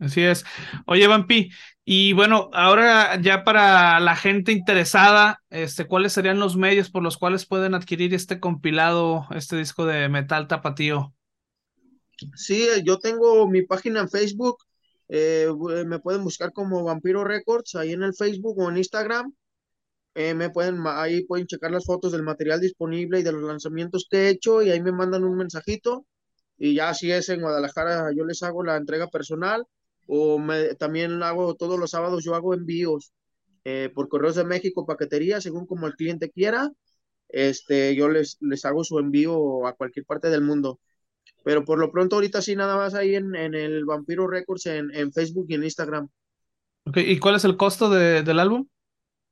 Así 0.00 0.22
es. 0.22 0.44
Oye, 0.86 1.06
Vampi, 1.06 1.50
y 1.84 2.12
bueno, 2.12 2.50
ahora 2.52 3.20
ya 3.20 3.44
para 3.44 3.98
la 4.00 4.16
gente 4.16 4.52
interesada, 4.52 5.42
este, 5.50 5.86
¿cuáles 5.86 6.12
serían 6.12 6.38
los 6.38 6.56
medios 6.56 6.90
por 6.90 7.02
los 7.02 7.16
cuales 7.16 7.46
pueden 7.46 7.74
adquirir 7.74 8.12
este 8.14 8.40
compilado, 8.40 9.26
este 9.30 9.56
disco 9.56 9.86
de 9.86 10.08
metal 10.08 10.48
tapatío? 10.48 11.14
Sí, 12.34 12.66
yo 12.84 12.98
tengo 12.98 13.48
mi 13.48 13.62
página 13.62 14.00
en 14.00 14.08
Facebook, 14.08 14.58
eh, 15.08 15.48
me 15.86 15.98
pueden 16.00 16.24
buscar 16.24 16.52
como 16.52 16.84
Vampiro 16.84 17.24
Records 17.24 17.74
ahí 17.76 17.92
en 17.92 18.02
el 18.02 18.14
Facebook 18.14 18.58
o 18.58 18.70
en 18.70 18.78
Instagram. 18.78 19.32
Eh, 20.14 20.34
me 20.34 20.50
pueden, 20.50 20.82
ahí 20.86 21.24
pueden 21.24 21.46
checar 21.46 21.70
las 21.70 21.86
fotos 21.86 22.12
del 22.12 22.22
material 22.22 22.60
disponible 22.60 23.20
y 23.20 23.22
de 23.22 23.32
los 23.32 23.42
lanzamientos 23.42 24.06
que 24.10 24.26
he 24.26 24.28
hecho 24.30 24.62
y 24.62 24.70
ahí 24.70 24.82
me 24.82 24.92
mandan 24.92 25.24
un 25.24 25.36
mensajito 25.36 26.06
y 26.56 26.74
ya 26.74 26.92
si 26.94 27.12
es 27.12 27.28
en 27.28 27.40
Guadalajara 27.42 28.10
yo 28.16 28.24
les 28.24 28.42
hago 28.42 28.64
la 28.64 28.76
entrega 28.76 29.08
personal 29.08 29.64
o 30.08 30.38
me, 30.38 30.74
también 30.74 31.22
hago 31.22 31.54
todos 31.54 31.78
los 31.78 31.90
sábados 31.90 32.24
yo 32.24 32.34
hago 32.34 32.54
envíos 32.54 33.12
eh, 33.64 33.90
por 33.94 34.08
correos 34.08 34.36
de 34.36 34.44
México, 34.44 34.86
paquetería, 34.86 35.40
según 35.42 35.66
como 35.66 35.86
el 35.86 35.94
cliente 35.94 36.30
quiera, 36.30 36.70
este, 37.28 37.94
yo 37.94 38.08
les, 38.08 38.38
les 38.40 38.64
hago 38.64 38.82
su 38.84 38.98
envío 38.98 39.66
a 39.66 39.74
cualquier 39.74 40.06
parte 40.06 40.30
del 40.30 40.40
mundo. 40.42 40.80
Pero 41.48 41.64
por 41.64 41.78
lo 41.78 41.90
pronto 41.90 42.16
ahorita 42.16 42.42
sí 42.42 42.54
nada 42.54 42.76
más 42.76 42.92
ahí 42.92 43.14
en, 43.14 43.34
en 43.34 43.54
el 43.54 43.86
Vampiro 43.86 44.26
Records 44.26 44.66
en, 44.66 44.94
en, 44.94 45.10
Facebook 45.14 45.46
y 45.48 45.54
en 45.54 45.64
Instagram. 45.64 46.06
Okay. 46.84 47.10
¿Y 47.10 47.18
cuál 47.18 47.36
es 47.36 47.44
el 47.46 47.56
costo 47.56 47.88
de, 47.88 48.22
del 48.22 48.38
álbum? 48.38 48.66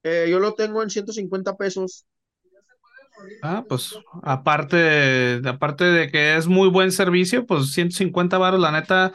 Eh, 0.02 0.26
yo 0.30 0.40
lo 0.40 0.54
tengo 0.54 0.82
en 0.82 0.88
150 0.88 1.58
pesos. 1.58 2.06
Ah, 3.42 3.66
pues 3.68 3.98
aparte, 4.22 5.42
aparte 5.46 5.84
de 5.84 6.10
que 6.10 6.36
es 6.36 6.46
muy 6.46 6.70
buen 6.70 6.90
servicio, 6.90 7.44
pues 7.44 7.72
150 7.72 8.38
baros, 8.38 8.60
la 8.60 8.72
neta, 8.72 9.12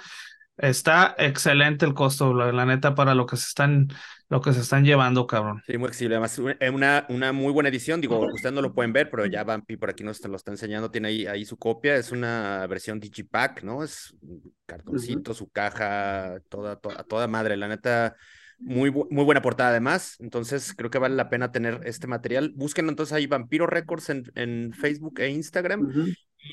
Está 0.57 1.15
excelente 1.17 1.87
el 1.87 1.95
costo, 1.95 2.35
la, 2.35 2.51
la, 2.51 2.67
neta, 2.67 2.93
para 2.93 3.15
lo 3.15 3.25
que 3.25 3.35
se 3.35 3.47
están, 3.47 3.87
lo 4.31 4.39
que 4.39 4.53
se 4.53 4.61
están 4.61 4.85
llevando, 4.85 5.27
cabrón. 5.27 5.61
Sí, 5.67 5.77
muy 5.77 5.87
accesible. 5.87 6.15
Además, 6.15 6.39
una, 6.73 7.05
una 7.09 7.33
muy 7.33 7.51
buena 7.51 7.67
edición. 7.67 7.99
Digo, 7.99 8.17
ustedes 8.33 8.55
no 8.55 8.61
lo 8.61 8.73
pueden 8.73 8.93
ver, 8.93 9.09
pero 9.09 9.25
ya 9.25 9.43
Vampi 9.43 9.75
por 9.75 9.89
aquí 9.89 10.05
nos 10.05 10.25
lo 10.25 10.37
está 10.37 10.51
enseñando. 10.51 10.89
Tiene 10.89 11.09
ahí, 11.09 11.25
ahí 11.25 11.43
su 11.43 11.57
copia. 11.57 11.97
Es 11.97 12.13
una 12.13 12.65
versión 12.67 13.01
Digipack, 13.01 13.61
¿no? 13.63 13.83
Es 13.83 14.15
un 14.21 14.53
cartoncito, 14.65 15.33
su 15.33 15.49
caja, 15.49 16.39
toda, 16.47 16.77
toda, 16.77 17.03
toda 17.03 17.27
madre. 17.27 17.57
La 17.57 17.67
neta, 17.67 18.15
muy, 18.57 18.89
muy 18.89 19.25
buena 19.25 19.41
portada 19.41 19.71
además. 19.71 20.15
Entonces, 20.21 20.73
creo 20.77 20.89
que 20.89 20.97
vale 20.97 21.17
la 21.17 21.29
pena 21.29 21.51
tener 21.51 21.81
este 21.83 22.07
material. 22.07 22.53
Búsquenlo 22.55 22.89
entonces 22.89 23.11
ahí, 23.11 23.27
Vampiro 23.27 23.67
Records 23.67 24.11
en, 24.11 24.31
en 24.35 24.71
Facebook 24.71 25.19
e 25.19 25.27
Instagram. 25.27 25.91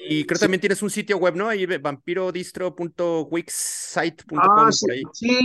Y 0.09 0.24
creo 0.24 0.36
que 0.36 0.40
también 0.40 0.60
tienes 0.60 0.82
un 0.82 0.90
sitio 0.90 1.16
web, 1.18 1.36
¿no? 1.36 1.48
Ahí 1.48 1.64
vampirodistro.wixsite.com. 1.64 4.38
Ah, 4.40 4.72
sí, 4.72 5.02
sí, 5.12 5.38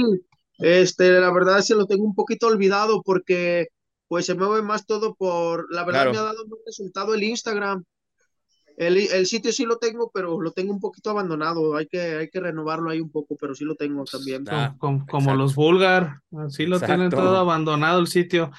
este, 0.59 1.19
la 1.19 1.31
verdad 1.31 1.59
es 1.59 1.67
que 1.67 1.75
lo 1.75 1.85
tengo 1.85 2.03
un 2.03 2.15
poquito 2.15 2.47
olvidado 2.47 3.01
porque 3.01 3.67
pues 4.07 4.25
se 4.25 4.35
mueve 4.35 4.61
más 4.61 4.85
todo 4.85 5.15
por, 5.15 5.65
la 5.73 5.83
verdad 5.83 6.11
me 6.11 6.17
ha 6.17 6.21
dado 6.21 6.43
un 6.43 6.51
resultado 6.65 7.13
el 7.13 7.23
Instagram. 7.23 7.83
El, 8.75 8.97
el, 8.97 9.25
sitio 9.27 9.51
sí 9.51 9.65
lo 9.65 9.77
tengo, 9.77 10.09
pero 10.11 10.41
lo 10.41 10.51
tengo 10.51 10.73
un 10.73 10.79
poquito 10.79 11.11
abandonado. 11.11 11.75
Hay 11.75 11.85
que, 11.87 11.99
hay 11.99 12.29
que 12.29 12.39
renovarlo 12.39 12.89
ahí 12.89 12.99
un 12.99 13.11
poco, 13.11 13.35
pero 13.39 13.53
sí 13.53 13.63
lo 13.63 13.75
tengo 13.75 14.03
también. 14.03 14.45
Ah, 14.49 14.75
como, 14.79 15.05
como 15.05 15.35
los 15.35 15.53
Vulgar, 15.53 16.21
así 16.45 16.65
lo 16.65 16.79
tienen 16.79 17.11
todo 17.11 17.37
abandonado 17.37 17.99
el 17.99 18.07
sitio. 18.07 18.51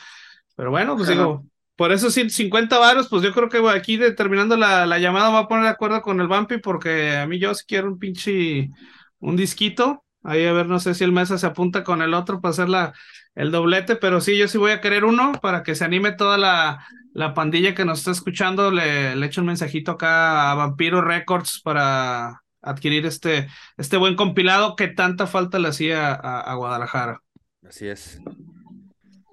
Pero 0.54 0.70
bueno, 0.70 0.96
pues 0.96 1.08
digo, 1.08 1.44
por 1.76 1.90
eso 1.90 2.10
sí, 2.10 2.30
50 2.30 2.78
varos, 2.78 3.08
pues 3.08 3.22
yo 3.22 3.32
creo 3.32 3.48
que 3.48 3.58
aquí 3.68 3.98
terminando 4.16 4.56
la, 4.56 4.86
la 4.86 4.98
llamada 5.00 5.30
va 5.30 5.40
a 5.40 5.48
poner 5.48 5.64
de 5.64 5.70
acuerdo 5.70 6.00
con 6.00 6.20
el 6.20 6.28
Bumpy 6.28 6.58
porque 6.58 7.16
a 7.16 7.26
mí 7.26 7.38
yo 7.40 7.54
sí 7.54 7.64
quiero 7.66 7.88
un 7.88 7.98
pinche, 7.98 8.70
un 9.18 9.36
disquito. 9.36 10.03
Ahí 10.24 10.44
a 10.46 10.52
ver, 10.52 10.66
no 10.66 10.80
sé 10.80 10.94
si 10.94 11.04
el 11.04 11.12
Mesa 11.12 11.38
se 11.38 11.46
apunta 11.46 11.84
con 11.84 12.02
el 12.02 12.14
otro 12.14 12.40
para 12.40 12.50
hacer 12.50 12.68
la, 12.68 12.94
el 13.34 13.50
doblete, 13.50 13.96
pero 13.96 14.20
sí, 14.20 14.36
yo 14.36 14.48
sí 14.48 14.58
voy 14.58 14.72
a 14.72 14.80
querer 14.80 15.04
uno 15.04 15.32
para 15.40 15.62
que 15.62 15.74
se 15.74 15.84
anime 15.84 16.12
toda 16.12 16.38
la, 16.38 16.84
la 17.12 17.34
pandilla 17.34 17.74
que 17.74 17.84
nos 17.84 17.98
está 18.00 18.10
escuchando. 18.10 18.70
Le, 18.70 19.14
le 19.14 19.26
echo 19.26 19.40
un 19.42 19.46
mensajito 19.48 19.92
acá 19.92 20.50
a 20.50 20.54
Vampiro 20.54 21.02
Records 21.02 21.60
para 21.62 22.42
adquirir 22.62 23.06
este, 23.06 23.48
este 23.76 23.96
buen 23.98 24.16
compilado 24.16 24.74
que 24.74 24.88
tanta 24.88 25.26
falta 25.26 25.58
le 25.58 25.68
hacía 25.68 26.12
a, 26.14 26.40
a 26.40 26.54
Guadalajara. 26.54 27.20
Así 27.62 27.86
es. 27.86 28.20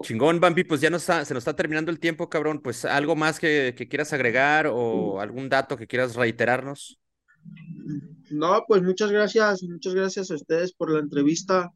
Chingón, 0.02 0.40
Bambi, 0.40 0.64
pues 0.64 0.82
ya 0.82 0.98
se 1.00 1.34
nos 1.34 1.42
está 1.42 1.56
terminando 1.56 1.92
el 1.92 2.00
tiempo, 2.00 2.30
cabrón. 2.30 2.60
Pues 2.60 2.86
algo 2.86 3.16
más 3.16 3.40
que, 3.40 3.76
quieras 3.90 4.14
agregar 4.14 4.68
o 4.68 5.22
algún 5.22 5.50
dato 5.50 5.78
que 5.78 5.88
quieras 5.88 6.16
reiterarnos. 6.16 7.00
No, 8.32 8.64
pues 8.68 8.82
muchas 8.82 9.12
gracias, 9.12 9.64
muchas 9.64 9.94
gracias 9.94 10.32
a 10.32 10.36
ustedes 10.36 10.74
por 10.74 10.92
la 10.92 11.00
entrevista. 11.00 11.72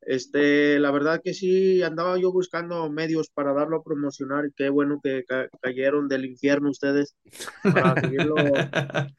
Este, 0.00 0.78
la 0.78 0.90
verdad 0.90 1.20
que 1.22 1.34
sí, 1.34 1.82
andaba 1.82 2.18
yo 2.18 2.32
buscando 2.32 2.88
medios 2.90 3.28
para 3.28 3.52
darlo 3.52 3.76
a 3.76 3.82
promocionar 3.82 4.46
y 4.46 4.52
qué 4.56 4.70
bueno 4.70 5.00
que 5.02 5.24
cayeron 5.60 6.08
del 6.08 6.24
infierno 6.24 6.70
ustedes 6.70 7.14
para 7.62 8.00
seguirlo 8.00 8.34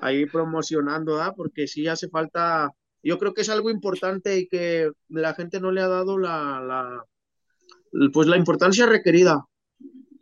ahí 0.00 0.26
promocionando, 0.26 1.20
¿ah? 1.20 1.34
Porque 1.36 1.66
sí 1.66 1.88
hace 1.88 2.08
falta, 2.08 2.70
yo 3.02 3.18
creo 3.18 3.34
que 3.34 3.42
es 3.42 3.48
algo 3.48 3.70
importante 3.70 4.38
y 4.38 4.48
que 4.48 4.90
la 5.08 5.34
gente 5.34 5.60
no 5.60 5.72
le 5.72 5.80
ha 5.80 5.88
dado 5.88 6.18
la, 6.18 6.60
la 6.60 7.04
pues 8.12 8.26
la 8.26 8.36
importancia 8.36 8.86
requerida, 8.86 9.44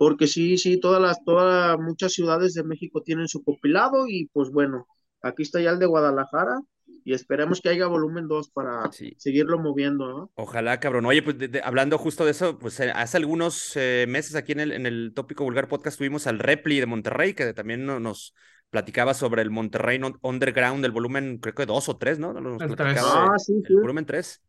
porque 0.01 0.27
sí, 0.27 0.56
sí, 0.56 0.81
todas 0.81 0.98
las, 1.02 1.22
todas, 1.27 1.78
muchas 1.78 2.14
ciudades 2.14 2.55
de 2.55 2.64
México 2.64 3.02
tienen 3.02 3.28
su 3.28 3.44
compilado 3.44 4.09
y 4.09 4.31
pues 4.32 4.48
bueno, 4.48 4.86
aquí 5.20 5.43
está 5.43 5.60
ya 5.60 5.72
el 5.72 5.78
de 5.78 5.85
Guadalajara 5.85 6.59
y 7.05 7.12
esperemos 7.12 7.60
que 7.60 7.68
haya 7.68 7.86
volumen 7.86 8.27
2 8.27 8.48
para 8.48 8.90
seguirlo 9.18 9.59
moviendo, 9.59 10.09
¿no? 10.09 10.31
Ojalá, 10.36 10.81
cabrón. 10.81 11.05
Oye, 11.05 11.22
pues 11.22 11.36
hablando 11.62 11.98
justo 11.98 12.24
de 12.24 12.31
eso, 12.31 12.59
pues 12.59 12.81
eh, 12.81 12.90
hace 12.94 13.18
algunos 13.18 13.77
eh, 13.77 14.06
meses 14.09 14.36
aquí 14.36 14.52
en 14.52 14.60
el, 14.60 14.72
en 14.72 14.86
el 14.86 15.12
Tópico 15.14 15.44
Vulgar 15.44 15.68
Podcast 15.68 15.98
tuvimos 15.98 16.27
al 16.27 16.39
Repli 16.39 16.81
de 16.81 16.86
Monterrey, 16.86 17.35
que 17.35 17.52
también 17.52 17.85
nos 17.85 18.35
platicaba 18.70 19.12
sobre 19.12 19.43
el 19.43 19.51
Monterrey 19.51 20.01
Underground, 20.22 20.82
el 20.82 20.93
volumen, 20.93 21.36
creo 21.43 21.55
que 21.55 21.66
2 21.66 21.89
o 21.90 21.98
3, 21.98 22.18
¿no? 22.18 22.31
el, 22.31 22.74
ah, 22.78 23.35
sí, 23.36 23.62
el 23.68 23.77
volumen 23.77 24.06
3. 24.06 24.40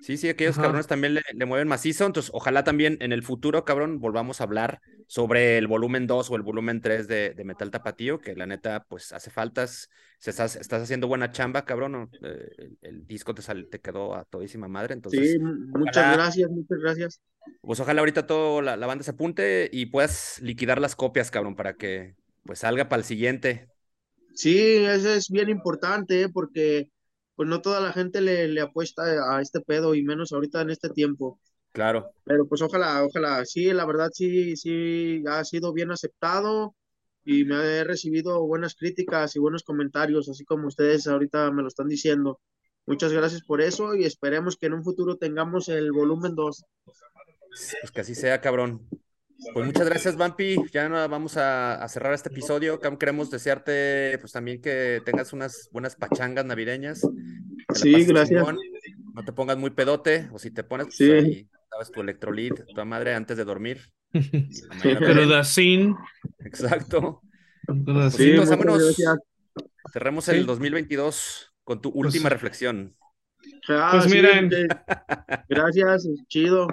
Sí, 0.00 0.16
sí, 0.16 0.28
aquellos 0.28 0.56
cabrones 0.56 0.86
también 0.86 1.14
le, 1.14 1.46
mueven 1.46 1.66
macizo. 1.68 2.06
Entonces, 2.06 2.30
ojalá 2.32 2.64
también 2.64 2.96
en 3.00 3.12
el 3.12 3.22
futuro, 3.22 3.64
cabrón, 3.64 3.98
volvamos 3.98 4.40
a 4.40 4.44
hablar 4.44 4.80
sobre 5.06 5.58
el 5.58 5.66
volumen 5.66 6.06
2 6.06 6.30
o 6.30 6.36
el 6.36 6.42
volumen 6.42 6.80
3 6.80 7.08
de, 7.08 7.34
de 7.34 7.44
Metal 7.44 7.70
Tapatío, 7.70 8.20
que 8.20 8.36
la 8.36 8.46
neta, 8.46 8.84
pues 8.88 9.12
hace 9.12 9.30
faltas. 9.30 9.90
Se 10.18 10.30
estás, 10.30 10.56
estás 10.56 10.82
haciendo 10.82 11.08
buena 11.08 11.32
chamba, 11.32 11.64
cabrón. 11.64 12.10
Eh, 12.22 12.76
el, 12.82 13.06
disco 13.06 13.34
te, 13.34 13.42
te 13.64 13.80
quedó 13.80 14.14
a 14.14 14.24
todísima 14.24 14.68
madre. 14.68 14.94
Entonces, 14.94 15.32
sí, 15.32 15.38
muchas 15.38 16.14
gracias, 16.16 16.50
muchas 16.50 16.78
gracias. 16.78 17.20
Pues 17.60 17.80
ojalá 17.80 18.00
ahorita 18.00 18.26
todo 18.26 18.62
la, 18.62 18.76
la 18.76 18.86
banda 18.86 19.04
se 19.04 19.12
apunte 19.12 19.68
y 19.72 19.86
puedas 19.86 20.40
liquidar 20.42 20.80
las 20.80 20.94
copias, 20.94 21.30
cabrón, 21.30 21.56
para 21.56 21.74
que 21.74 22.14
pues 22.44 22.60
salga 22.60 22.88
para 22.88 23.00
el 23.00 23.04
siguiente. 23.04 23.68
Sí, 24.34 24.56
eso 24.58 25.12
es 25.12 25.28
bien 25.30 25.48
importante, 25.48 26.22
¿eh? 26.22 26.28
porque 26.28 26.90
pues 27.38 27.48
no 27.48 27.62
toda 27.62 27.80
la 27.80 27.92
gente 27.92 28.20
le, 28.20 28.48
le 28.48 28.60
apuesta 28.60 29.04
a 29.32 29.40
este 29.40 29.60
pedo 29.60 29.94
y 29.94 30.02
menos 30.02 30.32
ahorita 30.32 30.60
en 30.60 30.70
este 30.70 30.88
tiempo. 30.88 31.38
Claro. 31.70 32.10
Pero 32.24 32.48
pues 32.48 32.62
ojalá, 32.62 33.04
ojalá, 33.04 33.44
sí, 33.44 33.72
la 33.72 33.86
verdad 33.86 34.10
sí, 34.12 34.56
sí, 34.56 35.22
ha 35.24 35.44
sido 35.44 35.72
bien 35.72 35.92
aceptado 35.92 36.74
y 37.24 37.44
me 37.44 37.54
he 37.54 37.84
recibido 37.84 38.44
buenas 38.44 38.74
críticas 38.74 39.36
y 39.36 39.38
buenos 39.38 39.62
comentarios, 39.62 40.28
así 40.28 40.44
como 40.44 40.66
ustedes 40.66 41.06
ahorita 41.06 41.52
me 41.52 41.62
lo 41.62 41.68
están 41.68 41.86
diciendo. 41.86 42.40
Muchas 42.86 43.12
gracias 43.12 43.42
por 43.44 43.60
eso 43.60 43.94
y 43.94 44.02
esperemos 44.02 44.56
que 44.56 44.66
en 44.66 44.72
un 44.72 44.82
futuro 44.82 45.16
tengamos 45.16 45.68
el 45.68 45.92
volumen 45.92 46.34
2. 46.34 46.64
Pues 46.82 47.92
que 47.92 48.00
así 48.00 48.16
sea, 48.16 48.40
cabrón. 48.40 48.88
Pues 49.52 49.66
muchas 49.66 49.88
gracias, 49.88 50.16
Vampi. 50.16 50.56
Ya 50.72 50.88
vamos 51.06 51.36
a, 51.36 51.86
cerrar 51.88 52.12
este 52.12 52.28
episodio. 52.28 52.80
Queremos 52.98 53.30
desearte, 53.30 54.18
pues 54.20 54.32
también 54.32 54.60
que 54.60 55.00
tengas 55.04 55.32
unas 55.32 55.68
buenas 55.72 55.94
pachangas 55.96 56.44
navideñas. 56.44 57.02
Sí, 57.74 58.04
gracias. 58.04 58.44
No 59.14 59.24
te 59.24 59.32
pongas 59.32 59.56
muy 59.56 59.70
pedote, 59.70 60.28
o 60.32 60.38
si 60.38 60.50
te 60.50 60.62
pones, 60.64 60.86
pues 60.86 60.96
sí. 60.96 61.10
ahí 61.10 61.48
sabes 61.70 61.90
tu 61.90 62.00
electrolit, 62.00 62.54
tu 62.74 62.84
madre 62.84 63.14
antes 63.14 63.36
de 63.36 63.44
dormir. 63.44 63.80
sin. 65.44 65.96
Exacto. 66.40 67.22
Pues 67.66 68.14
sí, 68.14 68.36
vámonos. 68.36 68.96
Cerremos 69.92 70.28
el 70.28 70.46
2022 70.46 71.54
con 71.64 71.80
tu 71.80 71.90
última 71.90 72.24
pues 72.24 72.32
reflexión. 72.32 72.94
Ah, 73.68 73.90
pues 73.92 74.12
miren. 74.12 74.50
Gracias, 75.48 76.08
chido. 76.28 76.68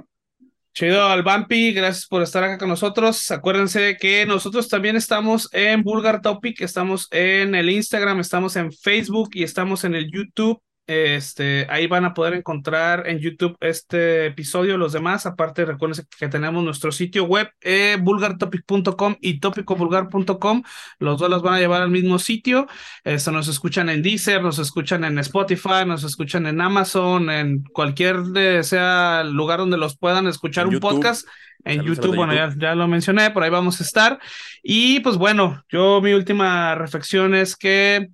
Chido 0.75 1.07
al 1.07 1.23
Bumpy, 1.23 1.71
gracias 1.71 2.05
por 2.05 2.21
estar 2.21 2.43
acá 2.43 2.57
con 2.57 2.67
nosotros. 2.67 3.31
Acuérdense 3.31 3.95
que 3.95 4.25
nosotros 4.25 4.67
también 4.67 4.97
estamos 4.97 5.47
en 5.53 5.83
Vulgar 5.83 6.21
Topic, 6.21 6.59
estamos 6.59 7.07
en 7.11 7.55
el 7.55 7.69
Instagram, 7.69 8.19
estamos 8.19 8.57
en 8.57 8.73
Facebook 8.73 9.29
y 9.35 9.43
estamos 9.43 9.85
en 9.85 9.95
el 9.95 10.11
YouTube. 10.11 10.61
Este, 10.87 11.65
ahí 11.69 11.87
van 11.87 12.05
a 12.05 12.13
poder 12.13 12.35
encontrar 12.35 13.07
en 13.07 13.17
YouTube 13.17 13.57
este 13.59 14.27
episodio, 14.27 14.77
los 14.77 14.93
demás. 14.93 15.25
Aparte, 15.25 15.65
recuerden 15.65 16.05
que 16.17 16.27
tenemos 16.27 16.63
nuestro 16.63 16.91
sitio 16.91 17.23
web, 17.23 17.49
eh, 17.61 17.97
vulgartopic.com 17.99 19.15
y 19.19 19.39
topicovulgar.com. 19.39 20.63
Los 20.99 21.19
dos 21.19 21.29
los 21.29 21.41
van 21.41 21.55
a 21.55 21.59
llevar 21.59 21.81
al 21.81 21.89
mismo 21.89 22.19
sitio. 22.19 22.67
Esto 23.03 23.31
nos 23.31 23.47
escuchan 23.47 23.89
en 23.89 24.03
Deezer, 24.03 24.43
nos 24.43 24.59
escuchan 24.59 25.03
en 25.05 25.17
Spotify, 25.19 25.85
nos 25.87 26.03
escuchan 26.03 26.45
en 26.45 26.61
Amazon, 26.61 27.31
en 27.31 27.63
cualquier 27.63 28.21
de, 28.21 28.63
sea 28.63 29.23
lugar 29.23 29.59
donde 29.59 29.77
los 29.77 29.97
puedan 29.97 30.27
escuchar 30.27 30.67
un 30.67 30.79
podcast. 30.79 31.27
En 31.63 31.81
YouTube, 31.81 32.15
bueno, 32.15 32.35
Ya, 32.35 32.53
ya 32.55 32.75
lo 32.75 32.87
mencioné, 32.87 33.31
por 33.31 33.41
ahí 33.41 33.49
vamos 33.49 33.81
a 33.81 33.83
estar. 33.83 34.19
Y 34.61 34.99
pues 34.99 35.17
bueno, 35.17 35.63
yo 35.69 35.99
mi 35.99 36.13
última 36.13 36.75
reflexión 36.75 37.33
es 37.33 37.55
que, 37.55 38.09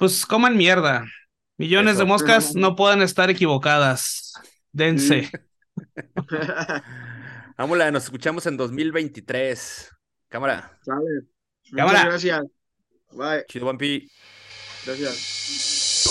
pues 0.00 0.26
coman 0.26 0.56
mierda 0.56 1.04
Millones 1.58 1.98
de 1.98 2.04
moscas 2.04 2.54
no 2.54 2.76
pueden 2.76 3.02
estar 3.02 3.28
equivocadas. 3.30 4.32
Dense. 4.72 5.30
Vámonos, 7.56 7.92
nos 7.92 8.04
escuchamos 8.04 8.46
en 8.46 8.56
2023. 8.56 9.90
Cámara. 10.28 10.78
Sale. 10.82 11.26
Cámara. 11.74 12.04
gracias. 12.06 12.42
Bye. 13.12 13.44
Chido, 13.48 13.66
Bumpy. 13.66 14.10
Gracias. 14.86 16.06